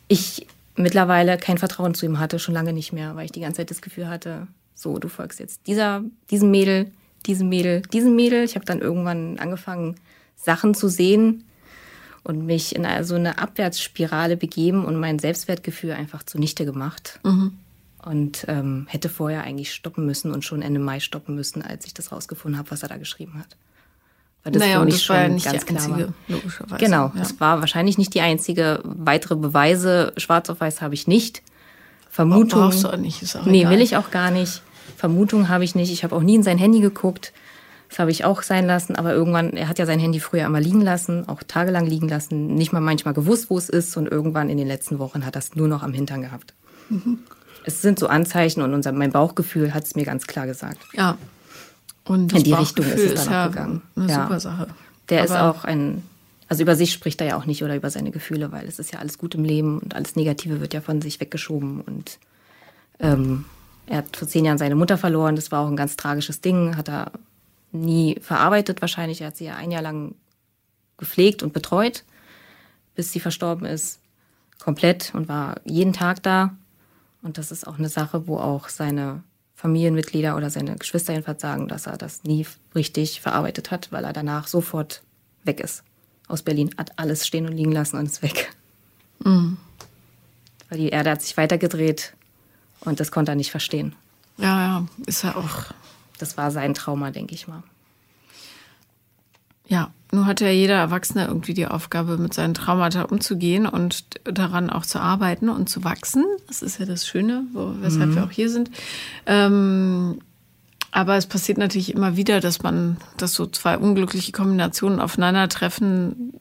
Ich 0.09 0.47
mittlerweile 0.77 1.39
kein 1.39 1.59
Vertrauen 1.59 1.95
zu 1.95 2.07
ihm 2.07 2.19
hatte, 2.19 2.39
schon 2.39 2.55
lange 2.55 2.73
nicht 2.73 2.93
mehr, 2.93 3.17
weil 3.17 3.25
ich 3.25 3.33
die 3.33 3.41
ganze 3.41 3.59
Zeit 3.59 3.71
das 3.71 3.83
Gefühl 3.83 4.09
hatte, 4.09 4.47
so, 4.75 4.99
du 4.99 5.09
folgst 5.09 5.41
jetzt 5.41 5.67
dieser, 5.67 6.05
diesem 6.31 6.51
Mädel, 6.51 6.91
diesem 7.25 7.49
Mädel, 7.49 7.83
diesem 7.93 8.15
Mädel. 8.15 8.45
Ich 8.45 8.55
habe 8.55 8.67
dann 8.67 8.81
irgendwann 8.81 9.39
angefangen, 9.39 9.97
Sachen 10.37 10.75
zu 10.75 10.89
sehen 10.89 11.45
und 12.23 12.45
mich 12.45 12.77
in 12.77 12.87
so 13.05 13.15
eine 13.15 13.39
Abwärtsspirale 13.39 14.37
begeben 14.37 14.85
und 14.85 14.97
mein 15.01 15.19
Selbstwertgefühl 15.19 15.93
einfach 15.93 16.23
zunichte 16.25 16.65
gemacht. 16.65 17.21
Und 18.05 18.45
ähm, 18.49 18.87
hätte 18.89 19.09
vorher 19.09 19.43
eigentlich 19.43 19.73
stoppen 19.73 20.07
müssen 20.07 20.31
und 20.31 20.45
schon 20.45 20.63
Ende 20.63 20.79
Mai 20.79 21.01
stoppen 21.01 21.35
müssen, 21.35 21.63
als 21.63 21.87
ich 21.87 21.95
das 21.95 22.13
rausgefunden 22.13 22.59
habe, 22.59 22.71
was 22.71 22.83
er 22.83 22.89
da 22.89 22.99
geschrieben 22.99 23.39
hat. 23.39 23.57
Weil 24.47 24.53
das 24.53 24.63
naja, 24.63 24.81
und 24.81 24.93
das 24.93 25.09
war 25.09 25.23
ja 25.23 25.29
nicht 25.29 25.45
die 25.47 25.51
ganz 25.59 25.69
war. 25.89 25.97
einzige, 25.97 26.13
logischerweise. 26.29 26.85
Genau, 26.85 27.13
Ja. 27.17 27.23
es 27.23 27.41
war 27.41 27.59
wahrscheinlich 27.61 27.99
nicht 27.99 28.15
die 28.15 28.21
einzige. 28.21 28.81
Weitere 28.85 29.35
Beweise, 29.35 30.13
schwarz 30.17 30.49
auf 30.51 30.61
weiß, 30.61 30.81
habe 30.83 30.95
ich 30.95 31.09
nicht. 31.09 31.43
Vermutung. 32.09 32.61
Brauchst 32.61 32.85
du 32.85 32.89
auch 32.89 32.97
nicht, 32.97 33.23
ist 33.23 33.37
auch 33.37 33.45
Nee, 33.45 33.61
egal. 33.63 33.73
will 33.73 33.81
ich 33.81 33.97
auch 33.97 34.11
gar 34.13 34.31
nicht. 34.31 34.63
Vermutung 34.97 35.49
habe 35.49 35.65
ich 35.65 35.75
nicht. 35.75 35.93
Ich 35.93 36.05
habe 36.05 36.15
auch 36.15 36.23
nie 36.23 36.37
in 36.37 36.43
sein 36.45 36.59
Handy 36.59 36.81
geguckt. 36.81 37.33
Das 37.89 37.99
habe 37.99 38.11
ich 38.11 38.25
auch 38.25 38.43
sein 38.43 38.67
lassen. 38.67 38.97
Aber 38.97 39.13
irgendwann, 39.13 39.51
er 39.55 39.69
hat 39.69 39.79
ja 39.79 39.87
sein 39.87 39.99
Handy 39.99 40.21
früher 40.21 40.47
immer 40.47 40.61
liegen 40.61 40.81
lassen, 40.81 41.29
auch 41.29 41.43
tagelang 41.43 41.87
liegen 41.87 42.09
lassen. 42.09 42.55
Nicht 42.55 42.73
mal 42.73 42.81
manchmal 42.81 43.15
gewusst, 43.15 43.51
wo 43.51 43.59
es 43.59 43.69
ist. 43.69 43.97
Und 43.97 44.07
irgendwann 44.07 44.49
in 44.49 44.59
den 44.59 44.67
letzten 44.69 44.99
Wochen 44.99 45.27
hat 45.27 45.35
es 45.37 45.57
nur 45.57 45.69
noch 45.69 45.83
am 45.83 45.93
Hintern 45.93 46.23
gehabt. 46.23 46.55
Mhm. 46.89 47.19
Es 47.65 47.83
sind 47.83 47.99
so 47.99 48.07
Anzeichen 48.07 48.63
und 48.63 48.73
unser, 48.75 48.93
mein 48.93 49.11
Bauchgefühl 49.11 49.75
hat 49.75 49.85
es 49.85 49.97
mir 49.97 50.05
ganz 50.05 50.27
klar 50.29 50.47
gesagt. 50.47 50.79
Ja. 50.95 51.19
Und 52.07 52.33
In 52.33 52.45
die 52.45 52.53
Richtung 52.53 52.85
ist 52.87 53.01
es 53.01 53.25
dann 53.25 53.33
ja 53.33 53.45
auch 53.47 53.51
gegangen. 53.51 53.83
Eine 53.97 54.09
Ja. 54.09 54.23
super 54.25 54.41
Sache. 54.41 54.69
Der 55.09 55.25
ist 55.25 55.31
Aber- 55.33 55.51
auch 55.51 55.65
ein, 55.65 56.03
also 56.49 56.63
über 56.63 56.77
sich 56.77 56.93
spricht 56.93 57.21
er 57.21 57.27
ja 57.29 57.37
auch 57.37 57.47
nicht 57.47 57.63
oder 57.65 57.77
über 57.77 57.91
seine 57.91 58.11
Gefühle, 58.11 58.53
weil 58.53 58.67
es 58.67 58.79
ist 58.79 58.93
ja 58.93 58.99
alles 59.01 59.19
gut 59.19 59.35
im 59.35 59.45
Leben 59.45 59.79
und 59.79 59.95
alles 59.95 60.17
Negative 60.17 60.61
wird 60.61 60.75
ja 60.75 60.81
von 60.81 61.03
sich 61.03 61.21
weggeschoben. 61.21 61.81
Und 61.81 62.19
ähm, 63.01 63.45
er 63.87 63.99
hat 63.99 64.17
vor 64.17 64.29
zehn 64.29 64.45
Jahren 64.45 64.59
seine 64.59 64.75
Mutter 64.77 64.99
verloren, 64.99 65.37
das 65.37 65.51
war 65.53 65.61
auch 65.65 65.69
ein 65.69 65.77
ganz 65.77 65.97
tragisches 65.97 66.41
Ding, 66.41 66.77
hat 66.77 66.89
er 66.89 67.13
nie 67.73 68.19
verarbeitet 68.21 68.81
wahrscheinlich. 68.81 69.21
Er 69.21 69.29
hat 69.29 69.37
sie 69.37 69.45
ja 69.47 69.57
ein 69.57 69.71
Jahr 69.71 69.83
lang 69.83 70.15
gepflegt 70.99 71.43
und 71.43 71.53
betreut, 71.53 72.05
bis 72.95 73.13
sie 73.13 73.21
verstorben 73.21 73.67
ist, 73.67 74.01
komplett 74.59 75.13
und 75.15 75.29
war 75.29 75.57
jeden 75.65 75.93
Tag 75.93 76.23
da. 76.23 76.55
Und 77.23 77.39
das 77.39 77.51
ist 77.51 77.67
auch 77.67 77.79
eine 77.79 77.89
Sache, 77.89 78.27
wo 78.29 78.39
auch 78.39 78.69
seine 78.69 79.23
Familienmitglieder 79.57 80.37
oder 80.37 80.51
seine 80.51 80.77
Geschwister 80.77 81.15
jedenfalls 81.15 81.41
sagen, 81.41 81.67
dass 81.67 81.87
er 81.87 81.97
das 81.97 82.25
nie 82.25 82.47
richtig 82.75 83.21
verarbeitet 83.21 83.71
hat, 83.71 83.91
weil 83.91 84.05
er 84.05 84.13
danach 84.13 84.47
sofort 84.47 85.03
weg 85.45 85.61
ist. 85.61 85.83
Aus 86.29 86.43
Berlin 86.43 86.75
hat 86.77 86.99
alles 86.99 87.27
stehen 87.27 87.47
und 87.47 87.57
liegen 87.57 87.73
lassen 87.73 87.97
und 87.97 88.07
ist 88.07 88.23
weg. 88.23 88.55
Weil 90.69 90.79
die 90.79 90.91
Erde 90.91 91.11
hat 91.11 91.23
sich 91.23 91.37
weitergedreht 91.37 92.15
und 92.81 93.01
das 93.01 93.11
konnte 93.11 93.33
er 93.33 93.37
nicht 93.37 93.51
verstehen. 93.51 93.95
Ja, 94.37 94.61
ja, 94.61 94.87
ist 95.07 95.25
ja 95.25 95.37
auch. 95.37 95.73
Das 96.19 96.37
war 96.37 96.51
sein 96.51 96.75
Trauma, 96.75 97.11
denke 97.11 97.35
ich 97.35 97.49
mal. 97.49 97.63
Ja, 99.69 99.91
nur 100.13 100.27
hat 100.27 100.41
ja 100.41 100.49
jeder 100.49 100.75
Erwachsene 100.75 101.27
irgendwie 101.27 101.55
die 101.55 101.67
Aufgabe, 101.67 102.17
mit 102.17 102.33
seinen 102.33 102.55
Traumata 102.55 103.03
umzugehen 103.03 103.67
und 103.67 104.05
daran 104.25 104.71
auch 104.71 104.87
zu 104.87 105.01
arbeiten 105.01 105.49
und 105.49 105.69
zu 105.69 105.85
wachsen. 105.85 106.25
Das 106.47 106.63
ist 106.63 106.79
ja 106.79 106.87
das 106.87 107.07
Schöne, 107.07 107.45
wo, 107.53 107.75
weshalb 107.81 108.15
wir 108.15 108.25
auch 108.25 108.31
hier 108.31 108.49
sind. 108.49 108.71
Ähm, 109.27 110.21
aber 110.93 111.17
es 111.17 111.27
passiert 111.27 111.59
natürlich 111.59 111.93
immer 111.93 112.17
wieder, 112.17 112.41
dass 112.41 112.63
man, 112.63 112.97
dass 113.17 113.35
so 113.35 113.47
zwei 113.47 113.77
unglückliche 113.77 114.33
Kombinationen 114.33 115.01
aufeinandertreffen, 115.01 116.33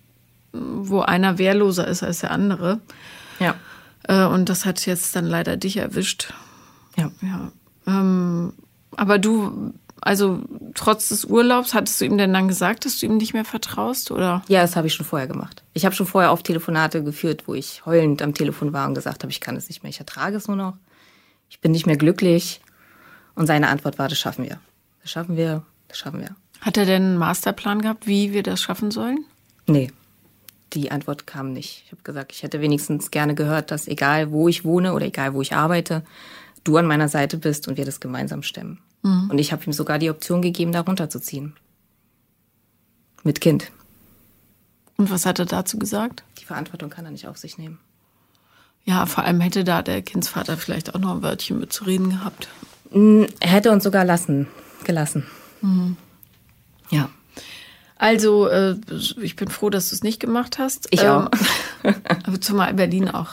wo 0.54 1.01
einer 1.01 1.38
wehrloser 1.38 1.88
ist 1.88 2.04
als 2.04 2.19
der 2.19 2.32
andere. 2.32 2.80
Ja. 3.39 3.56
Äh, 4.04 4.25
und 4.25 4.47
das 4.47 4.65
hat 4.65 4.86
jetzt 4.86 5.15
dann 5.15 5.25
leider 5.25 5.58
dich 5.58 5.78
erwischt. 5.78 6.34
Ja. 6.95 7.12
Ja. 7.21 7.51
Ähm, 7.88 8.54
aber 8.95 9.19
du, 9.19 9.73
also 10.06 10.39
trotz 10.76 11.10
des 11.10 11.26
Urlaubs, 11.26 11.74
hattest 11.74 12.00
du 12.00 12.06
ihm 12.06 12.18
denn 12.20 12.32
dann 12.32 12.48
gesagt, 12.48 12.86
dass 12.86 13.00
du 13.00 13.08
ihm 13.08 13.18
nicht 13.18 13.34
mehr 13.34 13.44
vertraust? 13.44 14.12
Oder? 14.12 14.44
Ja, 14.48 14.62
das 14.62 14.76
habe 14.76 14.86
ich 14.86 14.94
schon 14.94 15.06
vorher 15.06 15.28
gemacht. 15.28 15.63
Ich 15.74 15.84
habe 15.84 15.96
schon 15.96 16.06
vorher 16.06 16.30
auf 16.30 16.44
Telefonate 16.44 17.04
geführt, 17.04 17.48
wo 17.48 17.56
ich 17.56 17.84
heulend 17.88 18.22
am 18.22 18.36
Telefon 18.36 18.72
war 18.72 18.88
und 18.88 18.94
gesagt 18.94 19.24
habe, 19.24 19.32
ich 19.32 19.41
kann 19.41 19.56
es 19.56 19.68
nicht 19.68 19.82
mehr, 19.82 19.89
ich 19.89 20.00
ertrage 20.00 20.38
es 20.38 20.48
nur 20.48 20.58
noch. 20.58 20.78
Ich 21.50 21.60
bin 21.60 21.72
nicht 21.72 21.88
mehr 21.88 21.98
glücklich. 21.98 22.62
Und 23.34 23.48
seine 23.48 23.68
Antwort 23.68 23.98
war, 23.98 24.08
das 24.08 24.20
schaffen 24.20 24.46
wir. 24.46 24.60
Das 25.02 25.10
schaffen 25.10 25.38
wir, 25.38 25.63
das 25.88 25.98
schaffen 25.98 26.20
wir. 26.20 26.36
Hat 26.62 26.78
er 26.78 26.86
denn 26.86 27.02
einen 27.02 27.18
Masterplan 27.18 27.82
gehabt, 27.82 28.06
wie 28.06 28.32
wir 28.32 28.44
das 28.44 28.62
schaffen 28.62 28.91
sollen? 28.91 29.26
Nee, 29.65 29.91
die 30.74 30.91
Antwort 30.91 31.26
kam 31.26 31.52
nicht. 31.52 31.82
Ich 31.86 31.91
habe 31.91 32.04
gesagt, 32.04 32.32
ich 32.32 32.44
hätte 32.44 32.62
wenigstens 32.62 33.10
gerne 33.10 33.34
gehört, 33.34 33.72
dass 33.72 33.88
egal 33.88 34.32
wo 34.32 34.48
ich 34.48 34.65
wohne 34.65 34.94
oder 34.94 35.08
egal 35.08 35.34
wo 35.34 35.41
ich 35.41 35.56
arbeite, 35.56 36.04
du 36.65 36.75
an 36.78 36.86
meiner 36.86 37.08
Seite 37.08 37.38
bist 37.38 37.69
und 37.69 37.78
wir 37.78 37.86
das 37.86 38.01
gemeinsam 38.01 38.43
stemmen. 38.43 38.80
Und 39.30 39.38
ich 39.38 39.51
habe 39.51 39.63
ihm 39.65 39.71
sogar 39.71 39.99
die 39.99 40.10
Option 40.10 40.41
gegeben, 40.41 40.71
da 40.71 40.82
runterzuziehen. 40.82 41.54
Mit 43.23 43.39
Kind. 43.39 43.71
Und 44.97 45.12
was 45.12 45.28
hat 45.28 45.38
er 45.38 45.45
dazu 45.45 45.78
gesagt? 45.78 46.23
Die 46.39 46.45
Verantwortung 46.45 46.89
kann 46.89 47.06
er 47.06 47.12
nicht 47.12 47.28
auf 47.28 47.38
sich 47.38 47.60
nehmen. 47.60 47.78
Ja, 48.84 49.06
vor 49.06 49.23
allem 49.23 49.41
hätte 49.41 49.63
da 49.63 49.84
der 49.84 50.01
Kindsvater 50.01 50.58
vielleicht 50.58 50.95
auch 50.95 50.99
noch 50.99 51.15
ein 51.15 51.21
Wörtchen 51.21 51.60
mitzureden 51.60 52.10
gehabt. 52.10 52.47
Er 52.91 53.49
hätte 53.49 53.71
uns 53.71 53.84
sogar 53.84 54.06
lassen, 54.06 54.47
gelassen. 54.84 55.25
Ja. 56.89 57.10
Also, 57.97 58.47
äh, 58.47 58.75
ich 59.21 59.36
bin 59.36 59.49
froh, 59.49 59.69
dass 59.69 59.89
du 59.89 59.95
es 59.95 60.04
nicht 60.04 60.19
gemacht 60.19 60.58
hast. 60.58 60.88
Ich 60.91 61.01
auch. 61.01 61.30
aber 61.84 62.41
zumal 62.41 62.73
Berlin 62.73 63.10
auch, 63.10 63.30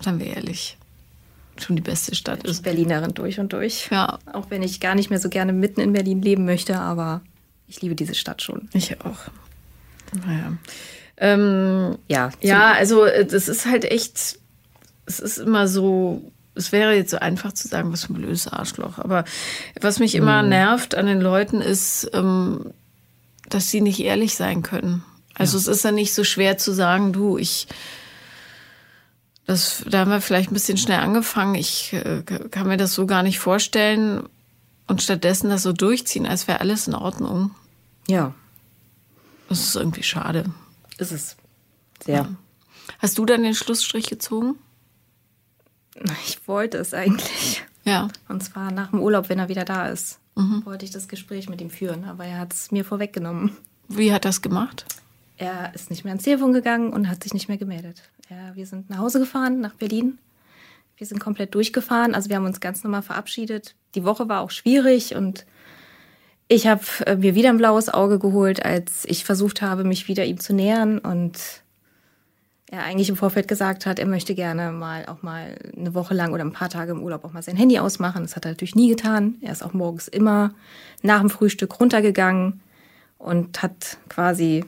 seien 0.00 0.18
wir 0.18 0.26
ehrlich, 0.26 0.78
schon 1.58 1.76
die 1.76 1.82
beste 1.82 2.14
Stadt 2.14 2.40
Ich 2.44 2.50
ist. 2.50 2.62
Berlinerin 2.62 3.14
durch 3.14 3.38
und 3.38 3.52
durch. 3.52 3.88
Ja, 3.90 4.18
Auch 4.32 4.50
wenn 4.50 4.62
ich 4.62 4.80
gar 4.80 4.94
nicht 4.94 5.10
mehr 5.10 5.18
so 5.18 5.28
gerne 5.28 5.52
mitten 5.52 5.80
in 5.80 5.92
Berlin 5.92 6.22
leben 6.22 6.44
möchte, 6.44 6.78
aber 6.78 7.22
ich 7.66 7.82
liebe 7.82 7.94
diese 7.94 8.14
Stadt 8.14 8.42
schon. 8.42 8.68
ich 8.72 9.00
auch. 9.00 9.18
Naja. 10.26 10.52
Ähm, 11.16 11.98
Ja, 12.08 12.30
Ja, 12.40 12.72
also 12.72 13.04
äh, 13.04 13.24
das 13.24 13.48
ist 13.48 13.66
halt 13.66 13.84
echt, 13.84 14.38
es 15.06 15.20
ist 15.20 15.38
immer 15.38 15.68
so, 15.68 16.32
es 16.54 16.72
wäre 16.72 16.94
jetzt 16.94 17.10
so 17.10 17.18
einfach 17.18 17.52
zu 17.52 17.68
sagen, 17.68 17.92
was 17.92 18.04
für 18.04 18.12
ein 18.12 18.16
blödes 18.16 18.48
Arschloch. 18.48 18.98
Aber 18.98 19.24
was 19.80 19.98
mich 19.98 20.14
immer 20.14 20.42
nervt 20.42 20.94
an 20.94 21.06
den 21.06 21.20
Leuten 21.20 21.60
ist, 21.60 22.10
ähm, 22.12 22.72
dass 23.48 23.70
sie 23.70 23.80
nicht 23.80 24.00
ehrlich 24.00 24.34
sein 24.34 24.62
können. 24.62 25.04
Also 25.34 25.56
es 25.56 25.66
ist 25.66 25.84
ja 25.84 25.92
nicht 25.92 26.12
so 26.14 26.24
schwer 26.24 26.58
zu 26.58 26.72
sagen, 26.72 27.12
du, 27.12 27.38
ich, 27.38 27.66
das, 29.52 29.84
da 29.88 30.00
haben 30.00 30.10
wir 30.10 30.20
vielleicht 30.20 30.50
ein 30.50 30.54
bisschen 30.54 30.78
schnell 30.78 30.98
angefangen. 31.00 31.54
Ich 31.54 31.92
äh, 31.92 32.22
kann 32.50 32.66
mir 32.68 32.76
das 32.76 32.94
so 32.94 33.06
gar 33.06 33.22
nicht 33.22 33.38
vorstellen 33.38 34.28
und 34.86 35.02
stattdessen 35.02 35.50
das 35.50 35.62
so 35.62 35.72
durchziehen, 35.72 36.26
als 36.26 36.48
wäre 36.48 36.60
alles 36.60 36.88
in 36.88 36.94
Ordnung. 36.94 37.50
ja, 38.08 38.34
Das 39.48 39.60
ist 39.60 39.76
irgendwie 39.76 40.02
schade. 40.02 40.46
ist 40.98 41.12
es. 41.12 41.36
Sehr. 42.04 42.28
Hast 42.98 43.16
du 43.18 43.24
dann 43.24 43.42
den 43.42 43.54
Schlussstrich 43.54 44.06
gezogen? 44.06 44.56
Ich 46.26 46.46
wollte 46.48 46.78
es 46.78 46.94
eigentlich. 46.94 47.62
Ja. 47.84 48.08
Und 48.28 48.42
zwar 48.42 48.70
nach 48.72 48.90
dem 48.90 49.00
Urlaub, 49.00 49.28
wenn 49.28 49.38
er 49.38 49.48
wieder 49.48 49.64
da 49.64 49.88
ist, 49.88 50.18
wollte 50.34 50.84
ich 50.84 50.90
das 50.90 51.08
Gespräch 51.08 51.48
mit 51.48 51.60
ihm 51.60 51.70
führen, 51.70 52.04
aber 52.04 52.24
er 52.24 52.38
hat 52.38 52.52
es 52.54 52.70
mir 52.70 52.84
vorweggenommen. 52.84 53.56
Wie 53.88 54.12
hat 54.12 54.24
das 54.24 54.40
gemacht? 54.40 54.86
Er 55.36 55.74
ist 55.74 55.90
nicht 55.90 56.04
mehr 56.04 56.12
ans 56.12 56.24
Telefon 56.24 56.52
gegangen 56.52 56.92
und 56.92 57.08
hat 57.08 57.22
sich 57.22 57.34
nicht 57.34 57.48
mehr 57.48 57.58
gemeldet. 57.58 58.02
Er, 58.32 58.56
wir 58.56 58.64
sind 58.66 58.88
nach 58.88 58.96
Hause 58.98 59.18
gefahren, 59.18 59.60
nach 59.60 59.74
Berlin. 59.74 60.18
wir 60.96 61.06
sind 61.06 61.18
komplett 61.18 61.54
durchgefahren. 61.54 62.14
Also 62.14 62.30
wir 62.30 62.36
haben 62.36 62.46
uns 62.46 62.60
ganz 62.60 62.82
normal 62.82 63.02
verabschiedet. 63.02 63.74
Die 63.94 64.04
Woche 64.04 64.28
war 64.28 64.40
auch 64.40 64.50
schwierig 64.50 65.14
und 65.14 65.44
ich 66.48 66.66
habe 66.66 66.82
äh, 67.04 67.16
mir 67.16 67.34
wieder 67.34 67.50
ein 67.50 67.58
blaues 67.58 67.90
Auge 67.90 68.18
geholt, 68.18 68.64
als 68.64 69.04
ich 69.04 69.24
versucht 69.24 69.60
habe, 69.60 69.84
mich 69.84 70.08
wieder 70.08 70.24
ihm 70.24 70.40
zu 70.40 70.54
nähern 70.54 70.98
und 70.98 71.62
er 72.70 72.84
eigentlich 72.84 73.10
im 73.10 73.16
Vorfeld 73.16 73.48
gesagt 73.48 73.84
hat, 73.84 73.98
er 73.98 74.06
möchte 74.06 74.34
gerne 74.34 74.72
mal 74.72 75.04
auch 75.06 75.22
mal 75.22 75.58
eine 75.76 75.92
Woche 75.92 76.14
lang 76.14 76.32
oder 76.32 76.42
ein 76.42 76.52
paar 76.52 76.70
Tage 76.70 76.92
im 76.92 77.02
Urlaub 77.02 77.24
auch 77.24 77.32
mal 77.32 77.42
sein 77.42 77.56
Handy 77.56 77.78
ausmachen. 77.78 78.22
Das 78.22 78.34
hat 78.34 78.46
er 78.46 78.52
natürlich 78.52 78.74
nie 78.74 78.88
getan. 78.88 79.34
Er 79.42 79.52
ist 79.52 79.62
auch 79.62 79.74
morgens 79.74 80.08
immer 80.08 80.54
nach 81.02 81.20
dem 81.20 81.28
Frühstück 81.28 81.78
runtergegangen 81.78 82.62
und 83.18 83.62
hat 83.62 83.98
quasi 84.08 84.64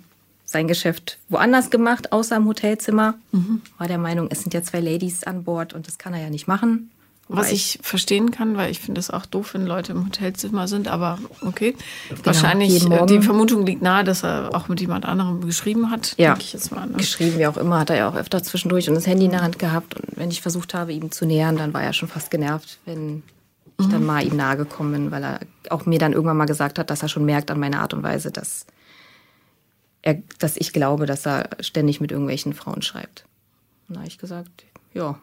sein 0.55 0.69
Geschäft 0.69 1.19
woanders 1.29 1.69
gemacht, 1.69 2.13
außer 2.13 2.37
im 2.37 2.47
Hotelzimmer. 2.47 3.15
Mhm. 3.33 3.61
War 3.77 3.89
der 3.89 3.99
Meinung, 3.99 4.29
es 4.31 4.41
sind 4.41 4.55
ja 4.55 4.63
zwei 4.63 4.81
Ladies 4.81 5.25
an 5.25 5.45
Bord 5.45 5.75
und 5.75 5.87
das 5.87 5.99
kann 5.99 6.15
er 6.15 6.23
ja 6.23 6.31
nicht 6.31 6.49
machen. 6.49 6.91
Was 7.29 7.51
ich, 7.51 7.77
ich, 7.77 7.87
verstehen 7.87 8.31
kann, 8.31 8.57
weil 8.57 8.71
ich 8.71 8.81
finde 8.81 8.99
es 8.99 9.11
auch 9.11 9.25
doof, 9.25 9.55
wenn 9.55 9.67
Leute 9.67 9.93
im 9.93 10.05
Hotelzimmer 10.05 10.69
sind, 10.69 10.89
aber 10.89 11.19
okay. 11.41 11.75
Genau, 12.11 12.21
Wahrscheinlich, 12.25 12.89
äh, 12.91 13.07
die 13.07 13.23
Vermutung 13.23 13.65
liegt 13.65 13.81
nahe, 13.81 14.05
dass 14.05 14.23
er 14.23 14.51
auch 14.55 14.69
mit 14.69 14.81
jemand 14.81 15.07
anderem 15.07 15.41
geschrieben 15.41 15.91
hat. 15.91 16.15
Ja, 16.19 16.37
ich 16.39 16.53
jetzt 16.53 16.71
mal, 16.71 16.87
ne? 16.87 16.99
geschrieben, 16.99 17.39
wie 17.39 17.47
auch 17.47 17.57
immer, 17.57 17.81
hat 17.81 17.91
er 17.91 17.97
ja 17.97 18.09
auch 18.09 18.15
öfter 18.15 18.43
zwischendurch 18.43 18.89
und 18.91 18.95
das 18.95 19.07
Handy 19.07 19.25
in 19.25 19.31
der 19.31 19.43
Hand 19.43 19.59
gehabt. 19.59 19.95
Und 19.95 20.05
wenn 20.17 20.31
ich 20.31 20.43
versucht 20.43 20.75
habe, 20.75 20.93
ihm 20.93 21.11
zu 21.11 21.25
nähern, 21.25 21.57
dann 21.57 21.73
war 21.73 21.83
er 21.83 21.95
schon 21.95 22.11
fast 22.11 22.31
genervt, 22.31 22.79
wenn 22.85 23.23
ich 23.81 23.87
mhm. 23.87 23.91
dann 23.91 24.05
mal 24.05 24.25
ihm 24.25 24.37
nahe 24.37 24.59
gekommen 24.59 24.93
bin, 24.93 25.11
weil 25.11 25.25
er 25.25 25.41
auch 25.71 25.87
mir 25.87 25.99
dann 25.99 26.13
irgendwann 26.13 26.37
mal 26.37 26.45
gesagt 26.45 26.79
hat, 26.79 26.91
dass 26.91 27.03
er 27.03 27.09
schon 27.09 27.25
merkt 27.25 27.51
an 27.51 27.59
meiner 27.59 27.81
Art 27.81 27.95
und 27.95 28.03
Weise, 28.03 28.31
dass, 28.31 28.67
er, 30.05 30.23
dass 30.39 30.59
ich 30.59 30.73
glaube, 30.75 31.07
dass 31.07 31.27
er 31.27 31.49
ständig 31.61 31.99
mit 32.01 32.13
irgendwelchen 32.13 32.53
Frauen 32.53 32.83
schreibt. 32.83 33.25
Und 33.89 33.95
da 33.95 34.01
habe 34.01 34.09
ich 34.09 34.19
gesagt, 34.19 34.65
ja. 34.93 35.19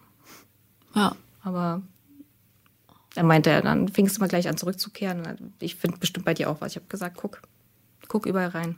Ja. 0.95 1.15
Aber 1.43 1.83
er 3.15 3.23
meinte, 3.23 3.61
dann 3.61 3.89
fingst 3.89 4.17
du 4.17 4.21
mal 4.21 4.27
gleich 4.27 4.47
an 4.49 4.57
zurückzukehren. 4.57 5.53
Ich 5.59 5.75
finde 5.75 5.97
bestimmt 5.97 6.25
bei 6.25 6.33
dir 6.33 6.49
auch 6.49 6.61
was. 6.61 6.71
Ich 6.71 6.75
habe 6.77 6.87
gesagt, 6.87 7.17
guck, 7.17 7.41
guck 8.07 8.25
überall 8.25 8.49
rein. 8.49 8.75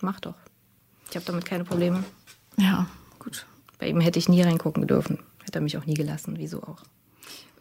Mach 0.00 0.20
doch. 0.20 0.36
Ich 1.10 1.16
habe 1.16 1.26
damit 1.26 1.44
keine 1.44 1.64
Probleme. 1.64 2.02
Ja, 2.56 2.86
gut. 3.18 3.46
Bei 3.78 3.88
ihm 3.88 4.00
hätte 4.00 4.18
ich 4.18 4.28
nie 4.28 4.42
reingucken 4.42 4.86
dürfen. 4.86 5.18
Hätte 5.44 5.58
er 5.58 5.62
mich 5.62 5.76
auch 5.76 5.84
nie 5.84 5.94
gelassen. 5.94 6.34
Wieso 6.38 6.62
auch? 6.62 6.82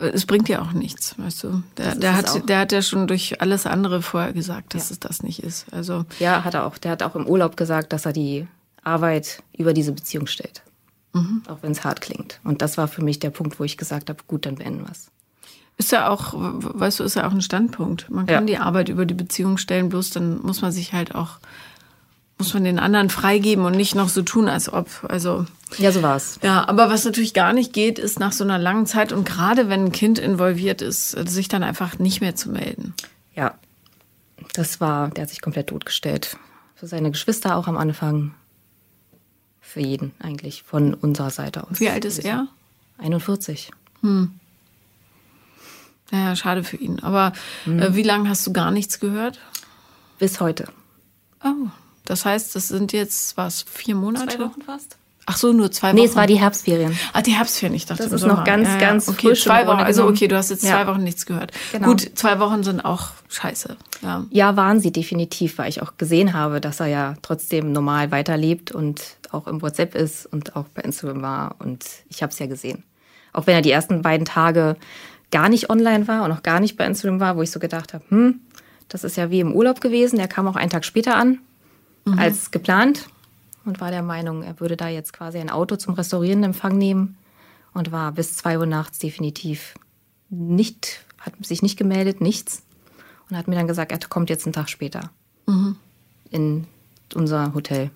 Es 0.07 0.25
bringt 0.25 0.49
ja 0.49 0.61
auch 0.61 0.71
nichts, 0.73 1.17
weißt 1.17 1.43
du. 1.43 1.63
Der, 1.77 1.95
der 1.95 2.17
hat, 2.17 2.49
der 2.49 2.59
hat 2.59 2.71
ja 2.71 2.81
schon 2.81 3.07
durch 3.07 3.41
alles 3.41 3.65
andere 3.65 4.01
vorher 4.01 4.33
gesagt, 4.33 4.73
dass 4.73 4.89
ja. 4.89 4.93
es 4.93 4.99
das 4.99 5.23
nicht 5.23 5.41
ist. 5.41 5.71
Also 5.71 6.05
ja, 6.19 6.43
hat 6.43 6.53
er 6.53 6.65
auch. 6.65 6.77
Der 6.77 6.91
hat 6.91 7.03
auch 7.03 7.15
im 7.15 7.27
Urlaub 7.27 7.57
gesagt, 7.57 7.93
dass 7.93 8.05
er 8.05 8.13
die 8.13 8.47
Arbeit 8.83 9.43
über 9.57 9.73
diese 9.73 9.91
Beziehung 9.91 10.27
stellt. 10.27 10.63
Mhm. 11.13 11.43
Auch 11.47 11.59
wenn 11.61 11.71
es 11.71 11.83
hart 11.83 12.01
klingt. 12.01 12.39
Und 12.43 12.61
das 12.61 12.77
war 12.77 12.87
für 12.87 13.03
mich 13.03 13.19
der 13.19 13.29
Punkt, 13.29 13.59
wo 13.59 13.63
ich 13.63 13.77
gesagt 13.77 14.09
habe, 14.09 14.19
gut, 14.27 14.45
dann 14.45 14.55
beenden 14.55 14.81
wir 14.81 14.91
es. 14.91 15.11
Ist 15.77 15.91
ja 15.91 16.09
auch, 16.09 16.33
weißt 16.35 16.99
du, 16.99 17.03
ist 17.03 17.15
ja 17.15 17.27
auch 17.27 17.31
ein 17.31 17.41
Standpunkt. 17.41 18.09
Man 18.09 18.27
kann 18.27 18.47
ja. 18.47 18.57
die 18.57 18.57
Arbeit 18.57 18.89
über 18.89 19.05
die 19.05 19.15
Beziehung 19.15 19.57
stellen, 19.57 19.89
bloß 19.89 20.11
dann 20.11 20.41
muss 20.41 20.61
man 20.61 20.71
sich 20.71 20.93
halt 20.93 21.15
auch, 21.15 21.39
muss 22.43 22.53
man 22.53 22.65
den 22.65 22.77
anderen 22.77 23.09
freigeben 23.09 23.63
und 23.63 23.73
nicht 23.73 23.95
noch 23.95 24.09
so 24.09 24.21
tun, 24.21 24.49
als 24.49 24.71
ob. 24.71 24.89
Also. 25.07 25.45
Ja, 25.77 25.93
so 25.93 26.01
war's. 26.01 26.39
Ja, 26.43 26.67
aber 26.67 26.89
was 26.89 27.05
natürlich 27.05 27.33
gar 27.33 27.53
nicht 27.53 27.71
geht, 27.71 27.99
ist 27.99 28.19
nach 28.19 28.33
so 28.33 28.43
einer 28.43 28.59
langen 28.59 28.85
Zeit 28.85 29.13
und 29.13 29.25
gerade 29.25 29.69
wenn 29.69 29.85
ein 29.85 29.91
Kind 29.93 30.19
involviert 30.19 30.81
ist, 30.81 31.11
sich 31.11 31.47
dann 31.47 31.63
einfach 31.63 31.99
nicht 31.99 32.19
mehr 32.19 32.35
zu 32.35 32.49
melden. 32.49 32.93
Ja. 33.33 33.55
Das 34.55 34.81
war, 34.81 35.07
der 35.09 35.21
hat 35.21 35.29
sich 35.29 35.41
komplett 35.41 35.67
totgestellt. 35.67 36.35
Für 36.75 36.85
seine 36.85 37.11
Geschwister 37.11 37.55
auch 37.55 37.67
am 37.67 37.77
Anfang. 37.77 38.35
Für 39.61 39.79
jeden 39.79 40.11
eigentlich, 40.19 40.63
von 40.63 40.93
unserer 40.93 41.29
Seite 41.29 41.63
aus. 41.63 41.79
Wie 41.79 41.89
alt 41.89 42.03
ist 42.03 42.19
er? 42.19 42.47
41. 42.97 43.71
Hm. 44.01 44.31
Naja, 46.11 46.35
schade 46.35 46.65
für 46.65 46.75
ihn. 46.75 46.99
Aber 46.99 47.31
mhm. 47.65 47.79
äh, 47.79 47.95
wie 47.95 48.03
lange 48.03 48.27
hast 48.27 48.45
du 48.45 48.51
gar 48.51 48.69
nichts 48.69 48.99
gehört? 48.99 49.39
Bis 50.19 50.41
heute. 50.41 50.67
Oh, 51.41 51.69
das 52.05 52.25
heißt, 52.25 52.55
das 52.55 52.67
sind 52.67 52.93
jetzt 52.93 53.37
was, 53.37 53.63
vier 53.63 53.95
Monate? 53.95 54.35
Zwei 54.35 54.43
Wochen 54.45 54.61
fast. 54.61 54.97
Ach 55.25 55.37
so, 55.37 55.53
nur 55.53 55.71
zwei 55.71 55.89
Wochen. 55.89 55.95
Nee, 55.95 56.05
es 56.05 56.15
war 56.15 56.27
die 56.27 56.39
Herbstferien. 56.39 56.97
Ah, 57.13 57.21
die 57.21 57.31
Herbstferien, 57.31 57.75
ich 57.75 57.85
dachte, 57.85 58.03
das 58.03 58.11
ist 58.11 58.21
Sommer. 58.21 58.35
noch 58.35 58.43
ganz, 58.43 58.67
ja, 58.67 58.77
ganz 58.77 59.07
okay, 59.07 59.27
frisch. 59.29 59.43
Zwei 59.43 59.65
Wochen, 59.67 59.79
also 59.79 60.05
okay, 60.05 60.27
du 60.27 60.35
hast 60.35 60.49
jetzt 60.49 60.63
ja. 60.63 60.71
zwei 60.71 60.87
Wochen 60.87 61.03
nichts 61.03 61.25
gehört. 61.25 61.53
Genau. 61.71 61.87
Gut, 61.87 62.11
zwei 62.15 62.39
Wochen 62.39 62.63
sind 62.63 62.83
auch 62.83 63.11
scheiße. 63.29 63.77
Ja. 64.01 64.25
ja, 64.29 64.57
waren 64.57 64.81
sie 64.81 64.91
definitiv, 64.91 65.57
weil 65.57 65.69
ich 65.69 65.81
auch 65.81 65.93
gesehen 65.97 66.33
habe, 66.33 66.59
dass 66.59 66.81
er 66.81 66.87
ja 66.87 67.13
trotzdem 67.21 67.71
normal 67.71 68.11
weiterlebt 68.11 68.73
und 68.73 69.01
auch 69.31 69.47
im 69.47 69.61
WhatsApp 69.61 69.95
ist 69.95 70.25
und 70.25 70.57
auch 70.57 70.65
bei 70.73 70.81
Instagram 70.81 71.21
war. 71.21 71.55
Und 71.59 71.85
ich 72.09 72.21
habe 72.21 72.33
es 72.33 72.39
ja 72.39 72.47
gesehen. 72.47 72.83
Auch 73.31 73.47
wenn 73.47 73.55
er 73.55 73.61
die 73.61 73.71
ersten 73.71 74.01
beiden 74.01 74.25
Tage 74.25 74.75
gar 75.31 75.47
nicht 75.47 75.69
online 75.69 76.07
war 76.07 76.25
und 76.25 76.33
auch 76.33 76.43
gar 76.43 76.59
nicht 76.59 76.75
bei 76.75 76.85
Instagram 76.85 77.21
war, 77.21 77.37
wo 77.37 77.41
ich 77.41 77.49
so 77.49 77.59
gedacht 77.59 77.93
habe, 77.93 78.03
hm, 78.09 78.41
das 78.89 79.05
ist 79.05 79.15
ja 79.15 79.31
wie 79.31 79.39
im 79.39 79.53
Urlaub 79.53 79.79
gewesen. 79.79 80.17
Der 80.17 80.27
kam 80.27 80.47
auch 80.49 80.57
einen 80.57 80.69
Tag 80.69 80.83
später 80.83 81.15
an 81.15 81.39
mhm. 82.05 82.19
als 82.19 82.51
geplant 82.51 83.07
und 83.65 83.81
war 83.81 83.91
der 83.91 84.03
Meinung, 84.03 84.43
er 84.43 84.59
würde 84.59 84.77
da 84.77 84.87
jetzt 84.87 85.13
quasi 85.13 85.37
ein 85.37 85.49
Auto 85.49 85.75
zum 85.75 85.93
Restaurieren 85.93 86.39
in 86.39 86.45
Empfang 86.45 86.77
nehmen 86.77 87.17
und 87.73 87.91
war 87.91 88.11
bis 88.11 88.35
zwei 88.35 88.57
Uhr 88.57 88.65
nachts 88.65 88.99
definitiv 88.99 89.75
nicht, 90.29 91.05
hat 91.19 91.33
sich 91.45 91.61
nicht 91.61 91.77
gemeldet, 91.77 92.21
nichts 92.21 92.63
und 93.29 93.37
hat 93.37 93.47
mir 93.47 93.55
dann 93.55 93.67
gesagt, 93.67 93.91
er 93.91 93.99
kommt 93.99 94.29
jetzt 94.29 94.45
einen 94.45 94.53
Tag 94.53 94.69
später 94.69 95.11
mhm. 95.47 95.77
in 96.29 96.67
unser 97.15 97.53
Hotel. 97.53 97.91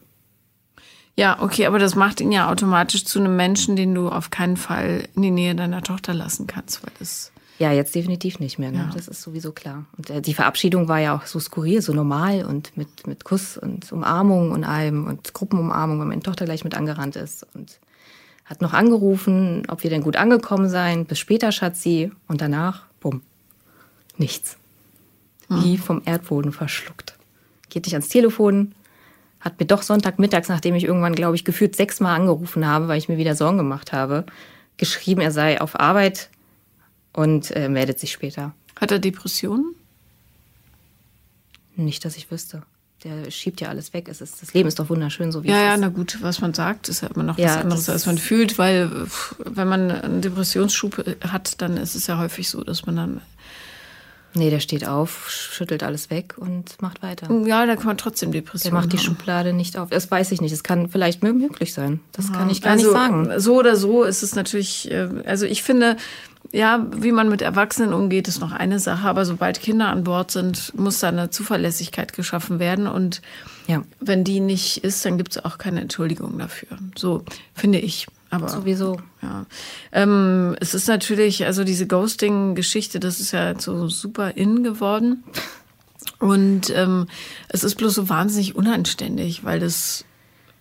Ja, 1.16 1.42
okay, 1.42 1.66
aber 1.66 1.80
das 1.80 1.96
macht 1.96 2.22
ihn 2.22 2.32
ja 2.32 2.52
automatisch 2.52 3.04
zu 3.04 3.20
einem 3.20 3.36
Menschen, 3.36 3.76
den 3.76 3.96
du 3.96 4.08
auf 4.08 4.30
keinen 4.30 4.56
Fall 4.56 5.10
in 5.16 5.24
die 5.24 5.32
Nähe 5.32 5.56
deiner 5.56 5.82
Tochter 5.82 6.14
lassen 6.14 6.46
kannst, 6.46 6.84
weil 6.84 6.94
das 7.00 7.32
ja, 7.60 7.72
jetzt 7.72 7.96
definitiv 7.96 8.40
nicht 8.40 8.60
mehr. 8.60 8.72
Ne? 8.72 8.78
Ja. 8.78 8.92
Das 8.94 9.08
ist 9.08 9.22
sowieso 9.22 9.52
klar. 9.52 9.86
Und 9.98 10.10
äh, 10.10 10.22
die 10.22 10.34
Verabschiedung 10.34 10.88
war 10.88 11.00
ja 11.00 11.16
auch 11.16 11.26
so 11.26 11.40
skurril, 11.40 11.82
so 11.82 11.94
normal 11.94 12.46
und 12.46 12.76
mit, 12.78 13.08
mit 13.08 13.24
Kuss 13.24 13.58
und 13.58 13.92
Umarmung 13.92 14.52
und 14.52 14.64
allem 14.64 15.08
und 15.08 15.34
Gruppenumarmung, 15.34 16.00
wenn 16.00 16.08
meine 16.08 16.22
Tochter 16.22 16.46
gleich 16.46 16.64
mit 16.64 16.76
angerannt 16.76 17.16
ist. 17.16 17.46
Und 17.56 17.80
hat 18.46 18.62
noch 18.62 18.74
angerufen, 18.74 19.64
ob 19.68 19.84
wir 19.84 19.90
denn 19.90 20.04
gut 20.04 20.16
angekommen 20.16 20.70
seien. 20.70 21.06
Bis 21.06 21.20
später, 21.20 21.52
Schatzi. 21.52 22.12
Und 22.28 22.42
danach, 22.42 22.86
bumm, 23.00 23.22
nichts. 24.18 24.58
Mhm. 25.50 25.64
Wie 25.64 25.78
vom 25.78 26.02
Erdboden 26.06 26.52
verschluckt. 26.52 27.18
Geht 27.70 27.86
nicht 27.86 27.94
ans 27.94 28.10
Telefon, 28.10 28.74
hat 29.40 29.60
mir 29.60 29.66
doch 29.66 29.82
Sonntagmittags, 29.82 30.50
nachdem 30.50 30.76
ich 30.76 30.84
irgendwann, 30.84 31.16
glaube 31.16 31.36
ich, 31.36 31.44
gefühlt 31.44 31.76
sechsmal 31.76 32.16
angerufen 32.16 32.66
habe, 32.66 32.88
weil 32.88 32.98
ich 32.98 33.10
mir 33.10 33.18
wieder 33.18 33.36
Sorgen 33.36 33.58
gemacht 33.58 33.94
habe, 33.94 34.26
geschrieben, 34.78 35.22
er 35.22 35.32
sei 35.32 35.60
auf 35.60 35.80
Arbeit 35.80 36.30
und 37.18 37.50
äh, 37.56 37.68
meldet 37.68 38.00
sich 38.00 38.12
später. 38.12 38.54
Hat 38.80 38.92
er 38.92 39.00
Depressionen? 39.00 39.74
Nicht, 41.76 42.06
dass 42.06 42.16
ich 42.16 42.30
wüsste. 42.30 42.62
Der 43.04 43.32
schiebt 43.32 43.60
ja 43.60 43.70
alles 43.70 43.92
weg. 43.92 44.08
Es 44.08 44.22
ist, 44.22 44.40
das 44.40 44.54
Leben 44.54 44.68
ist 44.68 44.78
doch 44.78 44.90
wunderschön, 44.90 45.32
so 45.32 45.44
wie 45.44 45.48
ja, 45.48 45.56
es 45.56 45.60
ist. 45.60 45.66
Ja, 45.66 45.72
ja, 45.72 45.78
na 45.78 45.90
gut, 45.90 46.20
was 46.22 46.42
man 46.42 46.54
sagt, 46.54 46.90
ist 46.90 47.02
ja 47.02 47.08
immer 47.08 47.24
noch 47.24 47.40
ja, 47.40 47.48
was 47.48 47.58
anderes, 47.58 47.90
als 47.90 48.06
man 48.06 48.20
fühlt, 48.20 48.60
weil 48.60 48.92
wenn 49.40 49.68
man 49.68 49.90
einen 49.90 50.22
Depressionsschub 50.22 51.06
hat, 51.22 51.60
dann 51.60 51.78
ist 51.78 51.96
es 51.96 52.06
ja 52.06 52.20
häufig 52.20 52.50
so, 52.50 52.64
dass 52.64 52.86
man 52.86 52.96
dann 52.96 53.22
Nee, 54.34 54.52
der 54.52 54.60
steht 54.60 54.88
auf, 54.88 55.32
schüttelt 55.32 55.82
alles 55.82 56.12
weg 56.12 56.36
und 56.38 56.80
macht 56.82 57.02
weiter. 57.02 57.28
Ja, 57.46 57.66
da 57.66 57.76
kann 57.76 57.88
man 57.88 57.98
trotzdem 57.98 58.32
Depressionen 58.32 58.76
Der 58.76 58.82
macht 58.82 58.94
die 58.94 59.00
Schublade 59.00 59.54
nicht 59.54 59.78
auf. 59.78 59.90
Das 59.90 60.12
weiß 60.12 60.32
ich 60.32 60.42
nicht. 60.42 60.52
Das 60.52 60.64
kann 60.64 60.90
vielleicht 60.90 61.24
möglich 61.24 61.74
sein. 61.74 62.02
Das 62.12 62.28
ja, 62.28 62.36
kann 62.36 62.50
ich 62.52 62.62
gar 62.62 62.74
also, 62.74 62.86
nicht 62.86 62.94
sagen. 62.94 63.40
So 63.40 63.56
oder 63.56 63.76
so 63.76 64.04
ist 64.04 64.22
es 64.22 64.36
natürlich, 64.36 64.92
äh, 64.92 65.10
also 65.26 65.48
ich 65.48 65.64
finde, 65.64 65.98
ja, 66.52 66.86
wie 66.96 67.12
man 67.12 67.30
mit 67.30 67.42
Erwachsenen 67.42 67.94
umgeht, 67.94 68.28
ist 68.28 68.40
noch 68.40 68.52
eine 68.52 68.80
Sache. 68.80 69.08
Aber 69.08 69.26
sobald 69.26 69.62
Kinder 69.62 69.90
an 69.90 70.04
Bord 70.04 70.32
sind, 70.32 70.74
muss 70.78 71.00
da 71.00 71.10
eine 71.10 71.30
Zuverlässigkeit 71.30 72.14
geschaffen 72.14 72.60
werden. 72.60 72.88
Und 72.88 73.22
ja. 73.68 73.84
wenn 74.00 74.24
die 74.24 74.40
nicht 74.40 74.84
ist, 74.84 75.06
dann 75.06 75.18
gibt 75.18 75.36
es 75.36 75.46
auch 75.46 75.58
keine 75.58 75.82
Entschuldigung 75.82 76.38
dafür. 76.38 76.78
So 76.96 77.24
finde 77.54 77.80
ich. 77.80 78.08
Aber 78.30 78.50
sowieso. 78.50 79.00
Ja. 79.22 79.46
Ähm, 79.94 80.56
es 80.60 80.74
ist 80.74 80.88
natürlich, 80.88 81.46
also 81.46 81.64
diese 81.64 81.88
Ghosting-Geschichte, 81.88 83.00
das 83.00 83.22
ist 83.22 83.32
ja 83.32 83.58
so 83.58 83.88
super 83.88 84.32
in 84.36 84.64
geworden. 84.64 85.24
Und 86.20 86.70
ähm, 86.72 87.08
es 87.50 87.64
ist 87.64 87.76
bloß 87.76 87.94
so 87.96 88.10
wahnsinnig 88.10 88.56
unanständig, 88.56 89.44
weil 89.44 89.60
das 89.60 90.04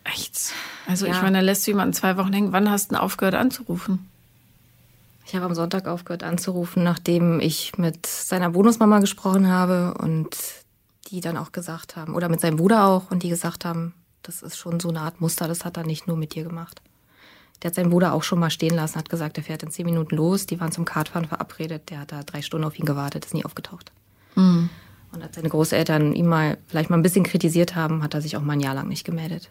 echt. 0.05 0.53
Also 0.87 1.07
ja. 1.07 1.13
ich 1.13 1.23
meine, 1.23 1.39
da 1.39 1.45
lässt 1.45 1.67
du 1.67 1.73
jemanden 1.73 1.93
zwei 1.93 2.17
Wochen 2.17 2.33
hängen. 2.33 2.53
Wann 2.53 2.71
hast 2.71 2.91
du 2.91 2.95
denn 2.95 3.03
aufgehört 3.03 3.35
anzurufen? 3.35 4.09
Ich 5.27 5.35
habe 5.35 5.45
am 5.45 5.55
Sonntag 5.55 5.89
aufgehört 5.89 6.23
anzurufen, 6.23 6.85
nachdem 6.85 7.41
ich 7.41 7.77
mit 7.79 8.07
seiner 8.07 8.51
Bonusmama 8.51 9.01
gesprochen 9.01 9.49
habe 9.49 9.95
und 9.99 10.37
die 11.09 11.21
dann 11.21 11.37
auch 11.37 11.51
gesagt 11.51 11.97
haben, 11.97 12.15
oder 12.15 12.29
mit 12.29 12.41
seinem 12.41 12.57
Bruder 12.57 12.87
auch, 12.87 13.11
und 13.11 13.25
die 13.25 13.29
gesagt 13.29 13.65
haben, 13.65 13.93
das 14.23 14.43
ist 14.43 14.57
schon 14.57 14.79
so 14.79 14.89
eine 14.89 15.01
Art 15.01 15.21
Muster, 15.21 15.49
das 15.49 15.65
hat 15.65 15.77
er 15.77 15.85
nicht 15.85 16.07
nur 16.07 16.17
mit 16.17 16.35
dir 16.35 16.45
gemacht. 16.45 16.81
Der 17.63 17.71
hat 17.71 17.75
seinen 17.75 17.91
Bruder 17.91 18.13
auch 18.13 18.23
schon 18.23 18.39
mal 18.39 18.51
stehen 18.51 18.77
lassen, 18.77 18.97
hat 18.97 19.09
gesagt, 19.09 19.37
er 19.39 19.45
fährt 19.45 19.63
in 19.63 19.71
zehn 19.71 19.87
Minuten 19.87 20.15
los. 20.15 20.47
Die 20.47 20.61
waren 20.61 20.73
zum 20.73 20.85
Kartfahren 20.85 21.27
verabredet. 21.27 21.91
Der 21.91 22.01
hat 22.01 22.13
da 22.13 22.23
drei 22.23 22.43
Stunden 22.43 22.67
auf 22.67 22.79
ihn 22.79 22.85
gewartet, 22.85 23.25
ist 23.25 23.35
nie 23.35 23.45
aufgetaucht. 23.45 23.93
Mhm. 24.35 24.69
Und 25.13 25.23
als 25.23 25.37
seine 25.37 25.49
Großeltern 25.49 26.13
ihn 26.13 26.27
mal 26.27 26.59
vielleicht 26.67 26.91
mal 26.91 26.97
ein 26.97 27.03
bisschen 27.03 27.25
kritisiert 27.25 27.75
haben, 27.75 28.03
hat 28.03 28.13
er 28.13 28.21
sich 28.21 28.37
auch 28.37 28.43
mal 28.43 28.53
ein 28.53 28.61
Jahr 28.61 28.75
lang 28.75 28.89
nicht 28.89 29.05
gemeldet. 29.05 29.51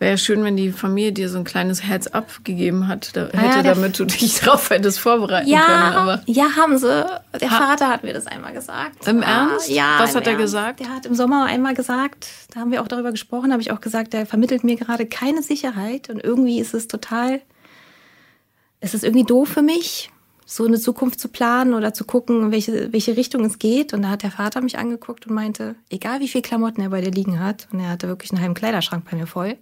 Wäre 0.00 0.12
ja 0.12 0.16
schön, 0.16 0.42
wenn 0.42 0.56
die 0.56 0.72
Familie 0.72 1.12
dir 1.12 1.28
so 1.28 1.36
ein 1.38 1.44
kleines 1.44 1.82
Herz 1.82 2.06
abgegeben 2.06 2.88
hat, 2.88 3.14
da, 3.14 3.26
ja, 3.28 3.38
hätte, 3.38 3.62
der- 3.62 3.74
damit 3.74 3.98
du 3.98 4.06
dich 4.06 4.34
drauf 4.40 4.70
hättest 4.70 4.98
vorbereiten 4.98 5.44
können. 5.44 5.52
Ja, 5.62 5.92
Aber 5.94 6.22
ja, 6.26 6.56
haben 6.56 6.78
sie. 6.78 7.06
Der 7.38 7.50
Ha- 7.50 7.58
Vater 7.66 7.88
hat 7.88 8.02
mir 8.02 8.14
das 8.14 8.26
einmal 8.26 8.54
gesagt. 8.54 9.06
Im 9.06 9.22
Ah, 9.22 9.50
Ernst? 9.50 9.68
Ja. 9.68 9.98
Was 10.00 10.14
hat 10.16 10.26
er 10.26 10.32
Ernst. 10.32 10.42
gesagt? 10.46 10.80
Der 10.80 10.88
hat 10.88 11.04
im 11.04 11.14
Sommer 11.14 11.44
einmal 11.44 11.74
gesagt, 11.74 12.26
da 12.54 12.60
haben 12.60 12.72
wir 12.72 12.80
auch 12.82 12.88
darüber 12.88 13.10
gesprochen, 13.10 13.52
habe 13.52 13.60
ich 13.60 13.70
auch 13.72 13.80
gesagt, 13.82 14.14
der 14.14 14.24
vermittelt 14.24 14.64
mir 14.64 14.76
gerade 14.76 15.04
keine 15.04 15.42
Sicherheit 15.42 16.08
und 16.08 16.24
irgendwie 16.24 16.58
ist 16.60 16.72
es 16.72 16.88
total, 16.88 17.42
es 18.80 18.94
ist 18.94 19.04
irgendwie 19.04 19.24
doof 19.26 19.48
für 19.50 19.62
mich, 19.62 20.10
so 20.46 20.64
eine 20.66 20.78
Zukunft 20.80 21.20
zu 21.20 21.28
planen 21.28 21.74
oder 21.74 21.92
zu 21.94 22.04
gucken, 22.04 22.40
in 22.44 22.50
welche, 22.52 22.90
welche 22.92 23.16
Richtung 23.16 23.44
es 23.44 23.58
geht. 23.58 23.92
Und 23.92 24.02
da 24.02 24.08
hat 24.08 24.22
der 24.22 24.30
Vater 24.32 24.60
mich 24.62 24.78
angeguckt 24.78 25.26
und 25.26 25.34
meinte, 25.34 25.74
egal 25.90 26.20
wie 26.20 26.28
viel 26.28 26.42
Klamotten 26.42 26.80
er 26.80 26.88
bei 26.88 27.02
dir 27.02 27.10
liegen 27.12 27.38
hat, 27.38 27.68
und 27.70 27.80
er 27.80 27.90
hatte 27.90 28.08
wirklich 28.08 28.32
einen 28.32 28.40
halben 28.40 28.54
Kleiderschrank 28.54 29.04
bei 29.10 29.16
mir 29.16 29.26
voll, 29.26 29.58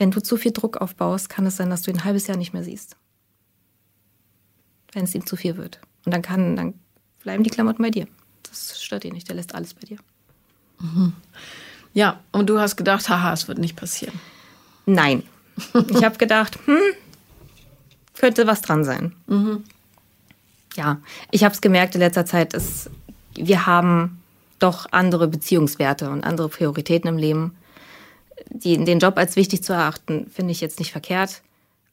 wenn 0.00 0.10
du 0.10 0.20
zu 0.20 0.36
viel 0.36 0.50
Druck 0.50 0.78
aufbaust, 0.78 1.28
kann 1.28 1.46
es 1.46 1.56
sein, 1.56 1.70
dass 1.70 1.82
du 1.82 1.92
ihn 1.92 1.98
ein 1.98 2.04
halbes 2.04 2.26
Jahr 2.26 2.36
nicht 2.36 2.52
mehr 2.52 2.64
siehst 2.64 2.96
wenn 4.92 5.04
es 5.04 5.14
ihm 5.14 5.26
zu 5.26 5.36
viel 5.36 5.56
wird. 5.56 5.80
Und 6.04 6.12
dann 6.12 6.22
kann, 6.22 6.56
dann 6.56 6.74
bleiben 7.22 7.44
die 7.44 7.50
Klamotten 7.50 7.82
bei 7.82 7.90
dir. 7.90 8.06
Das 8.42 8.82
stört 8.82 9.04
ihn 9.04 9.14
nicht, 9.14 9.28
der 9.28 9.36
lässt 9.36 9.54
alles 9.54 9.74
bei 9.74 9.86
dir. 9.86 9.98
ja, 11.94 12.20
und 12.32 12.48
du 12.48 12.58
hast 12.58 12.76
gedacht, 12.76 13.08
haha, 13.08 13.32
es 13.32 13.48
wird 13.48 13.58
nicht 13.58 13.76
passieren. 13.76 14.18
Nein. 14.86 15.22
Ich 15.90 16.02
habe 16.04 16.16
gedacht, 16.16 16.58
hm, 16.64 16.78
könnte 18.16 18.46
was 18.46 18.62
dran 18.62 18.82
sein. 18.82 19.14
Ja, 20.74 21.00
ich 21.30 21.44
habe 21.44 21.54
es 21.54 21.60
gemerkt 21.60 21.94
in 21.94 22.00
letzter 22.00 22.24
Zeit, 22.24 22.54
dass 22.54 22.88
wir 23.34 23.66
haben 23.66 24.22
doch 24.58 24.86
andere 24.90 25.28
Beziehungswerte 25.28 26.08
und 26.08 26.24
andere 26.24 26.48
Prioritäten 26.48 27.08
im 27.08 27.18
Leben. 27.18 27.54
Die, 28.48 28.82
den 28.84 28.98
Job 28.98 29.16
als 29.18 29.36
wichtig 29.36 29.62
zu 29.62 29.72
erachten, 29.72 30.30
finde 30.30 30.52
ich 30.52 30.60
jetzt 30.60 30.78
nicht 30.78 30.92
verkehrt. 30.92 31.42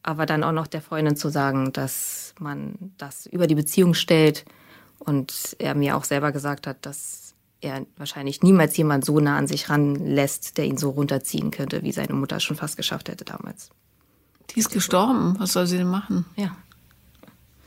Aber 0.03 0.25
dann 0.25 0.43
auch 0.43 0.51
noch 0.51 0.67
der 0.67 0.81
Freundin 0.81 1.17
zu 1.17 1.29
sagen, 1.29 1.73
dass 1.73 2.33
man 2.39 2.93
das 2.97 3.25
über 3.25 3.47
die 3.47 3.55
Beziehung 3.55 3.93
stellt. 3.93 4.45
Und 4.99 5.55
er 5.59 5.75
mir 5.75 5.97
auch 5.97 6.05
selber 6.05 6.31
gesagt 6.31 6.65
hat, 6.65 6.85
dass 6.85 7.33
er 7.61 7.85
wahrscheinlich 7.97 8.41
niemals 8.41 8.77
jemand 8.77 9.05
so 9.05 9.19
nah 9.19 9.37
an 9.37 9.47
sich 9.47 9.69
ranlässt, 9.69 10.57
der 10.57 10.65
ihn 10.65 10.77
so 10.77 10.91
runterziehen 10.91 11.51
könnte, 11.51 11.83
wie 11.83 11.91
seine 11.91 12.13
Mutter 12.13 12.37
es 12.37 12.43
schon 12.43 12.57
fast 12.57 12.77
geschafft 12.77 13.09
hätte 13.09 13.25
damals. 13.25 13.69
Die 14.51 14.59
ist 14.59 14.71
gestorben. 14.71 15.35
Was 15.39 15.53
soll 15.53 15.67
sie 15.67 15.77
denn 15.77 15.89
machen? 15.89 16.25
Ja. 16.35 16.55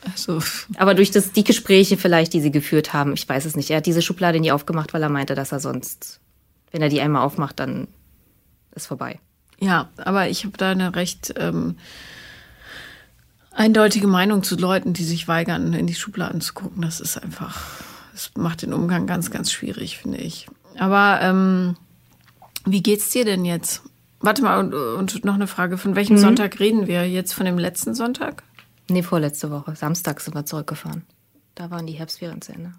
Also, 0.02 0.40
Aber 0.76 0.94
durch 0.94 1.10
das, 1.10 1.32
die 1.32 1.44
Gespräche 1.44 1.96
vielleicht, 1.96 2.32
die 2.32 2.40
sie 2.40 2.50
geführt 2.50 2.94
haben, 2.94 3.12
ich 3.12 3.28
weiß 3.28 3.44
es 3.44 3.56
nicht. 3.56 3.70
Er 3.70 3.78
hat 3.78 3.86
diese 3.86 4.00
Schublade 4.00 4.40
nie 4.40 4.52
aufgemacht, 4.52 4.94
weil 4.94 5.02
er 5.02 5.10
meinte, 5.10 5.34
dass 5.34 5.52
er 5.52 5.60
sonst, 5.60 6.20
wenn 6.70 6.80
er 6.80 6.88
die 6.88 7.00
einmal 7.00 7.22
aufmacht, 7.22 7.60
dann 7.60 7.88
ist 8.74 8.86
vorbei. 8.86 9.20
ja, 9.58 9.88
aber 9.96 10.28
ich 10.28 10.44
habe 10.44 10.56
da 10.56 10.70
eine 10.70 10.94
recht 10.94 11.34
ähm, 11.36 11.76
eindeutige 13.52 14.06
Meinung 14.06 14.42
zu 14.42 14.56
Leuten, 14.56 14.92
die 14.92 15.04
sich 15.04 15.28
weigern, 15.28 15.72
in 15.72 15.86
die 15.86 15.94
Schubladen 15.94 16.40
zu 16.40 16.54
gucken. 16.54 16.82
Das 16.82 17.00
ist 17.00 17.18
einfach, 17.18 17.60
das 18.12 18.30
macht 18.36 18.62
den 18.62 18.72
Umgang 18.72 19.06
ganz, 19.06 19.30
ganz 19.30 19.52
schwierig, 19.52 19.98
finde 19.98 20.18
ich. 20.18 20.48
Aber 20.78 21.20
ähm, 21.20 21.76
wie 22.64 22.82
geht's 22.82 23.10
dir 23.10 23.24
denn 23.24 23.44
jetzt? 23.44 23.82
Warte 24.20 24.42
mal, 24.42 24.58
und, 24.58 24.74
und 24.74 25.24
noch 25.24 25.34
eine 25.34 25.46
Frage. 25.46 25.78
Von 25.78 25.96
welchem 25.96 26.18
Sonntag 26.18 26.60
reden 26.60 26.86
wir? 26.86 27.08
Jetzt 27.08 27.32
von 27.32 27.46
dem 27.46 27.58
letzten 27.58 27.94
Sonntag? 27.94 28.42
Nee, 28.88 29.02
vorletzte 29.02 29.50
Woche. 29.50 29.74
Samstag 29.76 30.20
sind 30.20 30.34
wir 30.34 30.44
zurückgefahren. 30.44 31.04
Da 31.54 31.70
waren 31.70 31.86
die 31.86 31.94
Herbstferien 31.94 32.42
zu 32.42 32.52
Ende. 32.52 32.72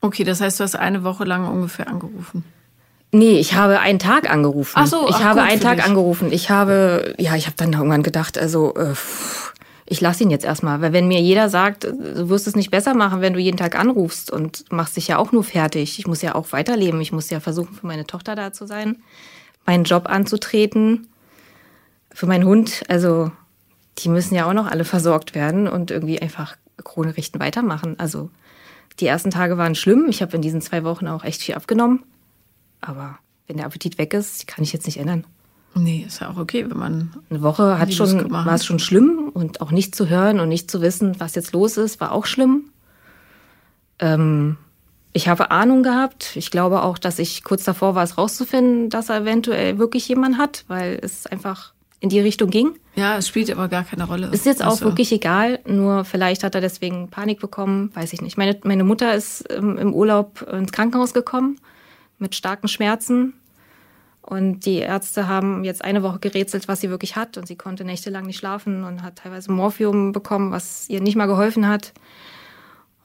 Okay, 0.00 0.24
das 0.24 0.40
heißt, 0.40 0.60
du 0.60 0.64
hast 0.64 0.76
eine 0.76 1.02
Woche 1.02 1.24
lang 1.24 1.46
ungefähr 1.48 1.88
angerufen. 1.88 2.44
Nee, 3.16 3.38
ich 3.38 3.54
habe 3.54 3.80
einen 3.80 3.98
Tag 3.98 4.30
angerufen. 4.30 4.74
Ach 4.74 4.86
so, 4.86 5.08
ich 5.08 5.14
ach 5.14 5.24
habe 5.24 5.40
gut, 5.40 5.50
einen 5.50 5.60
Tag 5.62 5.76
dich. 5.76 5.86
angerufen. 5.86 6.30
Ich 6.32 6.50
habe, 6.50 7.14
ja, 7.16 7.34
ich 7.34 7.46
habe 7.46 7.56
dann 7.56 7.72
irgendwann 7.72 8.02
gedacht, 8.02 8.36
also 8.36 8.74
äh, 8.74 8.92
ich 9.86 10.02
lasse 10.02 10.22
ihn 10.22 10.30
jetzt 10.30 10.44
erstmal, 10.44 10.82
weil 10.82 10.92
wenn 10.92 11.08
mir 11.08 11.22
jeder 11.22 11.48
sagt, 11.48 11.84
du 11.84 12.28
wirst 12.28 12.46
es 12.46 12.56
nicht 12.56 12.70
besser 12.70 12.92
machen, 12.92 13.22
wenn 13.22 13.32
du 13.32 13.40
jeden 13.40 13.56
Tag 13.56 13.74
anrufst 13.74 14.30
und 14.30 14.70
machst 14.70 14.98
dich 14.98 15.08
ja 15.08 15.16
auch 15.16 15.32
nur 15.32 15.44
fertig. 15.44 15.98
Ich 15.98 16.06
muss 16.06 16.20
ja 16.20 16.34
auch 16.34 16.52
weiterleben. 16.52 17.00
Ich 17.00 17.10
muss 17.10 17.30
ja 17.30 17.40
versuchen, 17.40 17.74
für 17.74 17.86
meine 17.86 18.06
Tochter 18.06 18.34
da 18.34 18.52
zu 18.52 18.66
sein, 18.66 18.96
meinen 19.64 19.84
Job 19.84 20.10
anzutreten, 20.10 21.08
für 22.12 22.26
meinen 22.26 22.44
Hund. 22.44 22.82
Also 22.88 23.32
die 23.96 24.10
müssen 24.10 24.34
ja 24.34 24.44
auch 24.46 24.52
noch 24.52 24.70
alle 24.70 24.84
versorgt 24.84 25.34
werden 25.34 25.68
und 25.68 25.90
irgendwie 25.90 26.20
einfach 26.20 26.54
Krone 26.84 27.16
richten 27.16 27.40
weitermachen. 27.40 27.98
Also 27.98 28.28
die 29.00 29.06
ersten 29.06 29.30
Tage 29.30 29.56
waren 29.56 29.74
schlimm. 29.74 30.04
Ich 30.10 30.20
habe 30.20 30.36
in 30.36 30.42
diesen 30.42 30.60
zwei 30.60 30.84
Wochen 30.84 31.06
auch 31.06 31.24
echt 31.24 31.40
viel 31.40 31.54
abgenommen. 31.54 32.02
Aber 32.80 33.18
wenn 33.46 33.56
der 33.56 33.66
Appetit 33.66 33.98
weg 33.98 34.14
ist, 34.14 34.46
kann 34.46 34.64
ich 34.64 34.72
jetzt 34.72 34.86
nicht 34.86 34.98
ändern. 34.98 35.24
Nee, 35.74 36.04
ist 36.06 36.20
ja 36.20 36.30
auch 36.30 36.38
okay, 36.38 36.68
wenn 36.68 36.78
man. 36.78 37.12
Eine 37.28 37.42
Woche 37.42 37.78
hat 37.78 37.92
schon, 37.92 38.30
war 38.30 38.54
es 38.54 38.64
schon 38.64 38.78
schlimm 38.78 39.30
und 39.32 39.60
auch 39.60 39.70
nicht 39.70 39.94
zu 39.94 40.08
hören 40.08 40.40
und 40.40 40.48
nicht 40.48 40.70
zu 40.70 40.80
wissen, 40.80 41.16
was 41.18 41.34
jetzt 41.34 41.52
los 41.52 41.76
ist, 41.76 42.00
war 42.00 42.12
auch 42.12 42.24
schlimm. 42.24 42.70
Ähm, 43.98 44.56
ich 45.12 45.28
habe 45.28 45.50
Ahnung 45.50 45.82
gehabt. 45.82 46.34
Ich 46.36 46.50
glaube 46.50 46.82
auch, 46.82 46.98
dass 46.98 47.18
ich 47.18 47.44
kurz 47.44 47.64
davor 47.64 47.94
war, 47.94 48.04
es 48.04 48.16
rauszufinden, 48.16 48.88
dass 48.88 49.10
er 49.10 49.22
eventuell 49.22 49.78
wirklich 49.78 50.08
jemanden 50.08 50.38
hat, 50.38 50.64
weil 50.68 50.98
es 51.02 51.26
einfach 51.26 51.72
in 52.00 52.08
die 52.08 52.20
Richtung 52.20 52.50
ging. 52.50 52.72
Ja, 52.94 53.18
es 53.18 53.28
spielt 53.28 53.50
aber 53.50 53.68
gar 53.68 53.84
keine 53.84 54.04
Rolle. 54.04 54.28
Ist 54.28 54.46
jetzt 54.46 54.62
auch 54.62 54.72
Also, 54.72 54.86
wirklich 54.86 55.12
egal, 55.12 55.60
nur 55.66 56.04
vielleicht 56.04 56.42
hat 56.42 56.54
er 56.54 56.60
deswegen 56.60 57.08
Panik 57.08 57.40
bekommen, 57.40 57.90
weiß 57.94 58.12
ich 58.12 58.22
nicht. 58.22 58.38
Meine, 58.38 58.58
meine 58.64 58.84
Mutter 58.84 59.14
ist 59.14 59.44
ähm, 59.50 59.76
im 59.76 59.92
Urlaub 59.94 60.42
ins 60.52 60.72
Krankenhaus 60.72 61.12
gekommen 61.12 61.58
mit 62.18 62.34
starken 62.34 62.68
Schmerzen. 62.68 63.34
Und 64.22 64.66
die 64.66 64.78
Ärzte 64.78 65.28
haben 65.28 65.62
jetzt 65.62 65.84
eine 65.84 66.02
Woche 66.02 66.18
gerätselt, 66.18 66.66
was 66.66 66.80
sie 66.80 66.90
wirklich 66.90 67.14
hat. 67.14 67.36
Und 67.38 67.46
sie 67.46 67.56
konnte 67.56 67.84
nächtelang 67.84 68.26
nicht 68.26 68.38
schlafen 68.38 68.82
und 68.84 69.02
hat 69.02 69.16
teilweise 69.16 69.52
Morphium 69.52 70.12
bekommen, 70.12 70.50
was 70.50 70.88
ihr 70.88 71.00
nicht 71.00 71.16
mal 71.16 71.26
geholfen 71.26 71.68
hat. 71.68 71.92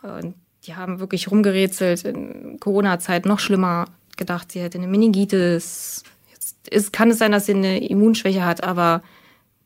Und 0.02 0.34
die 0.66 0.76
haben 0.76 1.00
wirklich 1.00 1.30
rumgerätselt. 1.30 2.06
In 2.06 2.60
Corona-Zeit 2.60 3.26
noch 3.26 3.40
schlimmer 3.40 3.86
gedacht, 4.18 4.52
sie 4.52 4.62
hätte 4.62 4.78
eine 4.78 4.88
Meningitis. 4.88 6.04
Jetzt 6.32 6.68
ist, 6.70 6.94
kann 6.94 7.12
es 7.12 7.20
sein, 7.20 7.32
dass 7.32 7.46
sie 7.46 7.54
eine 7.54 7.86
Immunschwäche 7.88 8.46
hat, 8.46 8.64
aber 8.64 9.02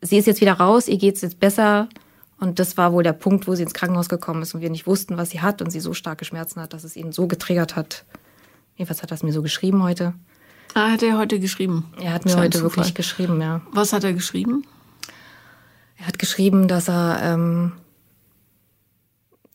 sie 0.00 0.18
ist 0.18 0.26
jetzt 0.26 0.40
wieder 0.40 0.54
raus, 0.54 0.88
ihr 0.88 0.98
geht 0.98 1.16
es 1.16 1.22
jetzt 1.22 1.40
besser. 1.40 1.88
Und 2.38 2.58
das 2.58 2.76
war 2.76 2.92
wohl 2.92 3.02
der 3.02 3.14
Punkt, 3.14 3.48
wo 3.48 3.54
sie 3.54 3.62
ins 3.62 3.74
Krankenhaus 3.74 4.08
gekommen 4.08 4.42
ist 4.42 4.54
und 4.54 4.60
wir 4.60 4.70
nicht 4.70 4.86
wussten, 4.86 5.16
was 5.16 5.30
sie 5.30 5.40
hat 5.40 5.62
und 5.62 5.70
sie 5.70 5.80
so 5.80 5.94
starke 5.94 6.26
Schmerzen 6.26 6.60
hat, 6.60 6.74
dass 6.74 6.84
es 6.84 6.96
ihn 6.96 7.12
so 7.12 7.26
getriggert 7.26 7.76
hat. 7.76 8.04
Jedenfalls 8.76 9.02
hat 9.02 9.10
er 9.10 9.14
es 9.16 9.22
mir 9.22 9.32
so 9.32 9.42
geschrieben 9.42 9.82
heute. 9.82 10.14
Ah, 10.74 10.90
hat 10.90 11.02
er 11.02 11.16
heute 11.18 11.40
geschrieben. 11.40 11.92
Er 12.00 12.12
hat 12.12 12.24
mir 12.24 12.32
Ist 12.32 12.36
ein 12.36 12.42
heute 12.44 12.58
Zufall. 12.58 12.76
wirklich 12.76 12.94
geschrieben, 12.94 13.40
ja. 13.40 13.62
Was 13.72 13.92
hat 13.92 14.04
er 14.04 14.12
geschrieben? 14.12 14.64
Er 15.96 16.06
hat 16.06 16.18
geschrieben, 16.18 16.68
dass 16.68 16.88
er, 16.88 17.20
ähm, 17.22 17.72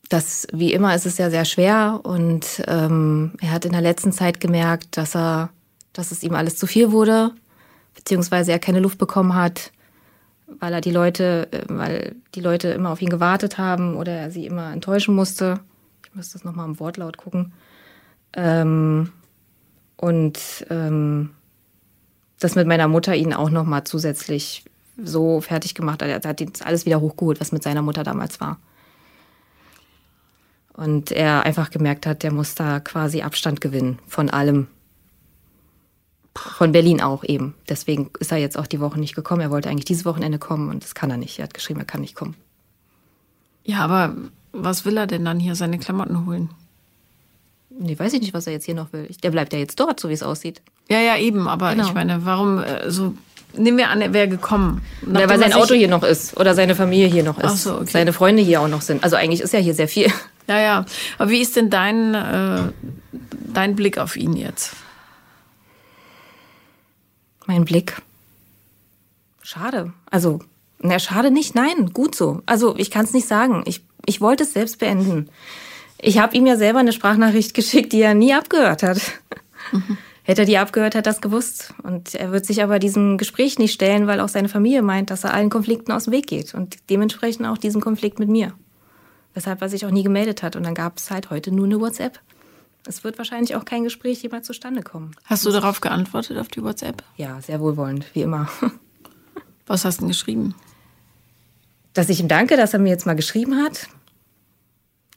dass 0.08 0.46
wie 0.52 0.72
immer 0.72 0.94
ist 0.94 1.06
es 1.06 1.18
ja 1.18 1.30
sehr 1.30 1.44
schwer 1.44 2.00
und 2.02 2.62
ähm, 2.66 3.32
er 3.40 3.52
hat 3.52 3.64
in 3.64 3.72
der 3.72 3.80
letzten 3.80 4.12
Zeit 4.12 4.40
gemerkt, 4.40 4.96
dass 4.96 5.14
er, 5.14 5.50
dass 5.92 6.10
es 6.10 6.22
ihm 6.22 6.34
alles 6.34 6.56
zu 6.56 6.66
viel 6.66 6.90
wurde, 6.90 7.30
beziehungsweise 7.94 8.52
er 8.52 8.58
keine 8.58 8.80
Luft 8.80 8.98
bekommen 8.98 9.34
hat, 9.34 9.70
weil 10.58 10.72
er 10.74 10.80
die 10.80 10.90
Leute, 10.90 11.48
äh, 11.52 11.62
weil 11.68 12.16
die 12.34 12.40
Leute 12.40 12.68
immer 12.68 12.90
auf 12.90 13.00
ihn 13.00 13.08
gewartet 13.10 13.56
haben 13.58 13.94
oder 13.96 14.12
er 14.12 14.30
sie 14.32 14.46
immer 14.46 14.72
enttäuschen 14.72 15.14
musste. 15.14 15.60
Ich 16.04 16.14
müsste 16.14 16.34
das 16.34 16.44
nochmal 16.44 16.66
im 16.66 16.80
Wortlaut 16.80 17.16
gucken. 17.16 17.52
Ähm, 18.34 19.12
und 19.96 20.66
ähm, 20.70 21.30
das 22.38 22.54
mit 22.54 22.66
meiner 22.66 22.88
Mutter 22.88 23.14
ihn 23.14 23.32
auch 23.32 23.50
nochmal 23.50 23.84
zusätzlich 23.84 24.64
so 25.02 25.40
fertig 25.40 25.74
gemacht 25.74 26.02
hat. 26.02 26.08
Er 26.08 26.28
hat 26.28 26.66
alles 26.66 26.86
wieder 26.86 27.00
hochgeholt, 27.00 27.40
was 27.40 27.52
mit 27.52 27.62
seiner 27.62 27.82
Mutter 27.82 28.02
damals 28.04 28.40
war. 28.40 28.58
Und 30.72 31.12
er 31.12 31.44
einfach 31.44 31.70
gemerkt 31.70 32.06
hat, 32.06 32.22
der 32.22 32.32
muss 32.32 32.54
da 32.54 32.80
quasi 32.80 33.22
Abstand 33.22 33.60
gewinnen 33.60 33.98
von 34.06 34.30
allem. 34.30 34.68
Von 36.34 36.72
Berlin 36.72 37.02
auch 37.02 37.24
eben. 37.24 37.54
Deswegen 37.68 38.10
ist 38.18 38.32
er 38.32 38.38
jetzt 38.38 38.56
auch 38.56 38.66
die 38.66 38.80
Woche 38.80 38.98
nicht 38.98 39.14
gekommen. 39.14 39.42
Er 39.42 39.50
wollte 39.50 39.68
eigentlich 39.68 39.84
dieses 39.84 40.06
Wochenende 40.06 40.38
kommen 40.38 40.70
und 40.70 40.82
das 40.82 40.94
kann 40.94 41.10
er 41.10 41.18
nicht. 41.18 41.38
Er 41.38 41.44
hat 41.44 41.54
geschrieben, 41.54 41.80
er 41.80 41.86
kann 41.86 42.00
nicht 42.00 42.14
kommen. 42.14 42.34
Ja, 43.64 43.80
aber 43.80 44.16
was 44.52 44.86
will 44.86 44.96
er 44.96 45.06
denn 45.06 45.26
dann 45.26 45.38
hier? 45.38 45.54
Seine 45.54 45.78
Klamotten 45.78 46.26
holen? 46.26 46.48
Nee, 47.78 47.98
weiß 47.98 48.12
ich 48.12 48.20
nicht, 48.20 48.34
was 48.34 48.46
er 48.46 48.52
jetzt 48.52 48.64
hier 48.66 48.74
noch 48.74 48.92
will. 48.92 49.08
Der 49.22 49.30
bleibt 49.30 49.52
ja 49.52 49.58
jetzt 49.58 49.78
dort, 49.80 49.98
so 50.00 50.08
wie 50.08 50.12
es 50.12 50.22
aussieht. 50.22 50.60
Ja, 50.88 51.00
ja, 51.00 51.16
eben. 51.16 51.48
Aber 51.48 51.70
Genau. 51.74 51.86
ich 51.86 51.94
meine, 51.94 52.24
warum 52.24 52.58
äh, 52.62 52.90
so. 52.90 53.14
Nehmen 53.54 53.76
wir 53.76 53.90
an, 53.90 54.00
er 54.00 54.14
wäre 54.14 54.28
gekommen. 54.28 54.80
Ja, 55.06 55.28
weil 55.28 55.38
sein 55.38 55.52
Auto 55.52 55.74
hier 55.74 55.88
noch 55.88 56.02
ist 56.04 56.38
oder 56.40 56.54
seine 56.54 56.74
Familie 56.74 57.06
hier 57.06 57.22
noch 57.22 57.36
ist. 57.38 57.44
Ach 57.44 57.56
so, 57.56 57.74
okay. 57.76 57.90
Seine 57.90 58.14
Freunde 58.14 58.42
hier 58.42 58.62
auch 58.62 58.68
noch 58.68 58.80
sind. 58.80 59.04
Also 59.04 59.16
eigentlich 59.16 59.42
ist 59.42 59.52
ja 59.52 59.58
hier 59.58 59.74
sehr 59.74 59.88
viel. 59.88 60.10
Ja, 60.48 60.58
ja. 60.60 60.86
Aber 61.18 61.30
wie 61.30 61.40
ist 61.40 61.54
denn 61.54 61.68
dein, 61.70 62.14
äh, 62.14 62.72
dein 63.52 63.76
Blick 63.76 63.98
auf 63.98 64.16
ihn 64.16 64.32
jetzt? 64.34 64.72
Mein 67.46 67.64
Blick. 67.64 68.00
Schade. 69.42 69.92
Also, 70.10 70.40
na, 70.80 70.98
schade 70.98 71.30
nicht. 71.30 71.54
Nein, 71.54 71.90
gut 71.92 72.14
so. 72.14 72.42
Also, 72.46 72.74
ich 72.76 72.90
kann 72.90 73.04
es 73.04 73.12
nicht 73.12 73.28
sagen. 73.28 73.62
Ich, 73.66 73.82
ich 74.06 74.20
wollte 74.20 74.44
es 74.44 74.52
selbst 74.52 74.78
beenden. 74.78 75.28
Ich 76.04 76.18
habe 76.18 76.36
ihm 76.36 76.44
ja 76.46 76.56
selber 76.56 76.80
eine 76.80 76.92
Sprachnachricht 76.92 77.54
geschickt, 77.54 77.92
die 77.92 78.02
er 78.02 78.14
nie 78.14 78.34
abgehört 78.34 78.82
hat. 78.82 79.00
Hätte 80.24 80.42
er 80.42 80.46
die 80.46 80.58
abgehört, 80.58 80.94
hätte 80.94 81.08
er 81.08 81.12
das 81.12 81.20
gewusst. 81.20 81.72
Und 81.84 82.14
er 82.16 82.32
wird 82.32 82.44
sich 82.44 82.62
aber 82.62 82.80
diesem 82.80 83.18
Gespräch 83.18 83.58
nicht 83.58 83.72
stellen, 83.72 84.08
weil 84.08 84.20
auch 84.20 84.28
seine 84.28 84.48
Familie 84.48 84.82
meint, 84.82 85.10
dass 85.10 85.24
er 85.24 85.32
allen 85.32 85.48
Konflikten 85.48 85.92
aus 85.92 86.04
dem 86.04 86.12
Weg 86.12 86.26
geht. 86.26 86.54
Und 86.54 86.76
dementsprechend 86.90 87.46
auch 87.46 87.56
diesen 87.56 87.80
Konflikt 87.80 88.18
mit 88.18 88.28
mir. 88.28 88.52
Weshalb 89.32 89.62
er 89.62 89.68
sich 89.68 89.86
auch 89.86 89.90
nie 89.90 90.02
gemeldet 90.02 90.42
hat. 90.42 90.56
Und 90.56 90.64
dann 90.64 90.74
gab 90.74 90.98
es 90.98 91.10
halt 91.10 91.30
heute 91.30 91.52
nur 91.52 91.66
eine 91.66 91.80
WhatsApp. 91.80 92.20
Es 92.84 93.04
wird 93.04 93.16
wahrscheinlich 93.18 93.54
auch 93.54 93.64
kein 93.64 93.84
Gespräch 93.84 94.22
jemals 94.24 94.48
zustande 94.48 94.82
kommen. 94.82 95.12
Hast 95.24 95.46
du 95.46 95.50
darauf 95.52 95.80
geantwortet, 95.80 96.36
auf 96.36 96.48
die 96.48 96.64
WhatsApp? 96.64 97.04
Ja, 97.16 97.40
sehr 97.40 97.60
wohlwollend, 97.60 98.04
wie 98.12 98.22
immer. 98.22 98.48
Was 99.68 99.84
hast 99.84 99.98
du 99.98 100.02
denn 100.02 100.08
geschrieben? 100.08 100.56
Dass 101.94 102.08
ich 102.08 102.18
ihm 102.18 102.26
danke, 102.26 102.56
dass 102.56 102.74
er 102.74 102.80
mir 102.80 102.88
jetzt 102.88 103.06
mal 103.06 103.14
geschrieben 103.14 103.62
hat 103.62 103.88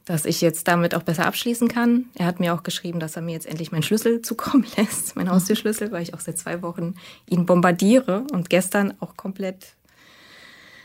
dass 0.05 0.25
ich 0.25 0.39
jetzt 0.39 0.67
damit 0.67 0.93
auch 0.93 1.01
besser 1.01 1.25
abschließen 1.25 1.67
kann. 1.67 2.05
Er 2.15 2.27
hat 2.27 2.39
mir 2.39 2.53
auch 2.53 2.63
geschrieben, 2.63 2.99
dass 2.99 3.15
er 3.15 3.23
mir 3.23 3.33
jetzt 3.33 3.47
endlich 3.47 3.71
meinen 3.71 3.83
Schlüssel 3.83 4.21
zukommen 4.23 4.65
lässt, 4.77 5.15
meinen 5.15 5.31
Haustürschlüssel, 5.31 5.91
weil 5.91 6.03
ich 6.03 6.13
auch 6.13 6.19
seit 6.19 6.37
zwei 6.37 6.61
Wochen 6.61 6.93
ihn 7.27 7.45
bombardiere 7.45 8.25
und 8.31 8.49
gestern 8.49 8.93
auch 8.99 9.17
komplett 9.17 9.75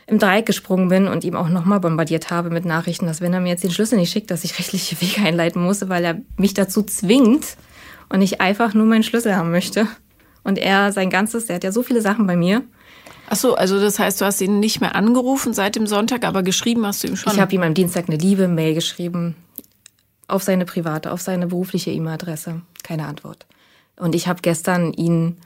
im 0.07 0.19
Dreieck 0.19 0.45
gesprungen 0.45 0.89
bin 0.89 1.07
und 1.07 1.23
ihm 1.23 1.35
auch 1.35 1.47
nochmal 1.47 1.79
bombardiert 1.79 2.31
habe 2.31 2.49
mit 2.49 2.65
Nachrichten, 2.65 3.05
dass 3.05 3.21
wenn 3.21 3.33
er 3.33 3.39
mir 3.39 3.49
jetzt 3.49 3.63
den 3.63 3.71
Schlüssel 3.71 3.97
nicht 3.97 4.11
schickt, 4.11 4.31
dass 4.31 4.43
ich 4.43 4.57
rechtliche 4.59 4.99
Wege 4.99 5.21
einleiten 5.21 5.61
muss, 5.61 5.87
weil 5.87 6.03
er 6.03 6.21
mich 6.37 6.53
dazu 6.53 6.83
zwingt 6.83 7.55
und 8.09 8.21
ich 8.21 8.41
einfach 8.41 8.73
nur 8.73 8.85
meinen 8.87 9.03
Schlüssel 9.03 9.35
haben 9.35 9.51
möchte. 9.51 9.87
Und 10.43 10.57
er 10.57 10.91
sein 10.91 11.11
ganzes, 11.11 11.45
er 11.45 11.55
hat 11.55 11.63
ja 11.63 11.71
so 11.71 11.83
viele 11.83 12.01
Sachen 12.01 12.25
bei 12.25 12.35
mir, 12.35 12.63
Ach 13.33 13.37
so, 13.37 13.55
also 13.55 13.79
das 13.79 13.97
heißt, 13.97 14.19
du 14.19 14.25
hast 14.25 14.41
ihn 14.41 14.59
nicht 14.59 14.81
mehr 14.81 14.93
angerufen 14.93 15.53
seit 15.53 15.77
dem 15.77 15.87
Sonntag, 15.87 16.25
aber 16.25 16.43
geschrieben 16.43 16.85
hast 16.85 17.01
du 17.01 17.07
ihm 17.07 17.15
schon. 17.15 17.31
Ich 17.31 17.39
habe 17.39 17.55
ihm 17.55 17.63
am 17.63 17.73
Dienstag 17.73 18.09
eine 18.09 18.17
liebe 18.17 18.49
Mail 18.49 18.73
geschrieben 18.73 19.37
auf 20.27 20.43
seine 20.43 20.65
private, 20.65 21.13
auf 21.13 21.21
seine 21.21 21.47
berufliche 21.47 21.91
E-Mail-Adresse. 21.91 22.61
Keine 22.83 23.07
Antwort. 23.07 23.45
Und 23.95 24.15
ich 24.15 24.27
habe 24.27 24.41
gestern 24.41 24.91
ihn 24.91 25.37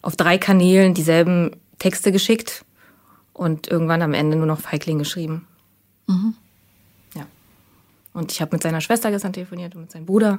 auf 0.00 0.16
drei 0.16 0.38
Kanälen 0.38 0.94
dieselben 0.94 1.50
Texte 1.78 2.12
geschickt 2.12 2.64
und 3.34 3.68
irgendwann 3.68 4.00
am 4.00 4.14
Ende 4.14 4.38
nur 4.38 4.46
noch 4.46 4.60
Feigling 4.60 4.98
geschrieben. 4.98 5.46
Mhm. 6.06 6.32
Ja. 7.14 7.26
Und 8.14 8.32
ich 8.32 8.40
habe 8.40 8.56
mit 8.56 8.62
seiner 8.62 8.80
Schwester 8.80 9.10
gestern 9.10 9.34
telefoniert 9.34 9.74
und 9.74 9.82
mit 9.82 9.92
seinem 9.92 10.06
Bruder. 10.06 10.38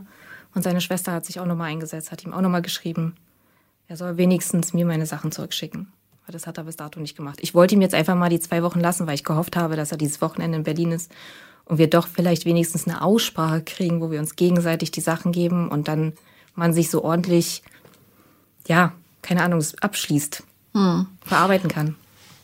Und 0.55 0.63
seine 0.63 0.81
Schwester 0.81 1.11
hat 1.11 1.27
sich 1.27 1.39
auch 1.39 1.45
nochmal 1.45 1.69
eingesetzt, 1.69 2.11
hat 2.11 2.23
ihm 2.23 2.33
auch 2.33 2.41
nochmal 2.41 2.63
geschrieben, 2.63 3.13
er 3.87 3.95
soll 3.95 4.17
wenigstens 4.17 4.73
mir 4.73 4.87
meine 4.87 5.05
Sachen 5.05 5.31
zurückschicken. 5.31 5.91
Aber 6.25 6.33
das 6.33 6.47
hat 6.47 6.57
er 6.57 6.63
bis 6.63 6.75
dato 6.75 6.99
nicht 6.99 7.15
gemacht. 7.15 7.37
Ich 7.41 7.53
wollte 7.53 7.75
ihm 7.75 7.81
jetzt 7.81 7.93
einfach 7.93 8.15
mal 8.15 8.29
die 8.29 8.39
zwei 8.39 8.63
Wochen 8.63 8.79
lassen, 8.79 9.05
weil 9.05 9.13
ich 9.13 9.23
gehofft 9.23 9.55
habe, 9.55 9.75
dass 9.75 9.91
er 9.91 9.97
dieses 9.97 10.21
Wochenende 10.21 10.57
in 10.57 10.63
Berlin 10.63 10.91
ist 10.91 11.11
und 11.65 11.77
wir 11.77 11.87
doch 11.87 12.07
vielleicht 12.07 12.45
wenigstens 12.45 12.87
eine 12.87 13.01
Aussprache 13.03 13.61
kriegen, 13.61 14.01
wo 14.01 14.09
wir 14.09 14.19
uns 14.19 14.35
gegenseitig 14.35 14.89
die 14.89 15.01
Sachen 15.01 15.31
geben 15.31 15.69
und 15.69 15.87
dann 15.87 16.13
man 16.55 16.73
sich 16.73 16.89
so 16.89 17.03
ordentlich, 17.03 17.61
ja, 18.67 18.93
keine 19.21 19.43
Ahnung, 19.43 19.63
abschließt, 19.81 20.43
hm. 20.73 21.05
verarbeiten 21.23 21.69
kann. 21.69 21.95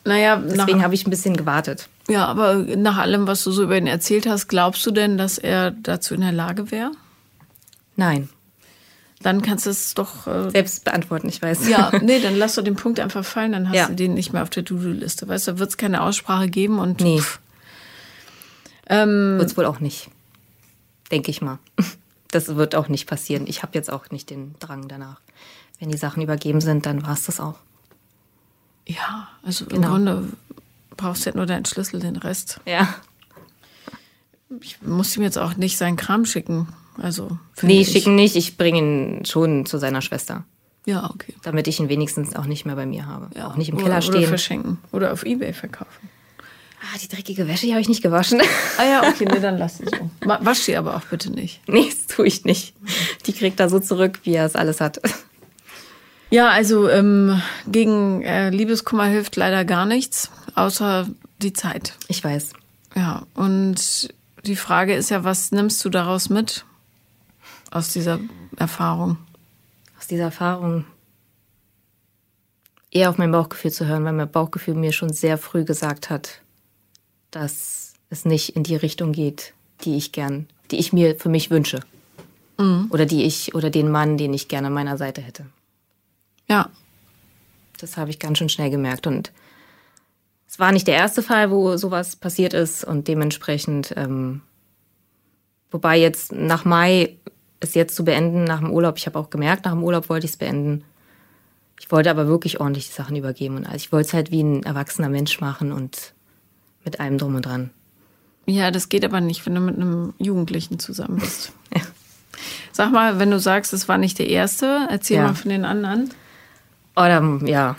Naja, 0.03 0.37
deswegen 0.37 0.83
habe 0.83 0.95
ich 0.95 1.05
ein 1.05 1.11
bisschen 1.11 1.37
gewartet. 1.37 1.87
Ja, 2.07 2.25
aber 2.25 2.55
nach 2.55 2.97
allem, 2.97 3.27
was 3.27 3.43
du 3.43 3.51
so 3.51 3.63
über 3.63 3.77
ihn 3.77 3.87
erzählt 3.87 4.27
hast, 4.27 4.47
glaubst 4.47 4.85
du 4.85 4.91
denn, 4.91 5.17
dass 5.17 5.37
er 5.37 5.71
dazu 5.71 6.13
in 6.13 6.21
der 6.21 6.31
Lage 6.31 6.71
wäre? 6.71 6.91
Nein. 7.95 8.29
Dann 9.23 9.41
kannst 9.41 9.65
du 9.65 9.69
es 9.69 9.93
doch 9.93 10.27
äh, 10.27 10.49
selbst 10.49 10.83
beantworten, 10.83 11.29
ich 11.29 11.41
weiß. 11.41 11.67
Ja, 11.67 11.91
nee, 12.01 12.19
dann 12.19 12.35
lass 12.35 12.55
doch 12.55 12.63
den 12.63 12.75
Punkt 12.75 12.99
einfach 12.99 13.23
fallen, 13.23 13.51
dann 13.51 13.69
hast 13.69 13.75
ja. 13.75 13.87
du 13.87 13.95
den 13.95 14.13
nicht 14.13 14.33
mehr 14.33 14.43
auf 14.43 14.49
der 14.49 14.65
To-Do-Liste. 14.65 15.27
Weißt 15.27 15.47
du, 15.47 15.51
da 15.53 15.59
wird 15.59 15.69
es 15.69 15.77
keine 15.77 16.01
Aussprache 16.01 16.49
geben 16.49 16.79
und. 16.79 17.01
Nee. 17.01 17.21
Ähm, 18.87 19.37
wird 19.37 19.49
es 19.49 19.57
wohl 19.57 19.65
auch 19.65 19.79
nicht. 19.79 20.09
Denke 21.11 21.31
ich 21.31 21.41
mal. 21.41 21.59
Das 22.33 22.47
wird 22.55 22.75
auch 22.75 22.87
nicht 22.87 23.07
passieren. 23.07 23.45
Ich 23.45 23.61
habe 23.61 23.73
jetzt 23.73 23.91
auch 23.91 24.09
nicht 24.09 24.29
den 24.29 24.55
Drang 24.59 24.87
danach. 24.87 25.19
Wenn 25.79 25.89
die 25.89 25.97
Sachen 25.97 26.23
übergeben 26.23 26.61
sind, 26.61 26.85
dann 26.85 27.05
war 27.05 27.11
es 27.11 27.25
das 27.25 27.41
auch. 27.41 27.55
Ja, 28.87 29.27
also 29.43 29.65
genau. 29.65 29.75
im 29.75 29.91
Grunde 29.91 30.29
brauchst 30.95 31.25
du 31.25 31.31
ja 31.31 31.35
nur 31.35 31.45
deinen 31.45 31.65
Schlüssel, 31.65 31.99
den 31.99 32.15
Rest. 32.15 32.61
Ja. 32.65 32.93
Ich 34.61 34.81
muss 34.81 35.17
ihm 35.17 35.23
jetzt 35.23 35.37
auch 35.37 35.57
nicht 35.57 35.77
seinen 35.77 35.97
Kram 35.97 36.25
schicken. 36.25 36.69
Also 36.97 37.37
nee, 37.61 37.81
ich. 37.81 37.89
schicken 37.89 38.15
nicht. 38.15 38.35
Ich 38.35 38.57
bringe 38.57 38.79
ihn 38.79 39.25
schon 39.25 39.65
zu 39.65 39.77
seiner 39.77 40.01
Schwester. 40.01 40.43
Ja, 40.85 41.09
okay. 41.13 41.35
Damit 41.43 41.67
ich 41.67 41.79
ihn 41.79 41.89
wenigstens 41.89 42.35
auch 42.35 42.45
nicht 42.45 42.65
mehr 42.65 42.75
bei 42.75 42.85
mir 42.85 43.05
habe. 43.05 43.29
Ja. 43.35 43.47
Auch 43.47 43.55
nicht 43.55 43.69
im 43.69 43.75
oder, 43.75 43.83
Keller 43.85 44.01
stehen. 44.01 44.15
Oder 44.15 44.27
verschenken. 44.27 44.77
Oder 44.91 45.13
auf 45.13 45.23
Ebay 45.25 45.53
verkaufen. 45.53 46.09
Ah, 46.81 46.97
die 46.97 47.07
dreckige 47.07 47.47
Wäsche, 47.47 47.67
die 47.67 47.73
habe 47.73 47.81
ich 47.81 47.89
nicht 47.89 48.01
gewaschen. 48.01 48.41
Ah 48.77 48.85
ja, 48.85 49.03
okay, 49.07 49.25
nee, 49.31 49.39
dann 49.39 49.59
lass 49.59 49.77
sie 49.77 49.85
so. 49.85 50.09
Wasch 50.25 50.59
sie 50.59 50.75
aber 50.75 50.95
auch 50.95 51.03
bitte 51.03 51.31
nicht. 51.31 51.61
Nee, 51.67 51.85
das 51.85 52.07
tue 52.07 52.25
ich 52.25 52.45
nicht. 52.45 52.73
Die 53.27 53.33
kriegt 53.33 53.59
er 53.59 53.69
so 53.69 53.79
zurück, 53.79 54.19
wie 54.23 54.33
er 54.33 54.45
es 54.45 54.55
alles 54.55 54.81
hat. 54.81 55.01
Ja, 56.33 56.47
also 56.47 56.87
ähm, 56.87 57.41
gegen 57.67 58.21
äh, 58.21 58.51
Liebeskummer 58.51 59.03
hilft 59.03 59.35
leider 59.35 59.65
gar 59.65 59.85
nichts, 59.85 60.31
außer 60.55 61.09
die 61.41 61.51
Zeit. 61.51 61.95
Ich 62.07 62.23
weiß. 62.23 62.53
Ja, 62.95 63.23
und 63.33 64.13
die 64.45 64.55
Frage 64.55 64.93
ist 64.95 65.09
ja, 65.09 65.25
was 65.25 65.51
nimmst 65.51 65.83
du 65.83 65.89
daraus 65.89 66.29
mit? 66.29 66.63
Aus 67.71 67.91
dieser 67.91 68.19
Erfahrung? 68.57 69.17
Aus 69.97 70.07
dieser 70.07 70.25
Erfahrung 70.25 70.85
eher 72.91 73.09
auf 73.09 73.17
mein 73.17 73.31
Bauchgefühl 73.31 73.71
zu 73.71 73.87
hören, 73.87 74.03
weil 74.03 74.13
mein 74.13 74.29
Bauchgefühl 74.29 74.75
mir 74.75 74.91
schon 74.91 75.11
sehr 75.11 75.37
früh 75.37 75.63
gesagt 75.63 76.09
hat, 76.09 76.41
dass 77.31 77.93
es 78.09 78.25
nicht 78.25 78.55
in 78.55 78.63
die 78.63 78.75
Richtung 78.75 79.13
geht, 79.13 79.53
die 79.83 79.95
ich 79.95 80.11
gern, 80.11 80.47
die 80.69 80.77
ich 80.77 80.93
mir 80.93 81.15
für 81.15 81.29
mich 81.29 81.49
wünsche. 81.49 81.79
Mhm. 82.59 82.87
Oder 82.91 83.05
die 83.05 83.23
ich, 83.23 83.55
oder 83.55 83.69
den 83.69 83.89
Mann, 83.89 84.17
den 84.17 84.33
ich 84.33 84.49
gerne 84.49 84.67
an 84.67 84.73
meiner 84.73 84.97
Seite 84.97 85.21
hätte. 85.21 85.45
Ja. 86.47 86.69
Das 87.79 87.97
habe 87.97 88.11
ich 88.11 88.19
ganz 88.19 88.37
schön 88.37 88.49
schnell 88.49 88.69
gemerkt. 88.69 89.07
Und 89.07 89.31
es 90.47 90.59
war 90.59 90.71
nicht 90.71 90.85
der 90.85 90.95
erste 90.95 91.23
Fall, 91.23 91.49
wo 91.49 91.77
sowas 91.77 92.15
passiert 92.15 92.53
ist. 92.53 92.83
Und 92.83 93.07
dementsprechend, 93.07 93.93
ähm, 93.95 94.41
wobei 95.71 95.97
jetzt 95.97 96.33
nach 96.33 96.65
Mai 96.65 97.15
es 97.61 97.75
jetzt 97.75 97.95
zu 97.95 98.03
beenden 98.03 98.43
nach 98.43 98.59
dem 98.59 98.71
Urlaub. 98.71 98.97
Ich 98.97 99.05
habe 99.05 99.17
auch 99.17 99.29
gemerkt, 99.29 99.65
nach 99.65 99.71
dem 99.71 99.83
Urlaub 99.83 100.09
wollte 100.09 100.25
ich 100.25 100.33
es 100.33 100.37
beenden. 100.37 100.83
Ich 101.79 101.91
wollte 101.91 102.11
aber 102.11 102.27
wirklich 102.27 102.59
ordentlich 102.59 102.87
die 102.87 102.93
Sachen 102.93 103.15
übergeben. 103.15 103.55
Und 103.55 103.65
also 103.65 103.77
ich 103.77 103.91
wollte 103.91 104.07
es 104.07 104.13
halt 104.13 104.31
wie 104.31 104.43
ein 104.43 104.63
erwachsener 104.63 105.09
Mensch 105.09 105.39
machen 105.39 105.71
und 105.71 106.13
mit 106.83 106.99
allem 106.99 107.17
drum 107.17 107.35
und 107.35 107.45
dran. 107.45 107.69
Ja, 108.45 108.71
das 108.71 108.89
geht 108.89 109.05
aber 109.05 109.21
nicht, 109.21 109.45
wenn 109.45 109.55
du 109.55 109.61
mit 109.61 109.75
einem 109.75 110.13
Jugendlichen 110.17 110.79
zusammen 110.79 111.19
bist. 111.19 111.53
ja. 111.75 111.81
Sag 112.71 112.91
mal, 112.91 113.19
wenn 113.19 113.31
du 113.31 113.39
sagst, 113.39 113.73
es 113.73 113.87
war 113.87 113.97
nicht 113.97 114.17
der 114.19 114.27
erste, 114.27 114.87
erzähl 114.89 115.17
ja. 115.17 115.23
mal 115.23 115.35
von 115.35 115.49
den 115.49 115.65
anderen. 115.65 116.11
Oder 116.95 117.39
ja, 117.45 117.75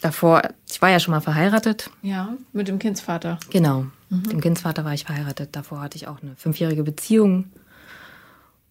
davor, 0.00 0.42
ich 0.70 0.80
war 0.82 0.90
ja 0.90 1.00
schon 1.00 1.12
mal 1.12 1.20
verheiratet. 1.20 1.90
Ja, 2.02 2.34
mit 2.52 2.68
dem 2.68 2.78
Kindsvater. 2.78 3.38
Genau, 3.50 3.82
mhm. 4.10 4.18
mit 4.18 4.32
dem 4.32 4.40
Kindsvater 4.40 4.84
war 4.84 4.92
ich 4.92 5.04
verheiratet. 5.04 5.56
Davor 5.56 5.80
hatte 5.80 5.96
ich 5.96 6.06
auch 6.06 6.20
eine 6.22 6.36
fünfjährige 6.36 6.82
Beziehung 6.82 7.50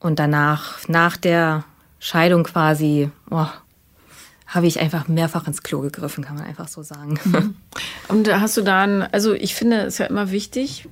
und 0.04 0.20
danach, 0.20 0.88
nach 0.88 1.18
der 1.18 1.64
Scheidung 2.00 2.44
quasi, 2.44 3.10
oh, 3.32 3.48
habe 4.48 4.68
ich 4.68 4.80
einfach 4.80 5.08
mehrfach 5.08 5.48
ins 5.48 5.64
Klo 5.64 5.80
gegriffen, 5.80 6.24
kann 6.24 6.36
man 6.36 6.46
einfach 6.46 6.68
so 6.68 6.84
sagen. 6.84 7.20
Mhm. 7.24 7.56
Und 8.10 8.32
hast 8.32 8.56
du 8.58 8.62
dann, 8.62 9.02
also 9.02 9.34
ich 9.34 9.56
finde 9.56 9.78
es 9.84 9.98
ja 9.98 10.06
immer 10.06 10.30
wichtig, 10.30 10.88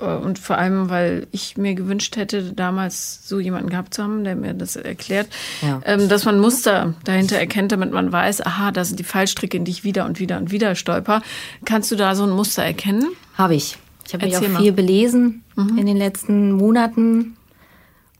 äh, 0.00 0.04
und 0.04 0.38
vor 0.38 0.58
allem, 0.58 0.90
weil 0.90 1.28
ich 1.30 1.56
mir 1.56 1.74
gewünscht 1.74 2.16
hätte, 2.16 2.52
damals 2.52 3.26
so 3.26 3.38
jemanden 3.38 3.70
gehabt 3.70 3.94
zu 3.94 4.02
haben, 4.02 4.24
der 4.24 4.36
mir 4.36 4.52
das 4.52 4.76
erklärt, 4.76 5.28
ja. 5.62 5.80
Ähm, 5.84 6.08
dass 6.08 6.24
man 6.24 6.38
Muster 6.38 6.94
dahinter 7.04 7.38
erkennt, 7.38 7.72
damit 7.72 7.92
man 7.92 8.12
weiß, 8.12 8.44
aha, 8.44 8.72
das 8.72 8.88
sind 8.88 8.98
die 8.98 9.04
Fallstricke, 9.04 9.56
in 9.56 9.64
die 9.64 9.70
ich 9.70 9.84
wieder 9.84 10.04
und 10.04 10.18
wieder 10.18 10.36
und 10.36 10.50
wieder 10.50 10.74
stolper. 10.74 11.22
Kannst 11.64 11.90
du 11.92 11.96
da 11.96 12.14
so 12.16 12.24
ein 12.24 12.30
Muster 12.30 12.64
erkennen? 12.64 13.06
Habe 13.38 13.54
ich. 13.54 13.78
Ich 14.06 14.12
habe 14.12 14.26
mich 14.26 14.36
auch 14.36 14.46
mal. 14.46 14.60
viel 14.60 14.72
belesen 14.72 15.42
mhm. 15.54 15.78
in 15.78 15.86
den 15.86 15.96
letzten 15.96 16.52
Monaten, 16.52 17.36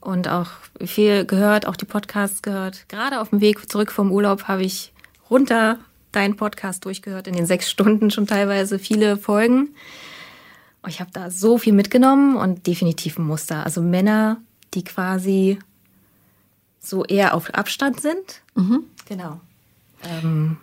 und 0.07 0.29
auch 0.29 0.51
viel 0.85 1.25
gehört, 1.25 1.67
auch 1.67 1.75
die 1.75 1.83
Podcasts 1.83 2.41
gehört. 2.41 2.87
Gerade 2.87 3.19
auf 3.19 3.31
dem 3.31 3.41
Weg 3.41 3.69
zurück 3.69 3.91
vom 3.91 4.09
Urlaub 4.09 4.43
habe 4.43 4.63
ich 4.63 4.93
runter 5.29 5.79
deinen 6.13 6.37
Podcast 6.37 6.85
durchgehört, 6.85 7.27
in 7.27 7.33
den 7.33 7.45
sechs 7.45 7.69
Stunden 7.69 8.09
schon 8.09 8.25
teilweise 8.25 8.79
viele 8.79 9.17
Folgen. 9.17 9.75
Ich 10.87 11.01
habe 11.01 11.11
da 11.11 11.29
so 11.29 11.57
viel 11.57 11.73
mitgenommen 11.73 12.37
und 12.37 12.67
definitiv 12.67 13.19
ein 13.19 13.25
Muster. 13.25 13.65
Also 13.65 13.81
Männer, 13.81 14.37
die 14.73 14.85
quasi 14.85 15.59
so 16.79 17.03
eher 17.03 17.33
auf 17.33 17.53
Abstand 17.53 17.99
sind. 17.99 18.41
Mhm. 18.55 18.85
Genau. 19.09 19.41
Ähm, 20.03 20.55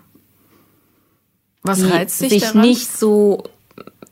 Was 1.60 1.84
reizt 1.84 2.22
dich 2.22 2.30
sich 2.30 2.42
daran? 2.44 2.62
nicht 2.62 2.90
so 2.90 3.44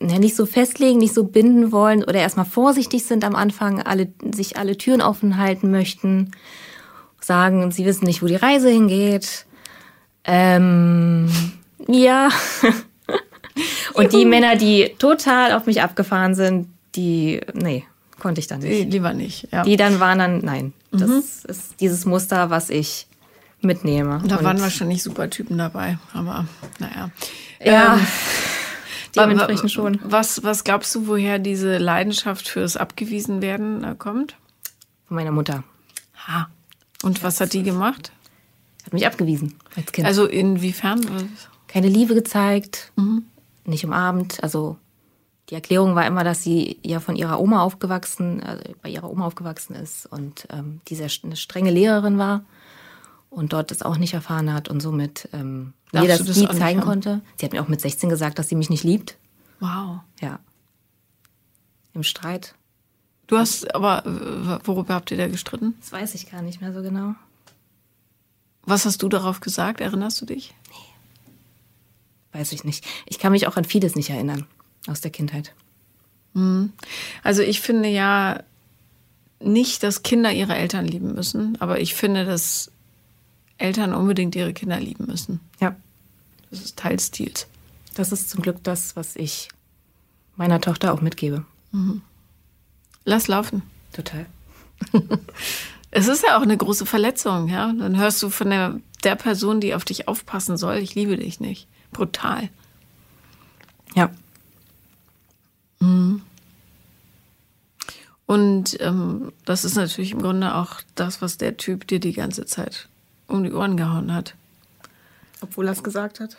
ja, 0.08 0.18
nicht 0.18 0.36
so 0.36 0.46
festlegen, 0.46 0.98
nicht 0.98 1.14
so 1.14 1.24
binden 1.24 1.72
wollen 1.72 2.02
oder 2.04 2.20
erstmal 2.20 2.46
vorsichtig 2.46 3.04
sind 3.04 3.24
am 3.24 3.34
Anfang, 3.34 3.82
alle, 3.82 4.08
sich 4.34 4.56
alle 4.56 4.76
Türen 4.76 5.02
offen 5.02 5.36
halten 5.36 5.70
möchten, 5.70 6.32
sagen, 7.20 7.70
sie 7.70 7.84
wissen 7.84 8.04
nicht, 8.04 8.22
wo 8.22 8.26
die 8.26 8.36
Reise 8.36 8.68
hingeht. 8.68 9.46
Ähm, 10.24 11.30
ja. 11.88 12.30
Und 13.94 14.12
die 14.12 14.24
Männer, 14.24 14.56
die 14.56 14.94
total 14.98 15.52
auf 15.52 15.66
mich 15.66 15.82
abgefahren 15.82 16.34
sind, 16.34 16.68
die, 16.94 17.40
nee, 17.52 17.84
konnte 18.18 18.40
ich 18.40 18.46
dann 18.46 18.60
nicht. 18.60 18.90
Lieber 18.90 19.12
nicht, 19.12 19.48
ja. 19.52 19.62
Die 19.64 19.76
dann 19.76 20.00
waren 20.00 20.18
dann, 20.18 20.38
nein, 20.44 20.72
das 20.90 21.08
mhm. 21.08 21.22
ist 21.48 21.80
dieses 21.80 22.04
Muster, 22.06 22.50
was 22.50 22.70
ich 22.70 23.06
mitnehme. 23.60 24.22
Da 24.26 24.36
Und- 24.36 24.44
waren 24.44 24.60
wahrscheinlich 24.60 25.02
super 25.02 25.28
Typen 25.30 25.58
dabei, 25.58 25.98
aber 26.12 26.46
naja. 26.78 27.10
Ja, 27.64 27.94
Ähm, 27.94 28.06
dementsprechend 29.16 29.70
schon. 29.70 30.00
Was, 30.02 30.42
was 30.42 30.64
glaubst 30.64 30.94
du, 30.94 31.06
woher 31.06 31.38
diese 31.38 31.78
Leidenschaft 31.78 32.48
fürs 32.48 32.76
Abgewiesenwerden 32.76 33.84
äh, 33.84 33.94
kommt? 33.96 34.36
Von 35.06 35.16
meiner 35.16 35.32
Mutter. 35.32 35.64
Ha. 36.26 36.48
Und 37.02 37.22
was 37.22 37.40
hat 37.40 37.52
die 37.52 37.62
gemacht? 37.62 38.12
Hat 38.84 38.92
mich 38.92 39.06
abgewiesen 39.06 39.54
als 39.76 39.92
Kind. 39.92 40.06
Also 40.06 40.26
inwiefern? 40.26 41.30
keine 41.72 41.88
Liebe 41.88 42.14
gezeigt, 42.14 42.92
nicht 43.64 43.84
umarmt. 43.84 44.42
Also 44.42 44.76
die 45.48 45.54
Erklärung 45.54 45.94
war 45.94 46.06
immer, 46.06 46.22
dass 46.22 46.42
sie 46.42 46.78
ja 46.82 47.00
von 47.00 47.16
ihrer 47.16 47.40
Oma 47.40 47.62
aufgewachsen, 47.62 48.42
also 48.42 48.62
bei 48.82 48.90
ihrer 48.90 49.10
Oma 49.10 49.26
aufgewachsen 49.26 49.74
ist 49.74 50.04
und 50.04 50.46
ähm, 50.50 50.80
die 50.88 50.94
sehr 50.94 51.08
eine 51.24 51.36
strenge 51.36 51.70
Lehrerin 51.70 52.18
war 52.18 52.44
und 53.32 53.52
dort 53.52 53.70
das 53.70 53.82
auch 53.82 53.96
nicht 53.96 54.14
erfahren 54.14 54.52
hat 54.52 54.68
und 54.68 54.80
somit 54.80 55.28
ähm, 55.32 55.72
mir 55.92 56.06
das, 56.06 56.24
das 56.24 56.36
nie 56.36 56.46
zeigen 56.48 56.80
haben? 56.80 56.86
konnte. 56.86 57.20
Sie 57.36 57.46
hat 57.46 57.52
mir 57.52 57.62
auch 57.62 57.68
mit 57.68 57.80
16 57.80 58.08
gesagt, 58.08 58.38
dass 58.38 58.48
sie 58.48 58.54
mich 58.54 58.70
nicht 58.70 58.84
liebt. 58.84 59.16
Wow. 59.58 60.00
Ja. 60.20 60.38
Im 61.94 62.02
Streit. 62.02 62.54
Du 63.26 63.38
hast, 63.38 63.74
aber 63.74 64.04
äh, 64.06 64.66
worüber 64.66 64.94
habt 64.94 65.10
ihr 65.10 65.16
da 65.16 65.28
gestritten? 65.28 65.74
Das 65.80 65.92
weiß 65.92 66.14
ich 66.14 66.30
gar 66.30 66.42
nicht 66.42 66.60
mehr 66.60 66.72
so 66.72 66.82
genau. 66.82 67.14
Was 68.64 68.84
hast 68.84 69.02
du 69.02 69.08
darauf 69.08 69.40
gesagt? 69.40 69.80
Erinnerst 69.80 70.20
du 70.20 70.26
dich? 70.26 70.54
Weiß 72.32 72.52
ich 72.52 72.64
nicht. 72.64 72.84
Ich 73.06 73.18
kann 73.18 73.32
mich 73.32 73.46
auch 73.46 73.56
an 73.56 73.64
vieles 73.64 73.96
nicht 73.96 74.10
erinnern 74.10 74.46
aus 74.86 75.00
der 75.00 75.10
Kindheit. 75.10 75.54
Also 77.22 77.42
ich 77.42 77.60
finde 77.60 77.88
ja 77.88 78.42
nicht, 79.40 79.82
dass 79.82 80.02
Kinder 80.02 80.32
ihre 80.32 80.54
Eltern 80.54 80.86
lieben 80.86 81.14
müssen, 81.14 81.60
aber 81.60 81.80
ich 81.80 81.94
finde, 81.94 82.24
dass 82.24 82.70
Eltern 83.58 83.94
unbedingt 83.94 84.34
ihre 84.34 84.52
Kinder 84.52 84.78
lieben 84.80 85.06
müssen. 85.06 85.40
Ja. 85.60 85.76
Das 86.50 86.60
ist 86.60 86.78
Teil 86.78 86.98
Stils. 87.00 87.46
Das 87.94 88.12
ist 88.12 88.30
zum 88.30 88.42
Glück 88.42 88.62
das, 88.62 88.96
was 88.96 89.16
ich 89.16 89.48
meiner 90.36 90.60
Tochter 90.60 90.92
auch 90.92 91.00
mitgebe. 91.00 91.44
Lass 93.04 93.28
laufen. 93.28 93.62
Total. 93.92 94.26
Es 95.94 96.08
ist 96.08 96.24
ja 96.24 96.38
auch 96.38 96.42
eine 96.42 96.56
große 96.56 96.86
Verletzung, 96.86 97.48
ja. 97.48 97.70
Dann 97.70 97.98
hörst 97.98 98.22
du 98.22 98.30
von 98.30 98.48
der, 98.48 98.80
der 99.04 99.14
Person, 99.14 99.60
die 99.60 99.74
auf 99.74 99.84
dich 99.84 100.08
aufpassen 100.08 100.56
soll, 100.56 100.78
ich 100.78 100.94
liebe 100.94 101.18
dich 101.18 101.38
nicht. 101.38 101.68
Brutal. 101.92 102.48
Ja. 103.94 104.10
Und 108.24 108.80
ähm, 108.80 109.32
das 109.44 109.66
ist 109.66 109.74
natürlich 109.74 110.12
im 110.12 110.22
Grunde 110.22 110.54
auch 110.54 110.80
das, 110.94 111.20
was 111.20 111.36
der 111.36 111.58
Typ 111.58 111.86
dir 111.86 112.00
die 112.00 112.14
ganze 112.14 112.46
Zeit 112.46 112.88
um 113.26 113.44
die 113.44 113.52
Ohren 113.52 113.76
gehauen 113.76 114.12
hat. 114.12 114.34
Obwohl 115.40 115.66
er 115.66 115.72
es 115.72 115.82
gesagt 115.82 116.20
hat. 116.20 116.36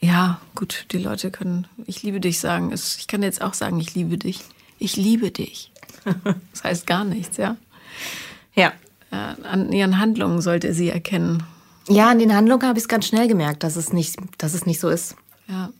Ja, 0.00 0.40
gut, 0.54 0.86
die 0.92 0.98
Leute 0.98 1.30
können 1.30 1.66
ich 1.86 2.02
liebe 2.02 2.20
dich 2.20 2.40
sagen. 2.40 2.72
Ich 2.72 3.06
kann 3.06 3.22
jetzt 3.22 3.42
auch 3.42 3.54
sagen, 3.54 3.80
ich 3.80 3.94
liebe 3.94 4.16
dich. 4.16 4.40
Ich 4.78 4.96
liebe 4.96 5.30
dich. 5.30 5.72
Das 6.52 6.64
heißt 6.64 6.86
gar 6.86 7.04
nichts, 7.04 7.36
ja. 7.36 7.56
Ja. 8.54 8.72
Äh, 9.10 9.16
An 9.42 9.72
ihren 9.72 9.98
Handlungen 9.98 10.40
sollte 10.40 10.68
er 10.68 10.74
sie 10.74 10.88
erkennen. 10.88 11.42
Ja, 11.88 12.10
an 12.10 12.18
den 12.18 12.34
Handlungen 12.34 12.66
habe 12.66 12.78
ich 12.78 12.84
es 12.84 12.88
ganz 12.88 13.06
schnell 13.06 13.28
gemerkt, 13.28 13.62
dass 13.64 13.76
es 13.76 13.92
nicht, 13.92 14.16
dass 14.38 14.54
es 14.54 14.66
nicht 14.66 14.80
so 14.80 14.88
ist. 14.88 15.16
Ja. 15.48 15.70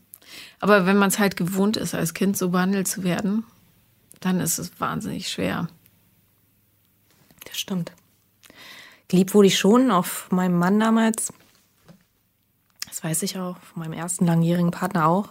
Aber 0.59 0.85
wenn 0.85 0.97
man 0.97 1.07
es 1.09 1.17
halt 1.19 1.37
gewohnt 1.37 1.77
ist, 1.77 1.95
als 1.95 2.13
Kind 2.13 2.37
so 2.37 2.49
behandelt 2.49 2.87
zu 2.87 3.03
werden, 3.03 3.45
dann 4.19 4.39
ist 4.39 4.59
es 4.59 4.79
wahnsinnig 4.79 5.29
schwer. 5.29 5.67
Das 7.45 7.57
stimmt. 7.57 7.91
Geliebt 9.11 9.33
wurde 9.33 9.49
ich 9.49 9.59
schon, 9.59 9.91
auch 9.91 10.05
von 10.05 10.37
meinem 10.37 10.57
Mann 10.57 10.79
damals. 10.79 11.33
Das 12.87 13.03
weiß 13.03 13.23
ich 13.23 13.37
auch, 13.37 13.57
von 13.57 13.83
meinem 13.83 13.91
ersten 13.91 14.25
langjährigen 14.25 14.71
Partner 14.71 15.05
auch. 15.05 15.27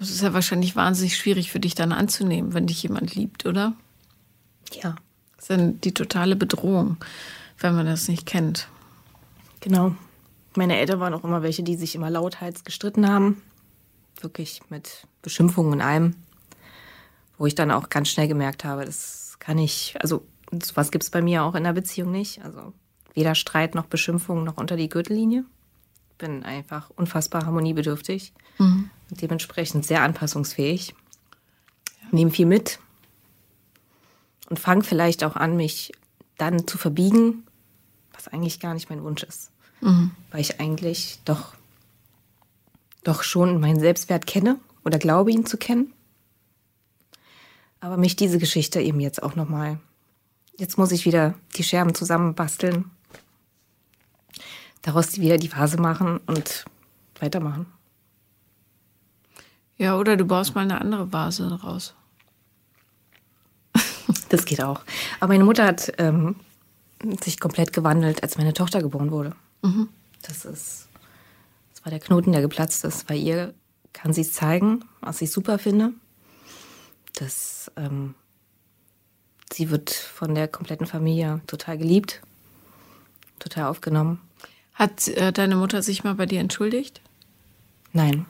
Es 0.00 0.08
ist 0.08 0.22
ja 0.22 0.32
wahrscheinlich 0.32 0.74
wahnsinnig 0.74 1.18
schwierig 1.18 1.52
für 1.52 1.60
dich 1.60 1.74
dann 1.74 1.92
anzunehmen, 1.92 2.54
wenn 2.54 2.66
dich 2.66 2.82
jemand 2.82 3.14
liebt, 3.14 3.44
oder? 3.44 3.74
Ja, 4.72 4.96
Das 5.36 5.44
ist 5.44 5.50
dann 5.50 5.78
die 5.82 5.92
totale 5.92 6.34
Bedrohung, 6.34 6.96
wenn 7.58 7.74
man 7.74 7.84
das 7.84 8.08
nicht 8.08 8.24
kennt. 8.24 8.68
genau. 9.60 9.94
Meine 10.56 10.78
Eltern 10.78 11.00
waren 11.00 11.12
auch 11.12 11.24
immer 11.24 11.42
welche, 11.42 11.62
die 11.62 11.76
sich 11.76 11.94
immer 11.94 12.08
lauthals 12.08 12.64
gestritten 12.64 13.06
haben. 13.06 13.42
Wirklich 14.22 14.62
mit 14.70 15.06
Beschimpfungen 15.20 15.74
und 15.74 15.80
allem. 15.82 16.16
Wo 17.36 17.44
ich 17.44 17.54
dann 17.54 17.70
auch 17.70 17.90
ganz 17.90 18.08
schnell 18.08 18.28
gemerkt 18.28 18.64
habe, 18.64 18.86
das 18.86 19.36
kann 19.40 19.58
ich, 19.58 19.94
also 20.00 20.24
sowas 20.62 20.90
gibt 20.90 21.04
es 21.04 21.10
bei 21.10 21.22
mir 21.22 21.44
auch 21.44 21.54
in 21.54 21.64
der 21.64 21.72
Beziehung 21.72 22.10
nicht. 22.10 22.42
Also 22.44 22.72
weder 23.14 23.34
Streit 23.34 23.74
noch 23.74 23.86
Beschimpfung 23.86 24.44
noch 24.44 24.56
unter 24.56 24.76
die 24.76 24.88
Gürtellinie. 24.88 25.44
Bin 26.18 26.44
einfach 26.44 26.90
unfassbar 26.90 27.46
harmoniebedürftig 27.46 28.32
und 29.10 29.20
dementsprechend 29.20 29.84
sehr 29.84 30.02
anpassungsfähig. 30.02 30.94
Nehme 32.10 32.30
viel 32.30 32.46
mit 32.46 32.78
und 34.48 34.58
fange 34.58 34.84
vielleicht 34.84 35.24
auch 35.24 35.36
an, 35.36 35.56
mich 35.56 35.92
dann 36.38 36.66
zu 36.66 36.78
verbiegen, 36.78 37.44
was 38.12 38.28
eigentlich 38.28 38.60
gar 38.60 38.74
nicht 38.74 38.90
mein 38.90 39.02
Wunsch 39.02 39.22
ist. 39.22 39.50
Weil 40.30 40.40
ich 40.40 40.60
eigentlich 40.60 41.18
doch, 41.24 41.54
doch 43.02 43.22
schon 43.22 43.60
meinen 43.60 43.80
Selbstwert 43.80 44.26
kenne 44.26 44.58
oder 44.84 44.98
glaube 44.98 45.30
ihn 45.30 45.46
zu 45.46 45.56
kennen. 45.56 45.92
Aber 47.80 47.96
mich 47.96 48.16
diese 48.16 48.38
Geschichte 48.38 48.80
eben 48.80 49.00
jetzt 49.00 49.22
auch 49.22 49.34
nochmal. 49.34 49.78
Jetzt 50.56 50.78
muss 50.78 50.92
ich 50.92 51.04
wieder 51.04 51.34
die 51.56 51.64
Scherben 51.64 51.94
zusammenbasteln, 51.94 52.90
daraus 54.82 55.18
wieder 55.18 55.36
die 55.36 55.52
Vase 55.52 55.78
machen 55.78 56.20
und 56.26 56.64
weitermachen. 57.18 57.66
Ja, 59.76 59.98
oder 59.98 60.16
du 60.16 60.24
baust 60.24 60.54
mal 60.54 60.62
eine 60.62 60.80
andere 60.80 61.12
Vase 61.12 61.52
raus. 61.60 61.94
Das 64.28 64.44
geht 64.44 64.62
auch. 64.62 64.80
Aber 65.20 65.32
meine 65.32 65.44
Mutter 65.44 65.64
hat 65.64 65.92
ähm, 65.98 66.36
sich 67.22 67.38
komplett 67.38 67.72
gewandelt, 67.72 68.22
als 68.22 68.36
meine 68.36 68.52
Tochter 68.52 68.82
geboren 68.82 69.10
wurde. 69.10 69.34
Das 70.22 70.44
ist, 70.44 70.88
das 71.72 71.84
war 71.84 71.90
der 71.90 72.00
Knoten, 72.00 72.32
der 72.32 72.40
geplatzt 72.40 72.84
ist. 72.84 73.06
Bei 73.06 73.16
ihr 73.16 73.54
kann 73.92 74.12
sie 74.12 74.22
es 74.22 74.32
zeigen, 74.32 74.84
was 75.00 75.20
ich 75.22 75.30
super 75.30 75.58
finde. 75.58 75.92
Das, 77.14 77.70
ähm, 77.76 78.14
sie 79.54 79.70
wird 79.70 79.90
von 79.90 80.34
der 80.34 80.48
kompletten 80.48 80.86
Familie 80.86 81.40
total 81.46 81.78
geliebt, 81.78 82.20
total 83.38 83.64
aufgenommen. 83.64 84.20
Hat 84.74 85.08
äh, 85.08 85.32
deine 85.32 85.56
Mutter 85.56 85.82
sich 85.82 86.02
mal 86.04 86.14
bei 86.14 86.26
dir 86.26 86.40
entschuldigt? 86.40 87.00
Nein. 87.92 88.26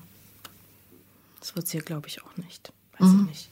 Das 1.40 1.56
wird 1.56 1.66
sie, 1.66 1.78
glaube 1.78 2.08
ich, 2.08 2.22
auch 2.22 2.36
nicht. 2.36 2.72
Weiß 2.98 3.08
ich 3.08 3.26
nicht. 3.26 3.48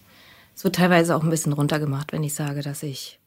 Es 0.55 0.65
wird 0.65 0.77
teilweise 0.77 1.17
auch 1.17 1.23
ein 1.23 1.31
bisschen 1.31 1.53
runtergemacht, 1.53 2.13
wenn 2.13 2.23
ich 2.23 2.35
sage, 2.35 2.63
dass 2.63 2.83
ich 2.83 3.19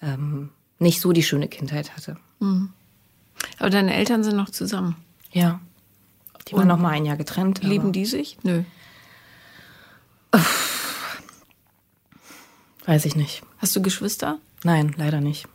ähm, 0.00 0.50
nicht 0.78 1.00
so 1.00 1.12
die 1.12 1.22
schöne 1.22 1.48
Kindheit 1.48 1.96
hatte. 1.96 2.16
Aber 3.58 3.70
deine 3.70 3.94
Eltern 3.94 4.22
sind 4.22 4.36
noch 4.36 4.50
zusammen. 4.50 4.96
Ja. 5.32 5.60
Die 6.48 6.54
waren 6.54 6.68
noch 6.68 6.78
mal 6.78 6.90
ein 6.90 7.04
Jahr 7.04 7.16
getrennt. 7.16 7.62
Lieben 7.62 7.92
die 7.92 8.06
sich? 8.06 8.38
Nö. 8.44 8.62
Weiß 12.86 13.04
ich 13.04 13.16
nicht. 13.16 13.42
Hast 13.58 13.74
du 13.76 13.82
Geschwister? 13.82 14.38
Nein, 14.64 14.94
leider 14.96 15.20
nicht. 15.20 15.46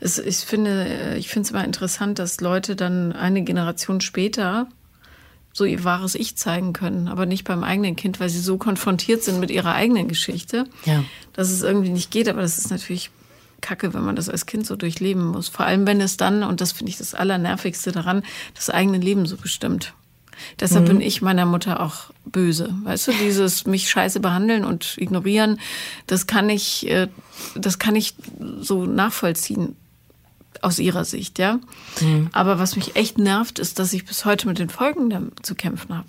Es, 0.00 0.18
ich 0.18 0.38
finde 0.38 1.16
ich 1.18 1.28
finde 1.28 1.46
es 1.46 1.50
immer 1.52 1.64
interessant, 1.64 2.18
dass 2.18 2.40
Leute 2.40 2.76
dann 2.76 3.12
eine 3.12 3.42
Generation 3.42 4.00
später 4.00 4.66
so 5.52 5.64
ihr 5.64 5.82
wahres 5.84 6.14
Ich 6.14 6.36
zeigen 6.36 6.72
können, 6.72 7.08
aber 7.08 7.26
nicht 7.26 7.44
beim 7.44 7.64
eigenen 7.64 7.96
Kind, 7.96 8.20
weil 8.20 8.28
sie 8.28 8.38
so 8.40 8.56
konfrontiert 8.56 9.22
sind 9.24 9.40
mit 9.40 9.50
ihrer 9.50 9.74
eigenen 9.74 10.06
Geschichte, 10.08 10.64
Ja. 10.84 11.04
dass 11.32 11.50
es 11.50 11.62
irgendwie 11.62 11.90
nicht 11.90 12.10
geht. 12.12 12.28
Aber 12.28 12.40
das 12.42 12.56
ist 12.56 12.70
natürlich 12.70 13.10
kacke, 13.60 13.92
wenn 13.92 14.04
man 14.04 14.16
das 14.16 14.28
als 14.28 14.46
Kind 14.46 14.64
so 14.66 14.76
durchleben 14.76 15.26
muss. 15.26 15.48
Vor 15.48 15.66
allem, 15.66 15.86
wenn 15.86 16.00
es 16.00 16.16
dann, 16.16 16.44
und 16.44 16.60
das 16.60 16.72
finde 16.72 16.90
ich 16.90 16.98
das 16.98 17.14
Allernervigste 17.14 17.90
daran, 17.92 18.22
das 18.54 18.70
eigene 18.70 18.98
Leben 18.98 19.26
so 19.26 19.36
bestimmt. 19.36 19.92
Deshalb 20.58 20.86
bin 20.86 21.00
ich 21.00 21.22
meiner 21.22 21.46
Mutter 21.46 21.80
auch 21.80 22.10
böse. 22.24 22.74
Weißt 22.84 23.08
du, 23.08 23.12
dieses 23.12 23.66
mich 23.66 23.88
scheiße 23.90 24.20
behandeln 24.20 24.64
und 24.64 24.96
ignorieren, 24.98 25.60
das 26.06 26.26
kann 26.26 26.48
ich, 26.48 26.88
äh, 26.88 27.08
das 27.54 27.78
kann 27.78 27.96
ich 27.96 28.14
so 28.60 28.84
nachvollziehen 28.84 29.76
aus 30.62 30.78
ihrer 30.78 31.04
Sicht, 31.04 31.38
ja. 31.38 31.58
Aber 32.32 32.58
was 32.58 32.76
mich 32.76 32.96
echt 32.96 33.18
nervt, 33.18 33.58
ist, 33.58 33.78
dass 33.78 33.92
ich 33.92 34.04
bis 34.04 34.24
heute 34.24 34.46
mit 34.46 34.58
den 34.58 34.68
Folgen 34.68 35.32
zu 35.42 35.54
kämpfen 35.54 35.96
habe. 35.96 36.08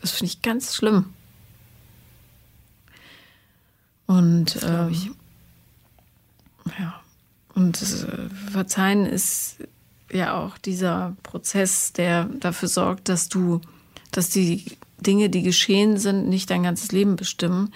Das 0.00 0.12
finde 0.12 0.32
ich 0.32 0.42
ganz 0.42 0.74
schlimm. 0.74 1.06
Und 4.06 4.58
ähm, 4.62 5.14
ja, 6.78 7.00
und 7.54 7.80
äh, 7.80 8.50
Verzeihen 8.50 9.06
ist 9.06 9.56
ja 10.12 10.38
auch 10.38 10.58
dieser 10.58 11.16
Prozess, 11.22 11.92
der 11.92 12.24
dafür 12.24 12.68
sorgt, 12.68 13.08
dass 13.08 13.28
du, 13.28 13.60
dass 14.12 14.28
die 14.28 14.64
Dinge, 14.98 15.28
die 15.30 15.42
geschehen 15.42 15.98
sind, 15.98 16.28
nicht 16.28 16.50
dein 16.50 16.62
ganzes 16.62 16.92
Leben 16.92 17.16
bestimmen. 17.16 17.72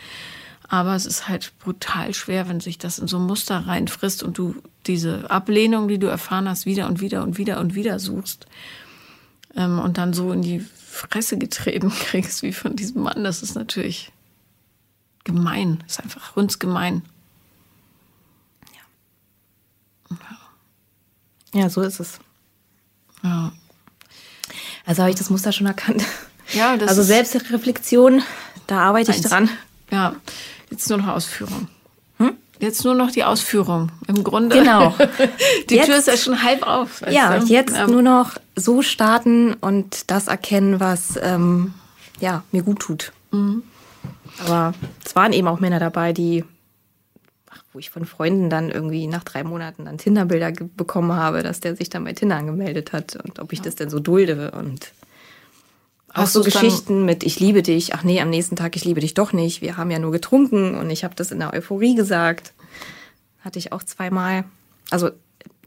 Aber 0.69 0.95
es 0.95 1.05
ist 1.05 1.27
halt 1.27 1.53
brutal 1.59 2.15
schwer, 2.15 2.49
wenn 2.49 2.61
sich 2.61 2.79
das 2.79 3.01
in 3.01 3.09
so 3.09 3.19
ein 3.19 3.27
Muster 3.27 3.67
reinfrisst 3.67 4.23
und 4.23 4.39
du 4.39 4.55
diese 4.87 5.29
Ablehnung, 5.31 5.89
die 5.89 5.99
du 5.99 6.07
erfahren 6.07 6.49
hast, 6.49 6.65
wieder 6.65 6.87
und 6.87 7.01
wieder 7.01 7.23
und 7.25 7.39
wieder 7.39 7.59
und 7.59 7.75
wieder 7.75 7.99
suchst 7.99 8.47
ähm, 9.57 9.79
und 9.79 9.99
dann 9.99 10.13
so 10.13 10.33
in 10.33 10.43
die 10.43 10.61
Fresse 10.61 11.39
getreten 11.39 11.91
kriegst 12.01 12.43
wie 12.43 12.53
von 12.53 12.77
diesem 12.77 13.03
Mann. 13.03 13.25
Das 13.25 13.43
ist 13.43 13.55
natürlich 13.55 14.13
gemein. 15.25 15.83
Ist 15.87 16.03
einfach 16.03 16.37
hundsgemein. 16.37 17.03
Ja, 21.53 21.69
so 21.69 21.81
ist 21.83 22.01
es. 22.01 22.19
Ja. 23.23 23.53
Also 24.87 25.03
habe 25.03 25.11
ich 25.11 25.17
das 25.19 25.31
Muster 25.31 25.53
schon 25.53 25.67
erkannt. 25.67 26.05
Ja, 26.53 26.77
das 26.77 26.89
also 26.91 27.03
Selbstreflexion, 27.03 28.23
da 28.67 28.81
arbeite 28.81 29.11
ich 29.11 29.19
eins. 29.19 29.29
dran. 29.29 29.49
Ja, 29.91 30.15
jetzt 30.71 30.89
nur 30.89 30.99
noch 30.99 31.09
Ausführung. 31.09 31.69
Jetzt 32.63 32.85
nur 32.85 32.95
noch 32.95 33.11
die 33.11 33.25
Ausführung. 33.25 33.91
Im 34.07 34.23
Grunde. 34.23 34.55
Genau. 34.59 34.95
die 35.71 35.77
Jetzt- 35.77 35.87
Tür 35.87 35.97
ist 35.97 36.09
ja 36.09 36.17
schon 36.19 36.43
halb 36.43 36.63
auf. 36.67 37.01
weißt 37.01 37.11
Ja, 37.11 37.39
du? 37.39 37.47
jetzt 37.47 37.75
Ähm, 37.75 37.91
nur 37.91 38.03
noch 38.03 38.37
so 38.55 38.83
starten 38.83 39.55
und 39.55 40.11
das 40.11 40.27
erkennen, 40.27 40.79
was 40.79 41.19
ähm, 41.23 41.73
ja, 42.21 42.43
mir 42.53 42.63
gut 42.63 42.81
tut. 42.81 43.13
Mhm. 43.31 43.63
Aber 44.45 44.75
es 45.03 45.17
waren 45.17 45.33
eben 45.33 45.49
auch 45.49 45.59
Männer 45.59 45.79
dabei, 45.81 46.13
die, 46.13 46.45
wo 47.73 47.79
ich 47.79 47.91
von 47.91 48.05
Freunden 48.05 48.51
dann 48.51 48.71
irgendwie 48.71 49.07
nach 49.07 49.25
drei 49.25 49.45
Monaten 49.45 49.85
dann 49.85 49.99
Tinder-Bilder 49.99 50.53
bekommen 50.77 51.13
habe, 51.13 51.43
dass 51.43 51.61
der 51.61 51.77
sich 51.77 51.89
dann 51.89 52.05
bei 52.05 52.13
Tinder 52.13 52.37
angemeldet 52.37 52.93
hat 52.93 53.17
und 53.17 53.39
ob 53.39 53.53
ich 53.53 53.61
das 53.61 53.77
denn 53.77 53.91
so 53.91 54.01
dulde 54.01 54.51
und 54.53 54.93
auch 56.13 56.23
Hast 56.23 56.33
so 56.33 56.43
Geschichten 56.43 57.05
mit 57.05 57.23
ich 57.23 57.39
liebe 57.39 57.63
dich, 57.63 57.95
ach 57.95 58.03
nee, 58.03 58.21
am 58.21 58.31
nächsten 58.31 58.57
Tag 58.57 58.75
ich 58.75 58.85
liebe 58.85 59.01
dich 59.01 59.15
doch 59.15 59.33
nicht, 59.33 59.63
wir 59.63 59.77
haben 59.77 59.93
ja 59.93 60.01
nur 60.01 60.11
getrunken 60.11 60.75
und 60.75 60.91
ich 60.91 61.05
habe 61.05 61.15
das 61.15 61.31
in 61.31 61.39
der 61.39 61.53
Euphorie 61.53 61.95
gesagt. 61.95 62.53
Hatte 63.41 63.59
ich 63.61 63.73
auch 63.73 63.85
zweimal, 63.85 64.45
also 64.91 65.11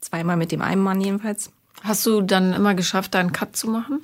zweimal 0.02 0.36
mit 0.36 0.52
dem 0.52 0.62
einen 0.62 0.82
Mann 0.82 1.00
jedenfalls. 1.00 1.52
Hast 1.82 2.06
du 2.06 2.22
dann 2.22 2.54
immer 2.54 2.76
geschafft, 2.76 3.14
da 3.14 3.20
einen 3.20 3.32
Cut 3.32 3.56
zu 3.56 3.70
machen? 3.70 4.02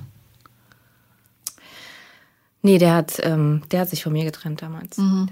Nee, 2.61 2.77
der 2.77 2.95
hat, 2.95 3.19
ähm, 3.23 3.63
der 3.71 3.81
hat 3.81 3.89
sich 3.89 4.03
von 4.03 4.13
mir 4.13 4.25
getrennt 4.25 4.61
damals. 4.61 4.97
Mhm. 4.97 5.29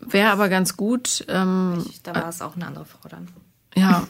Wäre 0.00 0.30
aber 0.30 0.48
ganz 0.48 0.76
gut. 0.76 1.24
Ähm, 1.28 1.84
Da 2.02 2.14
war 2.14 2.28
es 2.28 2.40
auch 2.42 2.56
eine 2.56 2.66
andere 2.66 2.84
Frau 2.86 3.08
dann. 3.08 3.28
ja. 3.76 4.06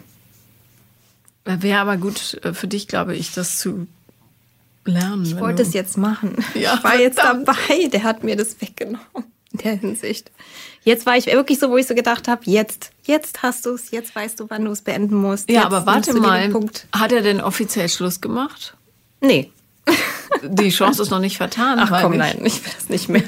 Wäre 1.44 1.80
aber 1.80 1.96
gut 1.96 2.38
äh, 2.44 2.52
für 2.52 2.68
dich, 2.68 2.86
glaube 2.86 3.16
ich, 3.16 3.32
das 3.32 3.58
zu 3.58 3.86
lernen. 4.84 5.24
Ich 5.24 5.38
wollte 5.40 5.62
es 5.62 5.72
jetzt 5.72 5.96
machen. 5.96 6.36
Ja, 6.54 6.74
ich 6.76 6.84
war 6.84 6.96
jetzt 6.98 7.18
verdammt. 7.18 7.48
dabei. 7.48 7.88
Der 7.88 8.02
hat 8.04 8.22
mir 8.22 8.36
das 8.36 8.60
weggenommen. 8.60 9.00
In 9.52 9.58
der 9.58 9.74
Hinsicht. 9.76 10.30
Jetzt 10.84 11.06
war 11.06 11.16
ich 11.16 11.26
wirklich 11.26 11.58
so, 11.58 11.70
wo 11.70 11.76
ich 11.76 11.86
so 11.86 11.94
gedacht 11.94 12.28
habe, 12.28 12.42
jetzt, 12.44 12.92
jetzt 13.02 13.42
hast 13.42 13.66
du 13.66 13.70
es, 13.74 13.90
jetzt 13.90 14.14
weißt 14.14 14.38
du, 14.38 14.48
wann 14.48 14.64
du 14.64 14.70
es 14.70 14.82
beenden 14.82 15.16
musst. 15.16 15.48
Ja, 15.50 15.62
jetzt 15.62 15.64
aber 15.72 15.86
warte 15.86 16.14
mal. 16.14 16.52
Hat 16.92 17.10
er 17.10 17.22
denn 17.22 17.40
offiziell 17.40 17.88
Schluss 17.88 18.20
gemacht? 18.20 18.76
Nee. 19.20 19.50
Die 20.42 20.70
Chance 20.70 21.02
ist 21.02 21.10
noch 21.10 21.18
nicht 21.20 21.36
vertan. 21.36 21.78
Ach 21.80 22.00
komm, 22.02 22.12
ich- 22.14 22.18
nein, 22.18 22.40
ich 22.44 22.64
will 22.64 22.72
das 22.76 22.88
nicht 22.88 23.08
mehr. 23.08 23.22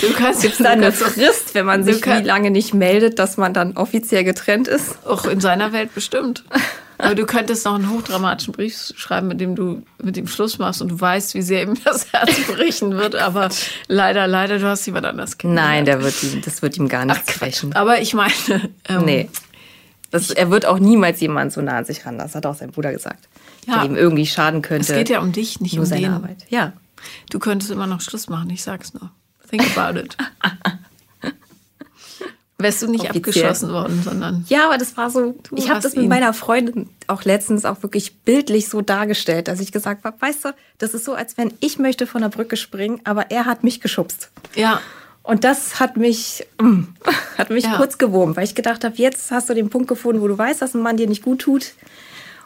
Du 0.00 0.12
kannst 0.16 0.44
es 0.44 0.58
du 0.58 0.68
eine 0.68 0.92
Frist, 0.92 1.54
wenn 1.54 1.66
man 1.66 1.84
sich 1.84 2.00
kann- 2.00 2.22
wie 2.22 2.26
lange 2.26 2.50
nicht 2.50 2.74
meldet, 2.74 3.18
dass 3.18 3.36
man 3.36 3.52
dann 3.54 3.76
offiziell 3.76 4.24
getrennt 4.24 4.68
ist? 4.68 4.98
Auch 5.06 5.24
in 5.26 5.40
seiner 5.40 5.72
Welt 5.72 5.94
bestimmt. 5.94 6.44
Aber 6.96 7.16
du 7.16 7.26
könntest 7.26 7.64
noch 7.64 7.74
einen 7.74 7.90
hochdramatischen 7.90 8.52
Brief 8.52 8.92
schreiben, 8.96 9.26
mit 9.26 9.40
dem 9.40 9.56
du 9.56 9.82
mit 10.00 10.14
dem 10.16 10.28
Schluss 10.28 10.58
machst 10.58 10.80
und 10.80 10.88
du 10.90 11.00
weißt, 11.00 11.34
wie 11.34 11.42
sehr 11.42 11.62
ihm 11.64 11.74
das 11.84 12.06
Herz 12.12 12.30
brechen 12.46 12.96
wird. 12.96 13.16
Aber 13.16 13.48
leider, 13.88 14.28
leider, 14.28 14.58
du 14.60 14.66
hast 14.68 14.86
jemand 14.86 15.04
anders 15.06 15.36
kennengelernt. 15.36 15.74
Nein, 15.74 15.84
der 15.86 16.02
wird 16.02 16.22
ihm, 16.22 16.40
das 16.42 16.62
wird 16.62 16.76
ihm 16.76 16.88
gar 16.88 17.04
nichts 17.04 17.36
brechen. 17.38 17.74
Aber 17.74 18.00
ich 18.00 18.14
meine, 18.14 18.32
ähm, 18.88 19.04
Nee. 19.04 19.28
Das, 20.14 20.30
er 20.30 20.50
wird 20.50 20.64
auch 20.64 20.78
niemals 20.78 21.20
jemanden 21.20 21.50
so 21.50 21.60
nah 21.60 21.76
an 21.78 21.84
sich 21.84 22.06
ranlassen, 22.06 22.36
hat 22.36 22.46
auch 22.46 22.54
sein 22.54 22.70
Bruder 22.70 22.92
gesagt. 22.92 23.28
Ja. 23.66 23.78
Der 23.78 23.84
ihm 23.84 23.96
irgendwie 23.96 24.26
schaden 24.26 24.62
könnte. 24.62 24.92
es 24.92 24.96
geht 24.98 25.08
ja 25.08 25.20
um 25.20 25.32
dich, 25.32 25.60
nicht 25.60 25.74
nur 25.74 25.82
um 25.82 25.88
seine 25.88 26.02
den. 26.02 26.12
Arbeit. 26.12 26.46
Ja. 26.48 26.72
Du 27.30 27.38
könntest 27.40 27.70
immer 27.72 27.86
noch 27.88 28.00
Schluss 28.00 28.28
machen, 28.28 28.48
ich 28.50 28.62
sag's 28.62 28.94
nur. 28.94 29.10
Think 29.50 29.76
about 29.76 29.98
it. 29.98 30.16
Wärst 32.56 32.82
du 32.82 32.86
nicht 32.88 33.10
Offiziell. 33.10 33.46
abgeschossen 33.46 33.72
worden, 33.72 34.00
sondern 34.04 34.44
Ja, 34.48 34.66
aber 34.66 34.78
das 34.78 34.96
war 34.96 35.10
so, 35.10 35.34
ich 35.56 35.68
habe 35.70 35.80
das 35.80 35.96
mit 35.96 36.04
ihn. 36.04 36.08
meiner 36.08 36.32
Freundin 36.32 36.88
auch 37.08 37.24
letztens 37.24 37.64
auch 37.64 37.82
wirklich 37.82 38.18
bildlich 38.20 38.68
so 38.68 38.80
dargestellt, 38.80 39.48
dass 39.48 39.58
ich 39.58 39.72
gesagt 39.72 40.04
habe, 40.04 40.16
weißt 40.20 40.44
du, 40.44 40.54
das 40.78 40.94
ist 40.94 41.04
so, 41.04 41.14
als 41.14 41.36
wenn 41.36 41.52
ich 41.58 41.80
möchte 41.80 42.06
von 42.06 42.22
der 42.22 42.28
Brücke 42.28 42.56
springen, 42.56 43.00
aber 43.02 43.32
er 43.32 43.44
hat 43.46 43.64
mich 43.64 43.80
geschubst. 43.80 44.30
ja, 44.54 44.80
Und 45.24 45.42
das 45.42 45.80
hat 45.80 45.96
mich, 45.96 46.46
mm, 46.60 46.82
hat 47.38 47.50
mich 47.50 47.64
Ja. 47.64 47.76
kurz 47.78 47.98
gewurmt, 47.98 48.36
weil 48.36 48.44
ich 48.44 48.54
gedacht 48.54 48.84
habe, 48.84 48.94
jetzt 48.96 49.30
hast 49.32 49.48
du 49.50 49.54
den 49.54 49.70
Punkt 49.70 49.88
gefunden, 49.88 50.20
wo 50.22 50.28
du 50.28 50.38
weißt, 50.38 50.62
dass 50.62 50.74
ein 50.74 50.82
Mann 50.82 50.96
dir 50.96 51.08
nicht 51.08 51.22
gut 51.24 51.40
tut 51.40 51.72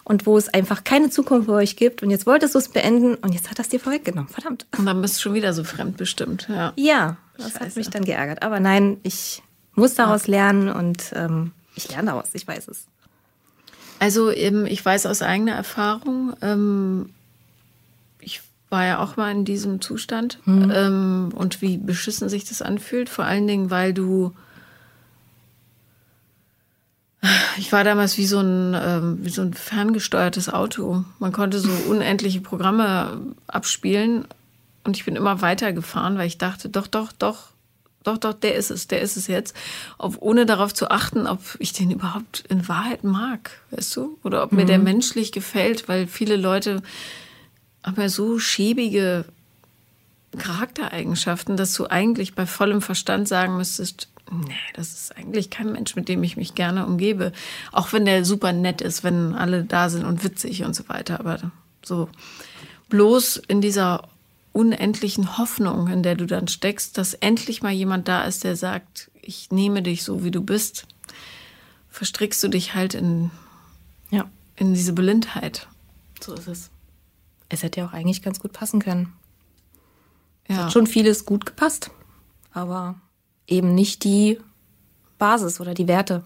und 0.04 0.24
wo 0.24 0.38
es 0.38 0.48
einfach 0.54 0.84
keine 0.84 1.10
Zukunft 1.10 1.46
für 1.46 1.52
euch 1.54 1.76
gibt. 1.76 2.02
Und 2.02 2.10
jetzt 2.10 2.24
wolltest 2.24 2.54
du 2.54 2.58
es 2.58 2.68
beenden 2.70 3.16
und 3.16 3.34
jetzt 3.34 3.50
hat 3.50 3.58
das 3.58 3.68
dir 3.68 3.80
vorweggenommen. 3.80 4.28
Verdammt. 4.30 4.64
und 4.78 4.86
dann 4.86 5.02
bist 5.02 5.16
du 5.16 5.20
schon 5.22 5.34
wieder 5.34 5.52
so 5.52 5.64
fremdbestimmt. 5.64 6.46
Ja. 6.48 6.72
Ja, 6.76 7.16
das 7.36 7.54
hat 7.56 7.64
Scheiße. 7.64 7.78
mich 7.78 7.90
dann 7.90 8.04
geärgert. 8.04 8.42
Aber 8.42 8.58
nein, 8.60 8.98
ich 9.02 9.42
muss 9.74 9.94
daraus 9.94 10.26
lernen 10.28 10.70
und 10.70 11.12
ähm, 11.14 11.52
ich 11.74 11.88
lerne 11.90 12.06
daraus, 12.12 12.28
ich 12.32 12.46
weiß 12.48 12.68
es. 12.68 12.86
Also 13.98 14.30
ähm, 14.30 14.66
ich 14.66 14.84
weiß 14.84 15.06
aus 15.06 15.22
eigener 15.22 15.52
Erfahrung, 15.54 16.32
ähm, 16.42 17.10
war 18.70 18.84
ja 18.84 18.98
auch 18.98 19.16
mal 19.16 19.30
in 19.30 19.44
diesem 19.44 19.80
Zustand. 19.80 20.38
Ähm, 20.46 21.30
und 21.34 21.62
wie 21.62 21.78
beschissen 21.78 22.28
sich 22.28 22.44
das 22.44 22.62
anfühlt, 22.62 23.08
vor 23.08 23.24
allen 23.24 23.46
Dingen, 23.46 23.70
weil 23.70 23.94
du 23.94 24.34
ich 27.56 27.72
war 27.72 27.82
damals 27.82 28.16
wie 28.16 28.26
so 28.26 28.38
ein 28.38 28.74
ähm, 28.74 29.18
wie 29.22 29.30
so 29.30 29.42
ein 29.42 29.52
ferngesteuertes 29.52 30.48
Auto. 30.48 31.04
Man 31.18 31.32
konnte 31.32 31.58
so 31.58 31.70
unendliche 31.88 32.40
Programme 32.40 33.34
abspielen. 33.46 34.26
Und 34.84 34.96
ich 34.96 35.04
bin 35.04 35.16
immer 35.16 35.42
weiter 35.42 35.72
gefahren, 35.72 36.16
weil 36.16 36.28
ich 36.28 36.38
dachte, 36.38 36.68
doch, 36.68 36.86
doch, 36.86 37.12
doch, 37.12 37.48
doch, 38.04 38.16
doch, 38.16 38.32
der 38.32 38.54
ist 38.54 38.70
es, 38.70 38.88
der 38.88 39.02
ist 39.02 39.16
es 39.18 39.26
jetzt, 39.26 39.54
ob, 39.98 40.16
ohne 40.22 40.46
darauf 40.46 40.72
zu 40.72 40.90
achten, 40.90 41.26
ob 41.26 41.40
ich 41.58 41.74
den 41.74 41.90
überhaupt 41.90 42.44
in 42.48 42.68
Wahrheit 42.68 43.04
mag, 43.04 43.50
weißt 43.70 43.94
du, 43.96 44.18
oder 44.22 44.42
ob 44.42 44.52
mir 44.52 44.64
der 44.64 44.78
menschlich 44.78 45.30
gefällt, 45.30 45.88
weil 45.88 46.06
viele 46.06 46.36
Leute 46.36 46.82
ja 47.96 48.08
so 48.08 48.38
schäbige 48.38 49.24
Charaktereigenschaften, 50.36 51.56
dass 51.56 51.72
du 51.74 51.86
eigentlich 51.86 52.34
bei 52.34 52.46
vollem 52.46 52.82
Verstand 52.82 53.28
sagen 53.28 53.56
müsstest, 53.56 54.08
nee, 54.30 54.54
das 54.74 54.92
ist 54.92 55.16
eigentlich 55.16 55.48
kein 55.50 55.72
Mensch, 55.72 55.96
mit 55.96 56.08
dem 56.08 56.22
ich 56.22 56.36
mich 56.36 56.54
gerne 56.54 56.84
umgebe. 56.86 57.32
Auch 57.72 57.92
wenn 57.92 58.04
der 58.04 58.24
super 58.24 58.52
nett 58.52 58.80
ist, 58.80 59.04
wenn 59.04 59.34
alle 59.34 59.64
da 59.64 59.88
sind 59.88 60.04
und 60.04 60.22
witzig 60.24 60.64
und 60.64 60.74
so 60.74 60.88
weiter. 60.88 61.18
Aber 61.20 61.50
so 61.82 62.08
bloß 62.90 63.38
in 63.48 63.60
dieser 63.60 64.08
unendlichen 64.52 65.38
Hoffnung, 65.38 65.88
in 65.88 66.02
der 66.02 66.14
du 66.14 66.26
dann 66.26 66.48
steckst, 66.48 66.98
dass 66.98 67.14
endlich 67.14 67.62
mal 67.62 67.72
jemand 67.72 68.08
da 68.08 68.22
ist, 68.24 68.44
der 68.44 68.56
sagt, 68.56 69.10
ich 69.22 69.50
nehme 69.50 69.82
dich 69.82 70.02
so, 70.04 70.24
wie 70.24 70.30
du 70.30 70.42
bist, 70.42 70.86
verstrickst 71.90 72.42
du 72.42 72.48
dich 72.48 72.74
halt 72.74 72.94
in, 72.94 73.30
Ja. 74.10 74.28
in 74.56 74.74
diese 74.74 74.92
Blindheit. 74.92 75.68
So 76.20 76.34
ist 76.34 76.48
es. 76.48 76.70
Es 77.48 77.62
hätte 77.62 77.80
ja 77.80 77.86
auch 77.86 77.92
eigentlich 77.92 78.22
ganz 78.22 78.40
gut 78.40 78.52
passen 78.52 78.80
können. 78.80 79.12
Ja. 80.48 80.64
Hat 80.64 80.72
schon 80.72 80.86
vieles 80.86 81.26
gut 81.26 81.46
gepasst, 81.46 81.90
aber 82.52 82.96
eben 83.46 83.74
nicht 83.74 84.04
die 84.04 84.38
Basis 85.18 85.60
oder 85.60 85.74
die 85.74 85.88
Werte. 85.88 86.24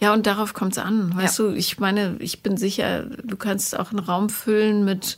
Ja, 0.00 0.12
und 0.12 0.26
darauf 0.26 0.52
kommt 0.52 0.72
es 0.72 0.78
an. 0.78 1.14
Weißt 1.14 1.38
du, 1.38 1.50
ich 1.50 1.78
meine, 1.78 2.16
ich 2.18 2.42
bin 2.42 2.56
sicher, 2.56 3.04
du 3.22 3.36
kannst 3.36 3.78
auch 3.78 3.90
einen 3.90 4.00
Raum 4.00 4.30
füllen 4.30 4.84
mit 4.84 5.16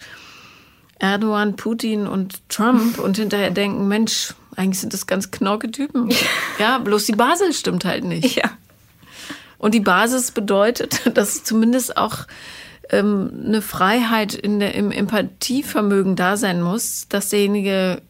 Erdogan, 0.98 1.56
Putin 1.56 2.06
und 2.06 2.46
Trump 2.50 2.98
und 3.02 3.16
hinterher 3.16 3.50
denken, 3.50 3.88
Mensch, 3.88 4.34
eigentlich 4.56 4.80
sind 4.80 4.92
das 4.92 5.06
ganz 5.06 5.30
knorke 5.30 5.70
Typen. 5.70 6.12
Ja, 6.58 6.78
bloß 6.78 7.06
die 7.06 7.12
Basis 7.12 7.58
stimmt 7.58 7.84
halt 7.84 8.04
nicht. 8.04 8.36
Ja. 8.36 8.50
Und 9.58 9.74
die 9.74 9.80
Basis 9.80 10.30
bedeutet, 10.30 11.00
dass 11.14 11.42
zumindest 11.42 11.96
auch 11.96 12.26
ähm, 12.90 13.30
eine 13.46 13.62
Freiheit 13.62 14.34
in 14.34 14.60
der, 14.60 14.74
im 14.74 14.90
Empathievermögen 14.90 16.16
da 16.16 16.36
sein 16.36 16.60
muss, 16.62 17.06
dass 17.08 17.30
derjenige 17.30 18.02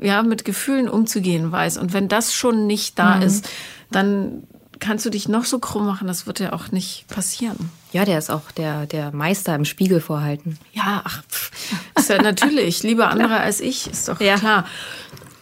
ja 0.00 0.22
mit 0.22 0.44
Gefühlen 0.44 0.88
umzugehen 0.88 1.50
weiß. 1.52 1.78
Und 1.78 1.92
wenn 1.92 2.08
das 2.08 2.34
schon 2.34 2.66
nicht 2.66 2.98
da 2.98 3.16
ist, 3.18 3.48
dann 3.90 4.42
kannst 4.78 5.06
du 5.06 5.10
dich 5.10 5.26
noch 5.28 5.46
so 5.46 5.58
krumm 5.58 5.86
machen, 5.86 6.06
das 6.06 6.26
wird 6.26 6.38
ja 6.38 6.52
auch 6.52 6.70
nicht 6.70 7.06
passieren. 7.08 7.70
Ja, 7.92 8.04
der 8.04 8.18
ist 8.18 8.28
auch 8.30 8.50
der, 8.50 8.84
der 8.84 9.10
Meister 9.12 9.54
im 9.54 9.64
Spiegel 9.64 10.00
vorhalten. 10.02 10.58
Ja, 10.74 11.00
ach, 11.04 11.22
pff, 11.30 11.50
ist 11.96 12.10
ja 12.10 12.20
natürlich 12.20 12.82
lieber 12.82 13.08
andere 13.10 13.38
als 13.38 13.60
ich, 13.60 13.86
ist 13.86 14.08
doch 14.08 14.20
Ja. 14.20 14.36
klar. 14.36 14.66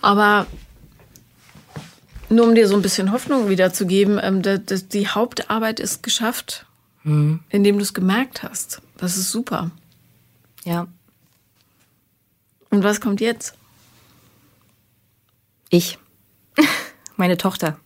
Aber 0.02 0.46
nur 2.28 2.46
um 2.46 2.54
dir 2.54 2.68
so 2.68 2.76
ein 2.76 2.82
bisschen 2.82 3.10
Hoffnung 3.10 3.48
wiederzugeben, 3.48 4.20
ähm, 4.22 4.42
das, 4.42 4.86
die 4.88 5.08
Hauptarbeit 5.08 5.80
ist 5.80 6.02
geschafft, 6.04 6.66
indem 7.04 7.76
du 7.76 7.82
es 7.82 7.92
gemerkt 7.94 8.42
hast. 8.42 8.80
Das 8.96 9.16
ist 9.16 9.30
super. 9.30 9.70
Ja. 10.64 10.86
Und 12.70 12.82
was 12.82 13.00
kommt 13.00 13.20
jetzt? 13.20 13.54
Ich. 15.68 15.98
Meine 17.16 17.36
Tochter. 17.36 17.78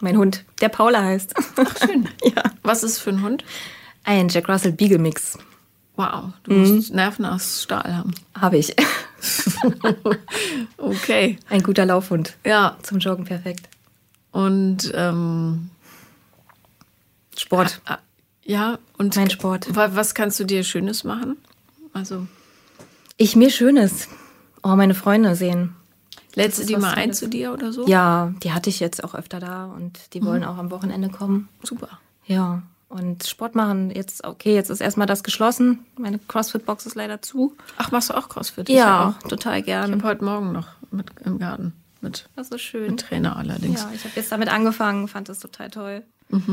Mein 0.00 0.16
Hund, 0.16 0.44
der 0.60 0.68
Paula 0.68 1.02
heißt. 1.02 1.34
Ach, 1.56 1.76
schön. 1.86 2.08
ja. 2.24 2.42
Was 2.62 2.82
ist 2.82 2.98
für 2.98 3.10
ein 3.10 3.22
Hund? 3.22 3.44
Ein 4.04 4.28
Jack 4.28 4.48
Russell 4.48 4.72
Beagle 4.72 4.98
Mix 4.98 5.38
Wow, 5.94 6.32
du 6.44 6.52
musst 6.54 6.92
Nerven 6.94 7.24
aus 7.26 7.62
Stahl 7.62 7.94
haben. 7.96 8.14
habe 8.34 8.58
ich. 8.58 8.74
Okay. 10.76 11.38
Ein 11.48 11.62
guter 11.62 11.86
Laufhund. 11.86 12.36
Ja, 12.44 12.76
Zum 12.82 12.98
Joggen 12.98 13.24
perfekt. 13.24 13.68
und 14.32 14.90
ähm, 14.94 15.70
Sport. 17.38 17.80
ah, 17.84 17.98
ja, 18.44 18.78
und 18.98 19.16
Mein 19.16 19.30
Sport. 19.30 19.74
wa- 19.74 19.90
was 19.94 20.14
kannst 20.14 20.38
du 20.40 20.44
dir 20.44 20.64
Schönes 20.64 21.04
machen? 21.04 21.36
Also 21.92 22.26
Ich 23.16 23.36
mir 23.36 23.50
Schönes. 23.50 24.08
Oh, 24.62 24.76
meine 24.76 24.94
Freunde 24.94 25.34
sehen. 25.36 25.74
lädst 26.34 26.58
du 26.60 26.64
die 26.66 26.76
mal 26.76 26.94
ein 26.94 27.12
zu 27.12 27.28
dir 27.28 27.52
oder 27.52 27.72
so? 27.72 27.86
Ja, 27.86 28.32
die 28.42 28.52
hatte 28.52 28.70
ich 28.70 28.80
jetzt 28.80 29.04
auch 29.04 29.14
öfter 29.14 29.38
da 29.40 29.66
und 29.66 29.98
die 30.14 30.24
wollen 30.24 30.44
auch 30.44 30.56
am 30.56 30.70
Wochenende 30.70 31.08
kommen. 31.10 31.48
Super. 31.62 31.88
Ja. 32.26 32.62
Und 32.88 33.26
Sport 33.26 33.54
machen, 33.54 33.90
jetzt, 33.90 34.24
okay, 34.24 34.54
jetzt 34.54 34.68
ist 34.70 34.80
erstmal 34.80 35.06
das 35.06 35.22
geschlossen. 35.22 35.80
Meine 35.98 36.18
CrossFit-Box 36.18 36.84
ist 36.86 36.94
leider 36.94 37.22
zu. 37.22 37.56
Ach, 37.78 37.90
machst 37.90 38.10
du 38.10 38.14
auch 38.14 38.28
CrossFit? 38.28 38.68
Ich 38.68 38.76
Ja, 38.76 39.14
auch. 39.20 39.28
total 39.28 39.60
Ich 39.60 39.64
gern. 39.66 39.92
habe 39.92 40.04
heute 40.04 40.24
Morgen 40.24 40.52
noch 40.52 40.68
mit 40.90 41.06
im 41.24 41.38
Garten 41.38 41.72
mit, 42.02 42.28
Das 42.36 42.48
ist 42.50 42.60
schön. 42.60 42.90
mit 42.92 43.00
Trainer 43.00 43.36
allerdings. 43.36 43.80
Ja, 43.82 43.90
ich 43.94 44.04
habe 44.04 44.12
jetzt 44.16 44.30
damit 44.32 44.48
angefangen, 44.48 45.08
fand 45.08 45.28
das 45.28 45.38
total 45.38 45.70
toll. 45.70 46.02
Und 46.30 46.50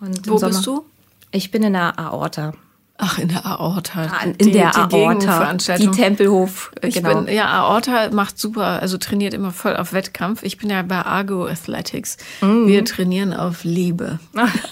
im 0.00 0.26
Wo 0.26 0.38
bist 0.38 0.66
du? 0.66 0.84
Ich 1.30 1.50
bin 1.50 1.62
in 1.62 1.74
der 1.74 1.98
Aorta. 1.98 2.52
Ach, 3.00 3.16
in 3.16 3.28
der 3.28 3.46
Aorta. 3.46 4.24
In 4.38 4.52
der 4.52 4.76
Aorta. 4.76 5.54
Die. 5.76 5.88
Tempelhof. 5.88 6.72
Ich 6.82 6.96
genau. 6.96 7.22
bin, 7.22 7.32
ja, 7.32 7.46
Aorta 7.46 8.10
macht 8.10 8.40
super, 8.40 8.82
also 8.82 8.98
trainiert 8.98 9.34
immer 9.34 9.52
voll 9.52 9.76
auf 9.76 9.92
Wettkampf. 9.92 10.42
Ich 10.42 10.58
bin 10.58 10.68
ja 10.68 10.82
bei 10.82 10.96
Argo 11.02 11.46
Athletics. 11.46 12.16
Mhm. 12.40 12.66
Wir 12.66 12.84
trainieren 12.84 13.32
auf 13.32 13.62
Liebe. 13.62 14.18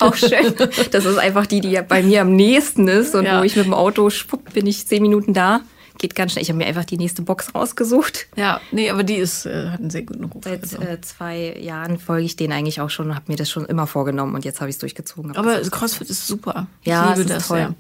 auch 0.01 0.17
schön. 0.17 0.55
Das 0.91 1.05
ist 1.05 1.19
einfach 1.19 1.47
die, 1.47 1.61
die 1.61 1.71
ja 1.71 1.83
bei 1.83 2.03
mir 2.03 2.23
am 2.23 2.35
nächsten 2.35 2.89
ist 2.89 3.15
und 3.15 3.27
Ja. 3.27 3.39
wo 3.39 3.45
ich 3.45 3.55
mit 3.55 3.65
dem 3.65 3.75
Auto 3.75 4.11
schwupp, 4.11 4.53
bin 4.53 4.67
ich 4.67 4.89
zehn 4.89 5.03
Minuten 5.03 5.33
da. 5.33 5.61
Geht 5.99 6.15
ganz 6.15 6.33
schnell. 6.33 6.43
Ich 6.43 6.49
habe 6.51 6.59
mir 6.59 6.67
einfach 6.67 6.85
die 6.85 6.99
nächste 6.99 7.23
Box 7.23 7.55
rausgesucht. 7.55 8.27
Ja, 8.37 8.61
nee, 8.71 8.91
aber 8.91 9.03
die 9.03 9.17
ist, 9.17 9.47
äh, 9.47 9.71
hat 9.71 9.81
einen 9.81 9.91
sehr 9.91 10.03
guten 10.03 10.25
Ruf. 10.25 10.45
Seit 10.45 10.63
Also. 10.63 10.79
äh, 10.81 11.01
zwei 11.01 11.57
Jahren 11.59 11.99
folge 11.99 12.25
ich 12.27 12.37
denen 12.37 12.53
eigentlich 12.53 12.81
auch 12.81 12.91
schon 12.91 13.09
und 13.11 13.15
habe 13.15 13.31
mir 13.33 13.37
das 13.37 13.51
schon 13.51 13.65
immer 13.67 13.87
vorgenommen 13.87 14.35
und 14.35 14.45
jetzt 14.45 14.61
habe 14.61 14.69
ich 14.69 14.77
es 14.77 14.81
durchgezogen. 14.81 15.37
Aber 15.37 15.61
CrossFit 15.61 16.11
ist 16.11 16.27
super. 16.27 16.67
Ich 16.83 16.89
ja, 16.89 17.13
liebe 17.15 17.27
das 17.27 17.49
toll. 17.49 17.59
sehr. 17.59 17.75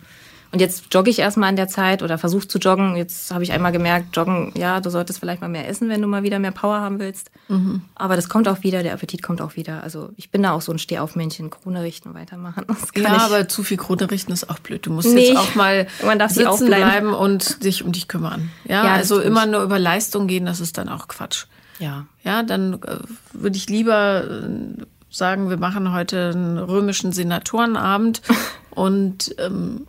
Und 0.56 0.60
jetzt 0.60 0.84
jogge 0.90 1.10
ich 1.10 1.18
erstmal 1.18 1.50
an 1.50 1.56
der 1.56 1.68
Zeit 1.68 2.02
oder 2.02 2.16
versuche 2.16 2.48
zu 2.48 2.56
joggen. 2.56 2.96
Jetzt 2.96 3.30
habe 3.30 3.44
ich 3.44 3.52
einmal 3.52 3.72
gemerkt, 3.72 4.16
joggen, 4.16 4.54
ja, 4.56 4.80
du 4.80 4.88
solltest 4.88 5.18
vielleicht 5.20 5.42
mal 5.42 5.48
mehr 5.48 5.68
essen, 5.68 5.90
wenn 5.90 6.00
du 6.00 6.08
mal 6.08 6.22
wieder 6.22 6.38
mehr 6.38 6.50
Power 6.50 6.80
haben 6.80 6.98
willst. 6.98 7.30
Mhm. 7.48 7.82
Aber 7.94 8.16
das 8.16 8.30
kommt 8.30 8.48
auch 8.48 8.62
wieder, 8.62 8.82
der 8.82 8.94
Appetit 8.94 9.22
kommt 9.22 9.42
auch 9.42 9.56
wieder. 9.56 9.82
Also 9.82 10.08
ich 10.16 10.30
bin 10.30 10.42
da 10.42 10.52
auch 10.52 10.62
so 10.62 10.72
ein 10.72 10.78
Stehaufmännchen, 10.78 11.50
Krone 11.50 11.82
richten, 11.82 12.14
weitermachen. 12.14 12.64
Ja, 12.96 13.02
ich. 13.16 13.20
aber 13.20 13.48
zu 13.48 13.64
viel 13.64 13.76
Krone 13.76 14.10
richten 14.10 14.32
ist 14.32 14.48
auch 14.48 14.58
blöd. 14.60 14.86
Du 14.86 14.92
musst 14.92 15.12
Nee, 15.12 15.28
jetzt 15.28 15.36
auch 15.36 15.54
mal 15.56 15.86
man 16.02 16.18
darf 16.18 16.30
sie 16.30 16.44
sitzen 16.44 16.68
bleiben 16.68 17.12
und 17.12 17.62
dich 17.62 17.84
um 17.84 17.92
dich 17.92 18.08
kümmern. 18.08 18.48
Ja, 18.64 18.82
Ja, 18.86 18.94
also 18.94 19.20
immer 19.20 19.44
nur 19.44 19.62
über 19.62 19.78
Leistung 19.78 20.26
gehen, 20.26 20.46
das 20.46 20.60
ist 20.60 20.78
dann 20.78 20.88
auch 20.88 21.06
Quatsch. 21.08 21.44
ja. 21.80 22.06
Ja, 22.24 22.42
dann 22.42 22.80
äh, 22.82 22.96
würde 23.34 23.58
ich 23.58 23.68
lieber 23.68 24.24
äh, 24.24 24.82
sagen, 25.10 25.50
wir 25.50 25.58
machen 25.58 25.92
heute 25.92 26.30
einen 26.34 26.56
römischen 26.56 27.12
Senatorenabend 27.12 28.22
und 28.70 29.34
ähm, 29.38 29.86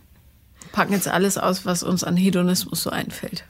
packen 0.72 0.92
jetzt 0.92 1.08
alles 1.08 1.38
aus, 1.38 1.64
was 1.66 1.82
uns 1.82 2.04
an 2.04 2.16
Hedonismus 2.16 2.82
so 2.82 2.90
einfällt. 2.90 3.44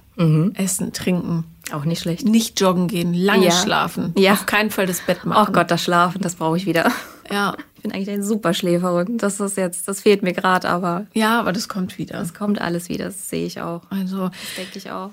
Essen, 0.55 0.93
trinken, 0.93 1.45
Auch 1.73 1.85
nicht 1.85 2.01
schlecht. 2.03 2.25
nicht 2.27 2.61
joggen 2.61 2.89
gehen, 2.89 3.15
lange 3.15 3.47
Ja. 3.47 3.53
schlafen, 3.53 4.13
Ja. 4.17 4.33
auf 4.33 4.47
keinen 4.47 4.71
Fall 4.71 4.87
das 4.87 5.01
Bett 5.01 5.25
machen. 5.25 5.45
Ach 5.49 5.53
Gott, 5.53 5.71
das 5.71 5.83
Schlafen, 5.83 6.21
das 6.23 6.35
brauche 6.35 6.57
ich 6.57 6.67
wieder. 6.67 6.91
Ja, 7.31 7.57
Ich 7.77 7.83
bin 7.83 7.93
eigentlich 7.93 8.11
ein 8.11 8.25
super 8.25 8.55
Schläferin. 8.55 9.19
Das 9.19 9.39
ist 9.39 9.57
jetzt, 9.57 9.87
das 9.87 10.01
fehlt 10.01 10.23
mir 10.25 10.33
gerade, 10.33 10.69
aber 10.69 11.07
ja, 11.15 11.39
aber 11.39 11.53
das 11.53 11.69
kommt 11.69 11.97
wieder. 11.99 12.21
es 12.21 12.35
kommt 12.35 12.61
alles 12.61 12.89
wieder. 12.89 13.05
Das 13.05 13.31
sehe 13.31 13.47
ich 13.47 13.61
auch. 13.61 13.83
Also 13.91 14.29
Das 14.31 14.39
denke 14.57 14.79
ich 14.79 14.91
auch. 14.91 15.11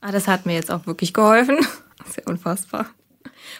Ah, 0.00 0.10
das 0.12 0.26
hat 0.26 0.46
mir 0.46 0.54
jetzt 0.54 0.70
auch 0.70 0.86
wirklich 0.86 1.12
geholfen. 1.12 1.58
Sehr 2.14 2.26
unfassbar. 2.26 2.86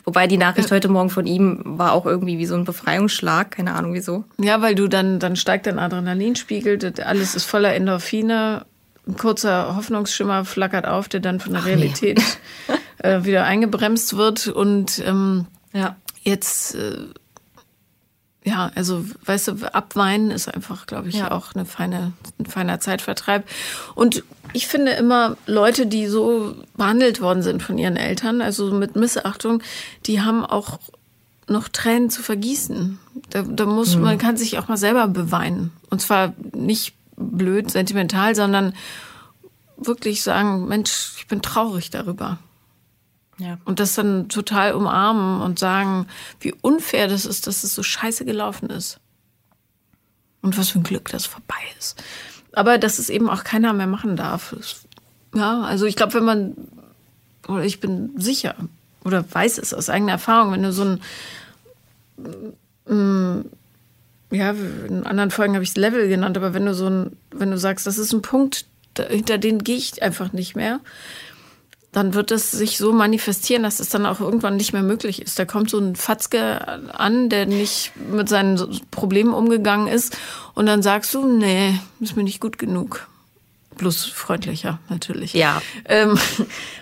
Wobei 0.04 0.26
die 0.26 0.36
Nachricht 0.36 0.70
heute 0.70 0.88
Morgen 0.88 1.10
von 1.10 1.26
ihm 1.26 1.60
war 1.64 1.92
auch 1.92 2.06
irgendwie 2.06 2.38
wie 2.38 2.46
so 2.46 2.54
ein 2.54 2.64
Befreiungsschlag. 2.64 3.50
Keine 3.52 3.74
Ahnung 3.74 3.94
wieso. 3.94 4.24
Ja, 4.40 4.60
weil 4.62 4.74
du 4.74 4.88
dann, 4.88 5.18
dann 5.18 5.36
steigt 5.36 5.66
dein 5.66 5.78
Adrenalinspiegel, 5.78 6.78
alles 7.04 7.34
ist 7.34 7.44
voller 7.44 7.74
Endorphine, 7.74 8.64
ein 9.06 9.16
kurzer 9.16 9.76
Hoffnungsschimmer 9.76 10.44
flackert 10.44 10.86
auf, 10.86 11.08
der 11.08 11.20
dann 11.20 11.40
von 11.40 11.52
der 11.52 11.62
nee. 11.62 11.68
Realität 11.70 12.20
äh, 12.98 13.24
wieder 13.24 13.44
eingebremst 13.44 14.16
wird 14.16 14.48
und 14.48 15.02
ähm, 15.06 15.46
Ja. 15.72 15.96
jetzt, 16.22 16.74
äh, 16.74 16.96
ja, 18.48 18.70
also, 18.74 19.04
weißt 19.24 19.48
du, 19.48 19.74
abweinen 19.74 20.30
ist 20.30 20.48
einfach, 20.52 20.86
glaube 20.86 21.08
ich, 21.08 21.16
Ja. 21.16 21.30
auch 21.30 21.54
eine 21.54 21.64
feine, 21.64 22.12
ein 22.38 22.46
feiner 22.46 22.80
Zeitvertreib. 22.80 23.44
Und 23.94 24.22
ich 24.52 24.66
finde 24.66 24.92
immer, 24.92 25.36
Leute, 25.46 25.86
die 25.86 26.06
so 26.06 26.54
behandelt 26.76 27.20
worden 27.20 27.42
sind 27.42 27.62
von 27.62 27.78
ihren 27.78 27.96
Eltern, 27.96 28.40
also 28.40 28.72
mit 28.72 28.96
Missachtung, 28.96 29.62
die 30.06 30.20
haben 30.22 30.44
auch 30.44 30.78
noch 31.48 31.68
Tränen 31.68 32.10
zu 32.10 32.22
vergießen. 32.22 32.98
Da, 33.30 33.42
da 33.42 33.66
muss, 33.66 33.96
Mhm. 33.96 34.02
man 34.02 34.18
kann 34.18 34.36
sich 34.36 34.58
auch 34.58 34.68
mal 34.68 34.76
selber 34.76 35.06
beweinen. 35.08 35.72
Und 35.90 36.00
zwar 36.00 36.34
nicht 36.54 36.94
blöd, 37.16 37.70
sentimental, 37.70 38.34
sondern 38.34 38.74
wirklich 39.76 40.22
sagen, 40.22 40.66
Mensch, 40.68 41.12
ich 41.18 41.26
bin 41.26 41.42
traurig 41.42 41.90
darüber. 41.90 42.38
Ja. 43.38 43.58
Und 43.64 43.80
das 43.80 43.94
dann 43.94 44.28
total 44.28 44.74
umarmen 44.74 45.40
und 45.40 45.58
sagen, 45.58 46.06
wie 46.40 46.54
unfair 46.60 47.08
das 47.08 47.24
ist, 47.24 47.46
dass 47.46 47.62
es 47.62 47.74
so 47.74 47.82
scheiße 47.82 48.24
gelaufen 48.24 48.68
ist. 48.70 48.98
Und 50.42 50.58
was 50.58 50.70
für 50.70 50.80
ein 50.80 50.84
Glück, 50.84 51.08
dass 51.08 51.22
es 51.22 51.28
vorbei 51.28 51.54
ist. 51.78 52.02
Aber 52.52 52.78
dass 52.78 52.98
es 52.98 53.10
eben 53.10 53.28
auch 53.28 53.44
keiner 53.44 53.72
mehr 53.72 53.86
machen 53.86 54.16
darf. 54.16 54.56
Ja, 55.34 55.62
also 55.62 55.86
ich 55.86 55.96
glaube, 55.96 56.14
wenn 56.14 56.24
man, 56.24 56.56
oder 57.46 57.64
ich 57.64 57.80
bin 57.80 58.10
sicher, 58.16 58.54
oder 59.04 59.24
weiß 59.30 59.58
es 59.58 59.72
aus 59.72 59.88
eigener 59.88 60.12
Erfahrung, 60.12 60.52
wenn 60.52 60.62
du 60.62 60.72
so 60.72 60.84
ein, 60.84 61.00
mm, 62.86 63.44
ja, 64.30 64.50
in 64.50 65.06
anderen 65.06 65.30
Folgen 65.30 65.54
habe 65.54 65.62
ich 65.62 65.70
es 65.70 65.76
Level 65.76 66.08
genannt, 66.08 66.36
aber 66.36 66.54
wenn 66.54 66.66
du 66.66 66.74
so 66.74 66.88
ein, 66.88 67.16
wenn 67.30 67.50
du 67.50 67.58
sagst, 67.58 67.86
das 67.86 67.98
ist 67.98 68.12
ein 68.12 68.22
Punkt, 68.22 68.66
hinter 69.08 69.38
den 69.38 69.62
gehe 69.62 69.76
ich 69.76 70.02
einfach 70.02 70.32
nicht 70.32 70.56
mehr, 70.56 70.80
dann 71.98 72.14
wird 72.14 72.30
es 72.30 72.52
sich 72.52 72.78
so 72.78 72.92
manifestieren, 72.92 73.64
dass 73.64 73.80
es 73.80 73.88
dann 73.88 74.06
auch 74.06 74.20
irgendwann 74.20 74.56
nicht 74.56 74.72
mehr 74.72 74.84
möglich 74.84 75.20
ist. 75.20 75.36
Da 75.36 75.44
kommt 75.44 75.68
so 75.68 75.78
ein 75.78 75.96
Fatzke 75.96 76.94
an, 76.94 77.28
der 77.28 77.44
nicht 77.44 77.90
mit 77.96 78.28
seinen 78.28 78.80
Problemen 78.92 79.34
umgegangen 79.34 79.88
ist. 79.88 80.16
Und 80.54 80.66
dann 80.66 80.80
sagst 80.80 81.12
du, 81.12 81.26
nee, 81.26 81.76
ist 81.98 82.14
mir 82.14 82.22
nicht 82.22 82.40
gut 82.40 82.56
genug. 82.56 83.08
Bloß 83.78 84.04
freundlicher, 84.04 84.78
natürlich. 84.88 85.32
Ja. 85.32 85.60
Ähm, 85.86 86.16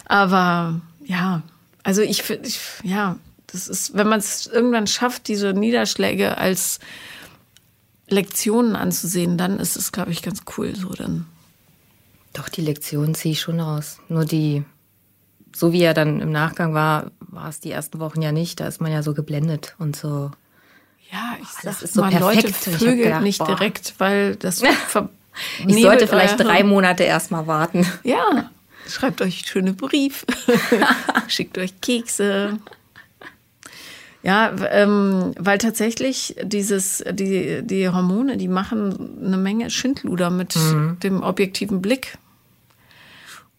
aber 0.04 0.82
ja, 1.06 1.40
also 1.82 2.02
ich 2.02 2.22
finde, 2.22 2.50
ja, 2.82 3.16
das 3.46 3.68
ist, 3.68 3.94
wenn 3.94 4.08
man 4.08 4.18
es 4.18 4.46
irgendwann 4.46 4.86
schafft, 4.86 5.28
diese 5.28 5.54
Niederschläge 5.54 6.36
als 6.36 6.78
Lektionen 8.06 8.76
anzusehen, 8.76 9.38
dann 9.38 9.58
ist 9.60 9.78
es, 9.78 9.92
glaube 9.92 10.12
ich, 10.12 10.20
ganz 10.20 10.42
cool 10.58 10.76
so 10.76 10.90
dann. 10.90 11.24
Doch, 12.34 12.50
die 12.50 12.60
Lektion 12.60 13.14
ziehe 13.14 13.32
ich 13.32 13.40
schon 13.40 13.60
raus. 13.60 13.96
Nur 14.10 14.26
die, 14.26 14.62
so 15.58 15.72
wie 15.72 15.82
er 15.82 15.94
dann 15.94 16.20
im 16.20 16.30
Nachgang 16.30 16.74
war, 16.74 17.10
war 17.20 17.48
es 17.48 17.60
die 17.60 17.70
ersten 17.70 17.98
Wochen 17.98 18.20
ja 18.20 18.30
nicht. 18.30 18.60
Da 18.60 18.66
ist 18.66 18.80
man 18.80 18.92
ja 18.92 19.02
so 19.02 19.14
geblendet 19.14 19.74
und 19.78 19.96
so. 19.96 20.30
Ja, 21.10 21.36
ich 21.40 21.48
das 21.62 21.80
sag 21.80 21.82
ist 21.82 21.94
so 21.94 22.00
mal, 22.02 22.10
perfekt. 22.10 22.66
Leute, 22.66 22.78
vögelt 22.78 23.04
gedacht, 23.04 23.22
nicht 23.22 23.38
boah. 23.38 23.46
direkt, 23.46 23.94
weil 23.98 24.36
das 24.36 24.62
Ich 25.66 25.82
sollte 25.82 26.08
vielleicht 26.08 26.40
drei. 26.40 26.62
Monate 26.62 27.04
erstmal 27.04 27.46
warten. 27.46 27.86
Ja, 28.02 28.50
schreibt 28.88 29.20
euch 29.20 29.44
schöne 29.46 29.72
Brief, 29.72 30.24
schickt 31.28 31.58
euch 31.58 31.80
Kekse. 31.80 32.58
Ja, 34.22 34.52
ähm, 34.70 35.34
weil 35.38 35.58
tatsächlich 35.58 36.36
dieses, 36.42 37.04
die, 37.12 37.62
die 37.62 37.88
Hormone, 37.88 38.36
die 38.38 38.48
machen 38.48 39.24
eine 39.24 39.36
Menge 39.36 39.70
Schindluder 39.70 40.30
mit 40.30 40.56
dem 41.02 41.22
objektiven 41.22 41.80
Blick. 41.80 42.18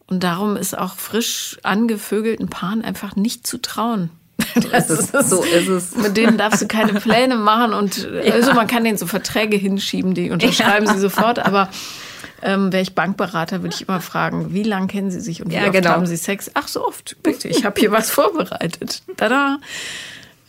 Und 0.10 0.24
darum 0.24 0.55
ist 0.55 0.78
auch 0.78 0.95
frisch 0.95 1.58
angevögelten 1.64 2.47
Paaren 2.49 2.84
einfach 2.84 3.16
nicht 3.16 3.45
zu 3.45 3.58
trauen. 3.62 4.10
Das 4.72 4.89
ist- 4.89 5.12
so 5.30 5.43
ist 5.43 5.68
es. 5.68 5.95
Mit 5.95 6.16
denen 6.18 6.38
darfst 6.38 6.62
du 6.62 6.68
keine 6.68 6.93
Pläne 6.99 7.36
machen 7.36 7.74
und 7.74 8.08
also 8.32 8.53
man 8.53 8.68
kann 8.68 8.84
denen 8.84 8.97
so 8.97 9.05
Verträge 9.05 9.58
hinschieben, 9.58 10.14
die 10.14 10.32
unterschreiben 10.32 10.88
sie 10.88 10.97
sofort, 10.99 11.39
aber 11.39 11.70
ähm, 12.41 12.72
wäre 12.72 12.82
ich 12.82 12.95
Bankberater, 12.95 13.62
würde 13.64 13.76
ich 13.76 13.88
immer 13.88 13.99
fragen, 14.01 14.53
wie 14.53 14.64
lange 14.64 14.88
kennen 14.88 15.12
Sie 15.12 15.20
sich 15.20 15.41
und 15.43 15.51
wie 15.51 15.55
Ja, 15.55 15.64
oft 15.66 15.74
genau. 15.74 15.89
haben 15.89 16.05
Sie 16.08 16.16
Sex? 16.18 16.49
Ach, 16.53 16.68
so 16.68 16.86
oft. 16.88 17.18
Bitte, 17.24 17.47
ich 17.49 17.66
habe 17.66 17.80
hier 17.80 17.91
was 17.91 18.10
vorbereitet. 18.12 19.01
Tada. 19.18 19.60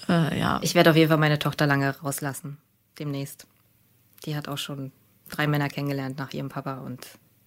Äh, 0.09 0.38
ja. 0.38 0.59
Ich 0.62 0.74
werde 0.74 0.90
auf 0.90 0.96
jeden 0.96 1.09
Fall 1.09 1.18
meine 1.18 1.38
Tochter 1.38 1.66
lange 1.66 1.94
rauslassen. 2.02 2.56
Demnächst. 2.98 3.46
Die 4.24 4.36
hat 4.36 4.48
auch 4.48 4.59
schon 4.59 4.92
drei 5.30 5.46
Männer 5.46 5.68
kennengelernt 5.68 6.18
nach 6.18 6.32
ihrem 6.32 6.48
Papa 6.50 6.78
und 6.78 7.06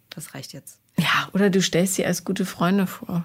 das 0.10 0.34
reicht 0.36 0.54
jetzt. 0.54 0.80
Ja, 0.98 1.30
oder 1.34 1.50
du 1.50 1.62
stellst 1.62 1.96
sie 1.96 2.06
als 2.06 2.26
gute 2.26 2.46
Freunde 2.46 2.88
vor. 2.88 3.24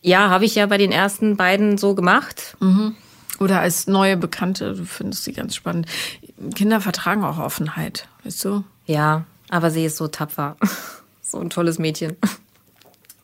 Ja, 0.00 0.30
habe 0.30 0.44
ich 0.44 0.54
ja 0.56 0.66
bei 0.66 0.78
den 0.78 0.92
ersten 0.92 1.36
beiden 1.36 1.78
so 1.78 1.94
gemacht. 1.94 2.56
Oder 3.38 3.60
als 3.60 3.86
neue 3.86 4.16
Bekannte, 4.16 4.74
du 4.74 4.84
findest 4.84 5.24
sie 5.24 5.32
ganz 5.32 5.54
spannend. 5.54 5.86
Kinder 6.54 6.80
vertragen 6.80 7.24
auch 7.24 7.38
Offenheit, 7.38 8.08
weißt 8.24 8.44
du? 8.44 8.64
Ja, 8.86 9.24
aber 9.48 9.70
sie 9.70 9.84
ist 9.84 9.96
so 9.96 10.08
tapfer. 10.08 10.56
so 11.22 11.38
ein 11.38 11.50
tolles 11.50 11.78
Mädchen. 11.78 12.16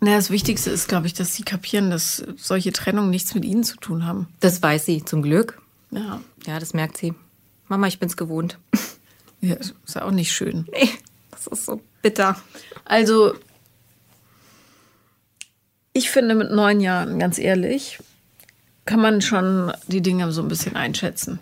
Naja, 0.00 0.16
das 0.16 0.30
Wichtigste 0.30 0.70
ist, 0.70 0.88
glaube 0.88 1.08
ich, 1.08 1.14
dass 1.14 1.34
sie 1.34 1.42
kapieren, 1.42 1.90
dass 1.90 2.24
solche 2.36 2.72
Trennungen 2.72 3.10
nichts 3.10 3.34
mit 3.34 3.44
ihnen 3.44 3.64
zu 3.64 3.76
tun 3.76 4.06
haben. 4.06 4.28
Das 4.40 4.62
weiß 4.62 4.86
sie, 4.86 5.04
zum 5.04 5.22
Glück. 5.22 5.60
Ja. 5.90 6.20
Ja, 6.46 6.60
das 6.60 6.74
merkt 6.74 6.96
sie. 6.96 7.14
Mama, 7.66 7.88
ich 7.88 7.98
bin's 7.98 8.16
gewohnt. 8.16 8.58
ja 9.40 9.56
ist 9.56 9.74
ja 9.94 10.02
auch 10.02 10.12
nicht 10.12 10.32
schön. 10.32 10.66
Nee, 10.72 10.90
das 11.44 11.58
ist 11.58 11.66
so 11.66 11.80
bitter. 12.02 12.36
Also, 12.84 13.34
ich 15.92 16.10
finde, 16.10 16.34
mit 16.34 16.50
neun 16.50 16.80
Jahren, 16.80 17.18
ganz 17.18 17.38
ehrlich, 17.38 17.98
kann 18.84 19.00
man 19.00 19.20
schon 19.20 19.72
die 19.86 20.00
Dinge 20.00 20.32
so 20.32 20.42
ein 20.42 20.48
bisschen 20.48 20.76
einschätzen. 20.76 21.40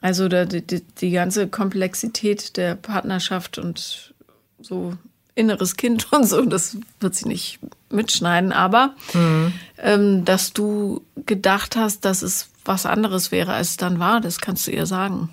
Also 0.00 0.28
die, 0.28 0.64
die, 0.64 0.82
die 0.82 1.10
ganze 1.10 1.48
Komplexität 1.48 2.56
der 2.56 2.74
Partnerschaft 2.74 3.58
und 3.58 4.14
so 4.60 4.92
inneres 5.34 5.76
Kind 5.76 6.12
und 6.12 6.24
so, 6.24 6.44
das 6.44 6.76
wird 7.00 7.14
sie 7.14 7.28
nicht 7.28 7.58
mitschneiden, 7.90 8.52
aber 8.52 8.94
mhm. 9.14 9.52
ähm, 9.78 10.24
dass 10.24 10.52
du 10.52 11.02
gedacht 11.24 11.76
hast, 11.76 12.04
dass 12.04 12.22
es 12.22 12.50
was 12.64 12.84
anderes 12.84 13.32
wäre, 13.32 13.52
als 13.52 13.70
es 13.70 13.76
dann 13.76 13.98
war, 13.98 14.20
das 14.20 14.40
kannst 14.40 14.66
du 14.66 14.72
ihr 14.72 14.86
sagen. 14.86 15.30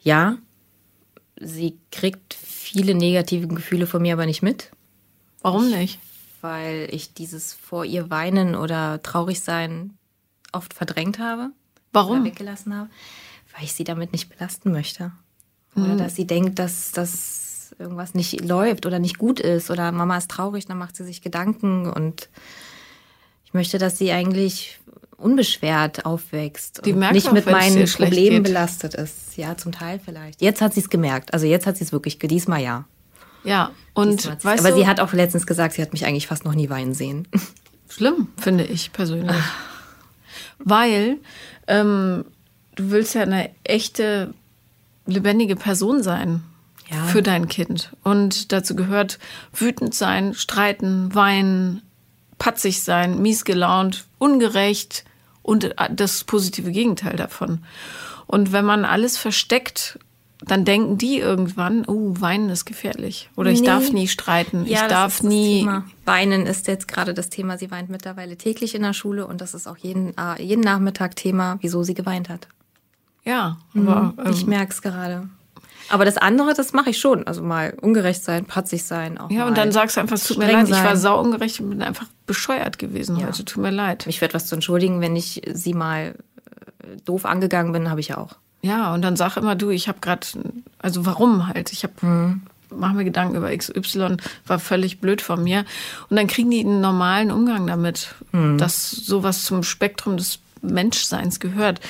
Ja, 0.00 0.36
sie 1.44 1.78
kriegt 1.90 2.34
viele 2.34 2.94
negative 2.94 3.46
Gefühle 3.48 3.86
von 3.86 4.02
mir 4.02 4.14
aber 4.14 4.26
nicht 4.26 4.42
mit. 4.42 4.70
Warum 5.42 5.70
nicht? 5.70 5.98
weil 6.44 6.88
ich 6.92 7.14
dieses 7.14 7.54
vor 7.54 7.86
ihr 7.86 8.10
weinen 8.10 8.54
oder 8.54 9.02
traurig 9.02 9.40
sein 9.40 9.94
oft 10.52 10.74
verdrängt 10.74 11.18
habe. 11.18 11.50
Warum? 11.90 12.20
Oder 12.20 12.26
weggelassen 12.26 12.76
habe. 12.76 12.90
Weil 13.56 13.64
ich 13.64 13.72
sie 13.72 13.82
damit 13.82 14.12
nicht 14.12 14.28
belasten 14.28 14.70
möchte. 14.70 15.10
Oder 15.74 15.94
mhm. 15.94 15.98
dass 15.98 16.14
sie 16.14 16.26
denkt, 16.26 16.58
dass 16.58 16.92
das 16.92 17.74
irgendwas 17.78 18.12
nicht 18.12 18.42
läuft 18.42 18.84
oder 18.84 18.98
nicht 18.98 19.16
gut 19.16 19.40
ist 19.40 19.70
oder 19.70 19.90
Mama 19.90 20.18
ist 20.18 20.30
traurig, 20.30 20.66
dann 20.66 20.76
macht 20.76 20.96
sie 20.96 21.04
sich 21.04 21.22
Gedanken 21.22 21.90
und 21.90 22.28
ich 23.46 23.54
möchte, 23.54 23.78
dass 23.78 23.96
sie 23.96 24.12
eigentlich 24.12 24.80
unbeschwert 25.16 26.04
aufwächst 26.04 26.84
Die 26.84 26.92
und 26.92 26.98
merkt 26.98 27.14
nicht 27.14 27.28
auch, 27.28 27.32
mit 27.32 27.46
meinen 27.46 27.86
Problemen 27.86 28.42
belastet 28.42 28.94
ist. 28.94 29.36
Ja, 29.36 29.56
zum 29.56 29.72
Teil 29.72 30.00
vielleicht. 30.04 30.40
Jetzt 30.40 30.60
hat 30.60 30.74
sie 30.74 30.80
es 30.80 30.90
gemerkt. 30.90 31.32
Also 31.32 31.46
jetzt 31.46 31.66
hat 31.66 31.76
sie 31.76 31.84
es 31.84 31.92
wirklich, 31.92 32.18
diesmal 32.18 32.60
ja. 32.60 32.84
Ja, 33.44 33.72
und 33.92 34.26
weißt 34.44 34.64
aber 34.64 34.70
du, 34.70 34.76
sie 34.82 34.86
hat 34.86 35.00
auch 35.00 35.12
letztens 35.12 35.46
gesagt, 35.46 35.74
sie 35.74 35.82
hat 35.82 35.92
mich 35.92 36.06
eigentlich 36.06 36.26
fast 36.26 36.44
noch 36.44 36.54
nie 36.54 36.70
weinen 36.70 36.94
sehen. 36.94 37.28
Schlimm, 37.88 38.28
finde 38.38 38.64
ich 38.64 38.92
persönlich. 38.92 39.36
Weil 40.58 41.18
ähm, 41.66 42.24
du 42.74 42.90
willst 42.90 43.14
ja 43.14 43.22
eine 43.22 43.50
echte, 43.62 44.34
lebendige 45.06 45.56
Person 45.56 46.02
sein 46.02 46.42
ja. 46.90 47.04
für 47.04 47.22
dein 47.22 47.48
Kind. 47.48 47.92
Und 48.02 48.52
dazu 48.52 48.74
gehört 48.74 49.18
wütend 49.52 49.94
sein, 49.94 50.34
streiten, 50.34 51.14
weinen, 51.14 51.82
patzig 52.38 52.82
sein, 52.82 53.20
mies 53.20 53.44
gelaunt, 53.44 54.04
ungerecht 54.18 55.04
und 55.42 55.74
das 55.90 56.24
positive 56.24 56.72
Gegenteil 56.72 57.16
davon. 57.16 57.64
Und 58.26 58.52
wenn 58.52 58.64
man 58.64 58.84
alles 58.84 59.16
versteckt 59.18 59.98
dann 60.46 60.64
denken 60.64 60.98
die 60.98 61.18
irgendwann, 61.18 61.84
oh, 61.86 62.14
weinen 62.18 62.50
ist 62.50 62.64
gefährlich. 62.64 63.30
Oder 63.36 63.50
ich 63.50 63.60
nee. 63.60 63.66
darf 63.66 63.92
nie 63.92 64.08
streiten. 64.08 64.66
Ja, 64.66 64.82
ich 64.82 64.88
darf 64.88 65.22
nie. 65.22 65.60
Thema. 65.60 65.84
Weinen 66.04 66.46
ist 66.46 66.66
jetzt 66.66 66.88
gerade 66.88 67.14
das 67.14 67.30
Thema. 67.30 67.56
Sie 67.56 67.70
weint 67.70 67.88
mittlerweile 67.88 68.36
täglich 68.36 68.74
in 68.74 68.82
der 68.82 68.92
Schule 68.92 69.26
und 69.26 69.40
das 69.40 69.54
ist 69.54 69.66
auch 69.66 69.76
jeden, 69.76 70.14
äh, 70.18 70.42
jeden 70.42 70.60
Nachmittag 70.60 71.16
Thema, 71.16 71.58
wieso 71.60 71.82
sie 71.82 71.94
geweint 71.94 72.28
hat. 72.28 72.48
Ja, 73.24 73.58
aber. 73.74 74.14
Mhm. 74.16 74.30
ich 74.30 74.42
ähm, 74.42 74.48
merke 74.48 74.72
es 74.72 74.82
gerade. 74.82 75.28
Aber 75.88 76.04
das 76.04 76.16
andere, 76.16 76.54
das 76.54 76.72
mache 76.72 76.90
ich 76.90 76.98
schon. 76.98 77.26
Also 77.26 77.42
mal 77.42 77.74
ungerecht 77.80 78.24
sein, 78.24 78.44
patzig 78.44 78.84
sein. 78.84 79.18
Auch 79.18 79.30
ja, 79.30 79.46
und 79.46 79.56
dann 79.56 79.72
sagst 79.72 79.96
du 79.96 80.00
einfach, 80.00 80.16
es 80.16 80.24
tut 80.24 80.38
mir 80.38 80.50
leid, 80.50 80.66
sein. 80.66 80.78
ich 80.78 80.84
war 80.84 80.96
sau 80.96 81.20
ungerecht 81.20 81.60
und 81.60 81.70
bin 81.70 81.82
einfach 81.82 82.06
bescheuert 82.26 82.78
gewesen 82.78 83.16
ja. 83.16 83.26
heute. 83.26 83.44
Tut 83.44 83.62
mir 83.62 83.70
leid. 83.70 84.06
Mich 84.06 84.18
für 84.18 84.24
etwas 84.24 84.46
zu 84.46 84.54
entschuldigen, 84.54 85.00
wenn 85.00 85.16
ich 85.16 85.42
sie 85.52 85.74
mal 85.74 86.14
äh, 86.82 86.96
doof 87.04 87.24
angegangen 87.24 87.72
bin, 87.72 87.90
habe 87.90 88.00
ich 88.00 88.08
ja 88.08 88.18
auch. 88.18 88.36
Ja, 88.62 88.94
und 88.94 89.02
dann 89.02 89.16
sag 89.16 89.36
immer 89.36 89.56
du, 89.56 89.68
ich 89.70 89.88
habe 89.88 90.00
gerade, 90.00 90.26
also 90.78 91.04
warum 91.04 91.48
halt? 91.48 91.70
Ich 91.72 91.82
habe 91.82 91.94
mhm. 92.00 92.42
mach 92.70 92.94
mir 92.94 93.04
Gedanken 93.04 93.36
über 93.36 93.54
XY, 93.54 94.16
war 94.46 94.58
völlig 94.58 95.00
blöd 95.00 95.20
von 95.20 95.44
mir. 95.44 95.66
Und 96.08 96.16
dann 96.16 96.28
kriegen 96.28 96.50
die 96.50 96.60
einen 96.60 96.80
normalen 96.80 97.30
Umgang 97.30 97.66
damit, 97.66 98.14
mhm. 98.32 98.56
dass 98.56 98.90
sowas 98.90 99.42
zum 99.42 99.62
Spektrum 99.62 100.16
des 100.16 100.38
Menschseins 100.64 101.40
gehört. 101.40 101.80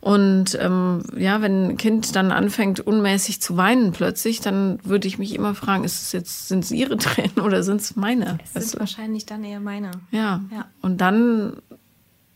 Und 0.00 0.58
ähm, 0.60 1.02
ja, 1.16 1.40
wenn 1.40 1.68
ein 1.68 1.76
Kind 1.76 2.14
dann 2.14 2.32
anfängt, 2.32 2.80
unmäßig 2.80 3.40
zu 3.40 3.56
weinen 3.56 3.92
plötzlich, 3.92 4.40
dann 4.40 4.78
würde 4.84 5.08
ich 5.08 5.18
mich 5.18 5.34
immer 5.34 5.54
fragen, 5.54 5.84
ist 5.84 6.02
es 6.02 6.12
jetzt, 6.12 6.48
sind 6.48 6.64
es 6.64 6.70
ihre 6.70 6.96
Tränen 6.98 7.40
oder 7.40 7.62
sind 7.62 7.80
es 7.80 7.96
meine? 7.96 8.38
Es 8.54 8.70
sind 8.70 8.80
wahrscheinlich 8.80 9.26
dann 9.26 9.44
eher 9.44 9.60
meine. 9.60 9.90
Ja. 10.10 10.42
ja. 10.50 10.66
Und 10.82 11.00
dann 11.00 11.56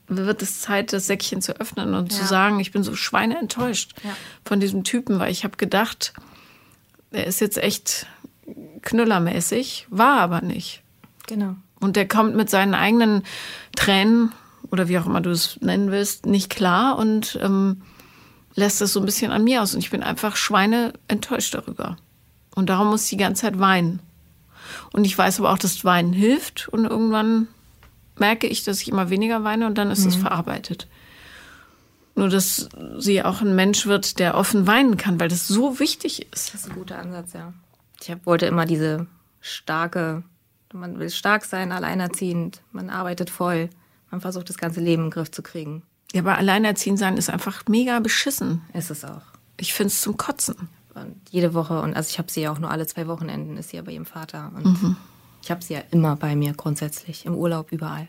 wird 0.09 0.43
es 0.43 0.61
Zeit, 0.61 0.93
das 0.93 1.07
Säckchen 1.07 1.43
zu 1.43 1.61
öffnen 1.61 1.95
und 1.95 2.13
ja. 2.13 2.19
zu 2.19 2.27
sagen, 2.27 2.61
ich 2.61 2.73
bin 2.73 2.83
so 2.83 2.95
schweineenttäuscht 2.95 3.95
ja. 4.03 4.11
von 4.45 4.61
diesem 4.61 4.85
Typen, 4.85 5.19
weil 5.19 5.31
ich 5.31 5.45
habe 5.45 5.57
gedacht, 5.57 6.15
er 7.11 7.27
ist 7.27 7.41
jetzt 7.41 7.59
echt 7.59 8.07
knüllermäßig, 8.83 9.87
war 9.91 10.21
aber 10.21 10.41
nicht. 10.41 10.83
Genau. 11.27 11.57
Und 11.81 11.97
der 11.97 12.09
kommt 12.09 12.35
mit 12.35 12.51
seinen 12.51 12.75
eigenen 12.75 13.23
Tränen 13.77 14.33
oder 14.71 14.89
wie 14.89 14.99
auch 14.99 15.07
immer 15.07 15.21
du 15.21 15.31
es 15.31 15.59
nennen 15.61 15.91
willst, 15.91 16.27
nicht 16.27 16.51
klar 16.51 16.99
und 16.99 17.39
ähm, 17.43 17.83
lässt 18.55 18.83
es 18.83 18.93
so 18.93 19.01
ein 19.01 19.07
bisschen 19.07 19.33
an 19.33 19.45
mir 19.45 19.63
aus. 19.63 19.75
Und 19.75 19.81
ich 19.81 19.91
bin 19.91 20.03
einfach 20.03 20.37
schweineenttäuscht 20.37 21.55
darüber. 21.55 21.97
Und 22.55 22.69
darum 22.69 22.89
muss 22.89 23.05
ich 23.05 23.11
die 23.11 23.17
ganze 23.17 23.43
Zeit 23.43 23.59
weinen. 23.59 24.01
Und 24.93 25.05
ich 25.05 25.17
weiß 25.17 25.41
aber 25.41 25.53
auch, 25.53 25.59
dass 25.59 25.85
Weinen 25.85 26.13
hilft 26.13 26.69
und 26.69 26.85
irgendwann 26.85 27.49
merke 28.17 28.47
ich, 28.47 28.65
dass 28.65 28.83
ich 28.83 28.89
immer 28.89 29.11
weniger 29.11 29.45
weine 29.45 29.67
und 29.67 29.79
dann 29.79 29.91
ist 29.91 30.05
es 30.05 30.17
mhm. 30.17 30.23
verarbeitet. 30.23 30.89
Nur, 32.15 32.29
dass 32.29 32.69
sie 32.99 33.23
auch 33.23 33.41
ein 33.43 33.55
Mensch 33.55 33.87
wird, 33.87 34.19
der 34.19 34.35
offen 34.35 34.67
weinen 34.67 34.97
kann, 34.97 35.21
weil 35.21 35.29
das 35.29 35.47
so 35.47 35.79
wichtig 35.79 36.27
ist. 36.33 36.53
Das 36.53 36.63
ist 36.63 36.71
ein 36.71 36.75
guter 36.75 36.99
Ansatz, 36.99 37.33
ja. 37.33 37.53
Ich 38.01 38.15
wollte 38.27 38.47
immer 38.47 38.67
diese 38.67 39.07
starke, 39.41 40.25
man 40.73 40.99
will 40.99 41.11
stark 41.11 41.45
sein, 41.45 41.73
alleinerziehend, 41.73 42.61
man 42.73 42.91
arbeitet 42.91 43.31
voll, 43.31 43.71
man 44.11 44.21
versucht 44.21 44.49
das 44.49 44.59
ganze 44.59 44.81
Leben 44.81 45.05
im 45.05 45.11
Griff 45.11 45.31
zu 45.31 45.43
kriegen. 45.43 45.83
Ja, 46.13 46.23
aber 46.23 46.39
alleinerziehend 46.39 46.99
sein 46.99 47.17
ist 47.17 47.29
einfach 47.29 47.65
mega 47.69 48.01
beschissen. 48.01 48.63
Ist 48.73 48.91
es 48.91 49.05
auch. 49.05 49.23
Ich 49.59 49.75
finde 49.75 49.89
es 49.89 50.01
zum 50.01 50.17
Kotzen. 50.17 50.69
Und 50.95 51.17
jede 51.31 51.55
Woche, 51.55 51.81
und 51.81 51.95
also 51.95 52.09
ich 52.11 52.19
habe 52.19 52.31
sie 52.31 52.43
ja 52.43 52.53
auch 52.53 52.59
nur 52.59 52.71
alle 52.71 52.87
zwei 52.87 53.07
Wochenenden, 53.07 53.57
ist 53.57 53.71
sie 53.71 53.77
ja 53.77 53.83
bei 53.83 53.93
ihrem 53.93 54.07
Vater. 54.07 54.51
Und 54.55 54.65
mhm. 54.65 54.97
Ich 55.43 55.51
habe 55.51 55.63
sie 55.63 55.75
ja 55.75 55.83
immer 55.91 56.17
bei 56.17 56.35
mir 56.35 56.53
grundsätzlich, 56.53 57.25
im 57.27 57.35
Urlaub, 57.35 57.73
überall. 57.73 58.09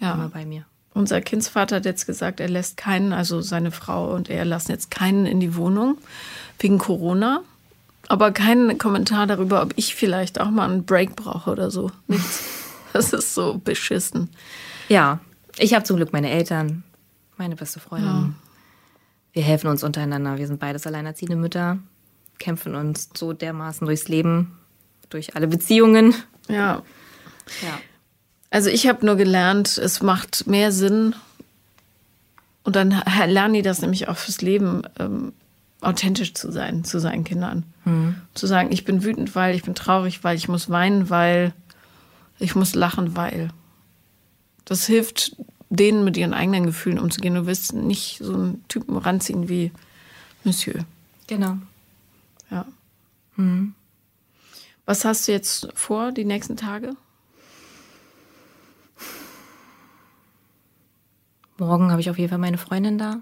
Ja. 0.00 0.14
Immer 0.14 0.28
bei 0.28 0.44
mir. 0.44 0.64
Unser 0.92 1.20
Kindsvater 1.20 1.76
hat 1.76 1.84
jetzt 1.84 2.06
gesagt, 2.06 2.40
er 2.40 2.48
lässt 2.48 2.76
keinen, 2.76 3.12
also 3.12 3.40
seine 3.40 3.70
Frau 3.70 4.14
und 4.14 4.30
er 4.30 4.44
lassen 4.44 4.70
jetzt 4.70 4.90
keinen 4.90 5.26
in 5.26 5.40
die 5.40 5.56
Wohnung 5.56 5.98
wegen 6.58 6.78
Corona. 6.78 7.42
Aber 8.08 8.32
kein 8.32 8.78
Kommentar 8.78 9.26
darüber, 9.26 9.62
ob 9.62 9.72
ich 9.76 9.94
vielleicht 9.94 10.40
auch 10.40 10.50
mal 10.50 10.68
einen 10.68 10.84
Break 10.84 11.16
brauche 11.16 11.50
oder 11.50 11.70
so. 11.70 11.90
Nichts. 12.06 12.42
Das 12.92 13.12
ist 13.12 13.34
so 13.34 13.58
beschissen. 13.58 14.30
Ja, 14.88 15.18
ich 15.58 15.74
habe 15.74 15.84
zum 15.84 15.96
Glück 15.96 16.12
meine 16.12 16.30
Eltern, 16.30 16.84
meine 17.36 17.56
beste 17.56 17.80
Freundin. 17.80 18.08
Ja. 18.08 18.30
Wir 19.32 19.42
helfen 19.42 19.68
uns 19.68 19.82
untereinander. 19.82 20.38
Wir 20.38 20.46
sind 20.46 20.60
beides 20.60 20.86
alleinerziehende 20.86 21.36
Mütter, 21.36 21.78
kämpfen 22.38 22.74
uns 22.74 23.10
so 23.14 23.32
dermaßen 23.32 23.86
durchs 23.86 24.08
Leben, 24.08 24.58
durch 25.10 25.36
alle 25.36 25.48
Beziehungen. 25.48 26.14
Ja. 26.48 26.82
Ja. 27.62 27.78
Also 28.50 28.70
ich 28.70 28.86
habe 28.86 29.04
nur 29.04 29.16
gelernt, 29.16 29.78
es 29.78 30.02
macht 30.02 30.46
mehr 30.46 30.70
Sinn. 30.70 31.14
Und 32.62 32.76
dann 32.76 33.02
lernen 33.26 33.54
die 33.54 33.62
das 33.62 33.82
nämlich 33.82 34.08
auch 34.08 34.16
fürs 34.16 34.40
Leben, 34.40 34.82
ähm, 34.98 35.32
authentisch 35.80 36.34
zu 36.34 36.50
sein 36.50 36.84
zu 36.84 36.98
seinen 36.98 37.24
Kindern. 37.24 37.64
Mhm. 37.84 38.16
Zu 38.32 38.46
sagen, 38.46 38.72
ich 38.72 38.84
bin 38.84 39.04
wütend, 39.04 39.34
weil 39.34 39.54
ich 39.54 39.64
bin 39.64 39.74
traurig, 39.74 40.24
weil 40.24 40.36
ich 40.36 40.48
muss 40.48 40.70
weinen, 40.70 41.10
weil 41.10 41.52
ich 42.38 42.54
muss 42.54 42.74
lachen, 42.74 43.16
weil. 43.16 43.50
Das 44.64 44.86
hilft 44.86 45.36
denen 45.76 46.04
mit 46.04 46.16
ihren 46.16 46.34
eigenen 46.34 46.66
Gefühlen 46.66 46.98
umzugehen. 46.98 47.34
Du 47.34 47.46
wirst 47.46 47.72
nicht 47.72 48.18
so 48.18 48.34
einen 48.34 48.68
Typen 48.68 48.96
ranziehen 48.96 49.48
wie 49.48 49.72
Monsieur. 50.44 50.84
Genau. 51.26 51.58
Ja. 52.50 52.66
Mhm. 53.36 53.74
Was 54.86 55.04
hast 55.04 55.26
du 55.26 55.32
jetzt 55.32 55.68
vor, 55.74 56.12
die 56.12 56.24
nächsten 56.24 56.56
Tage? 56.56 56.94
Morgen 61.56 61.90
habe 61.90 62.00
ich 62.00 62.10
auf 62.10 62.18
jeden 62.18 62.30
Fall 62.30 62.38
meine 62.38 62.58
Freundin 62.58 62.98
da. 62.98 63.20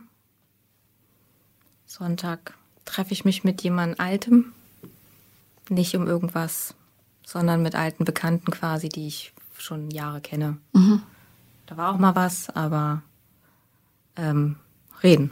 Sonntag 1.86 2.54
treffe 2.84 3.12
ich 3.12 3.24
mich 3.24 3.44
mit 3.44 3.62
jemand 3.62 4.00
Altem. 4.00 4.52
Nicht 5.68 5.94
um 5.94 6.06
irgendwas, 6.06 6.74
sondern 7.24 7.62
mit 7.62 7.74
alten 7.74 8.04
Bekannten 8.04 8.50
quasi, 8.50 8.88
die 8.88 9.06
ich 9.06 9.32
schon 9.58 9.90
Jahre 9.90 10.20
kenne. 10.20 10.56
Mhm. 10.72 11.02
Da 11.66 11.76
war 11.76 11.92
auch 11.92 11.98
mal 11.98 12.14
was, 12.14 12.50
aber 12.50 13.02
ähm, 14.16 14.56
reden 15.02 15.30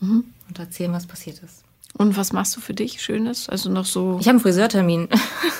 mhm. 0.00 0.24
und 0.48 0.58
erzählen, 0.58 0.92
was 0.92 1.06
passiert 1.06 1.42
ist. 1.42 1.62
Und 1.94 2.16
was 2.16 2.32
machst 2.32 2.56
du 2.56 2.60
für 2.60 2.74
dich 2.74 3.02
Schönes? 3.02 3.48
Also 3.48 3.70
noch 3.70 3.84
so. 3.84 4.18
Ich 4.20 4.26
habe 4.26 4.36
einen 4.36 4.40
Friseurtermin. 4.40 5.08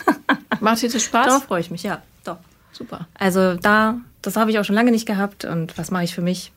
Macht 0.61 0.83
dir 0.83 0.91
das 0.91 1.03
Spaß? 1.03 1.27
Darauf 1.27 1.45
freue 1.45 1.61
ich 1.61 1.71
mich, 1.71 1.83
ja. 1.83 2.03
Doch. 2.25 2.39
Super. 2.73 3.07
Also 3.15 3.55
da, 3.55 4.01
das 4.23 4.37
habe 4.37 4.51
ich 4.51 4.59
auch 4.59 4.65
schon 4.65 4.75
lange 4.75 4.91
nicht 4.91 5.07
gehabt 5.07 5.45
und 5.45 5.77
was 5.77 5.91
mache 5.91 6.05
ich 6.05 6.15
für 6.15 6.23
mich? 6.23 6.53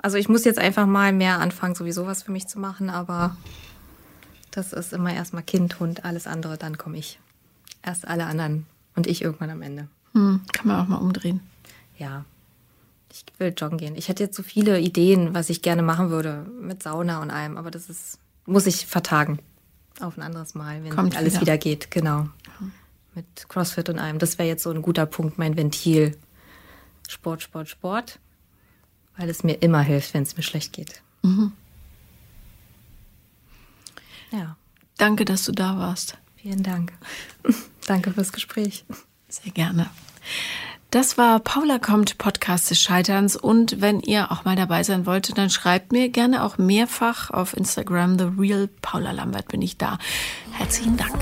Also 0.00 0.16
ich 0.18 0.28
muss 0.28 0.44
jetzt 0.44 0.58
einfach 0.58 0.86
mal 0.86 1.12
mehr 1.12 1.40
anfangen, 1.40 1.74
sowieso 1.74 2.06
was 2.06 2.22
für 2.22 2.30
mich 2.30 2.46
zu 2.46 2.60
machen, 2.60 2.90
aber 2.90 3.36
das 4.52 4.72
ist 4.72 4.92
immer 4.92 5.12
erstmal 5.12 5.42
Kind, 5.42 5.80
Hund, 5.80 6.04
alles 6.04 6.26
andere, 6.26 6.56
dann 6.56 6.78
komme 6.78 6.98
ich. 6.98 7.18
Erst 7.82 8.06
alle 8.06 8.26
anderen 8.26 8.66
und 8.94 9.06
ich 9.06 9.22
irgendwann 9.22 9.50
am 9.50 9.62
Ende. 9.62 9.88
Hm, 10.12 10.42
kann 10.52 10.68
man 10.68 10.80
auch 10.80 10.88
mal 10.88 10.96
umdrehen. 10.96 11.40
Ja. 11.98 12.24
Ich 13.16 13.40
will 13.40 13.54
joggen 13.56 13.78
gehen. 13.78 13.96
Ich 13.96 14.08
hätte 14.08 14.22
jetzt 14.22 14.36
so 14.36 14.42
viele 14.42 14.80
Ideen, 14.80 15.34
was 15.34 15.50
ich 15.50 15.62
gerne 15.62 15.82
machen 15.82 16.10
würde 16.10 16.46
mit 16.60 16.82
Sauna 16.82 17.22
und 17.22 17.30
allem, 17.30 17.56
aber 17.56 17.70
das 17.70 17.88
ist 17.88 18.18
muss 18.46 18.66
ich 18.66 18.86
vertagen 18.86 19.40
auf 20.00 20.16
ein 20.16 20.22
anderes 20.22 20.54
Mal, 20.54 20.82
wenn 20.84 20.94
Kommt 20.94 21.16
alles 21.16 21.34
wieder. 21.34 21.42
wieder 21.42 21.58
geht. 21.58 21.90
Genau. 21.90 22.28
Mit 23.14 23.48
CrossFit 23.48 23.88
und 23.88 23.98
allem. 23.98 24.18
Das 24.18 24.38
wäre 24.38 24.48
jetzt 24.48 24.62
so 24.62 24.70
ein 24.70 24.82
guter 24.82 25.06
Punkt, 25.06 25.38
mein 25.38 25.56
Ventil. 25.56 26.16
Sport, 27.08 27.42
Sport, 27.42 27.68
Sport. 27.68 28.18
Weil 29.16 29.30
es 29.30 29.42
mir 29.42 29.54
immer 29.54 29.80
hilft, 29.80 30.12
wenn 30.14 30.22
es 30.22 30.36
mir 30.36 30.42
schlecht 30.42 30.74
geht. 30.74 31.02
Mhm. 31.22 31.52
Ja. 34.30 34.56
Danke, 34.98 35.24
dass 35.24 35.44
du 35.44 35.52
da 35.52 35.78
warst. 35.78 36.18
Vielen 36.36 36.62
Dank. 36.62 36.92
Danke 37.86 38.12
fürs 38.12 38.32
Gespräch. 38.32 38.84
Sehr 39.28 39.52
gerne. 39.52 39.88
Das 40.96 41.18
war 41.18 41.40
Paula 41.40 41.78
kommt, 41.78 42.16
Podcast 42.16 42.70
des 42.70 42.80
Scheiterns. 42.80 43.36
Und 43.36 43.82
wenn 43.82 44.00
ihr 44.00 44.32
auch 44.32 44.46
mal 44.46 44.56
dabei 44.56 44.82
sein 44.82 45.04
wollt, 45.04 45.36
dann 45.36 45.50
schreibt 45.50 45.92
mir 45.92 46.08
gerne 46.08 46.42
auch 46.42 46.56
mehrfach 46.56 47.30
auf 47.30 47.54
Instagram. 47.54 48.18
The 48.18 48.30
Real 48.38 48.66
Paula 48.80 49.10
Lambert 49.10 49.48
bin 49.48 49.60
ich 49.60 49.76
da. 49.76 49.98
Herzlichen 50.52 50.96
Dank. 50.96 51.12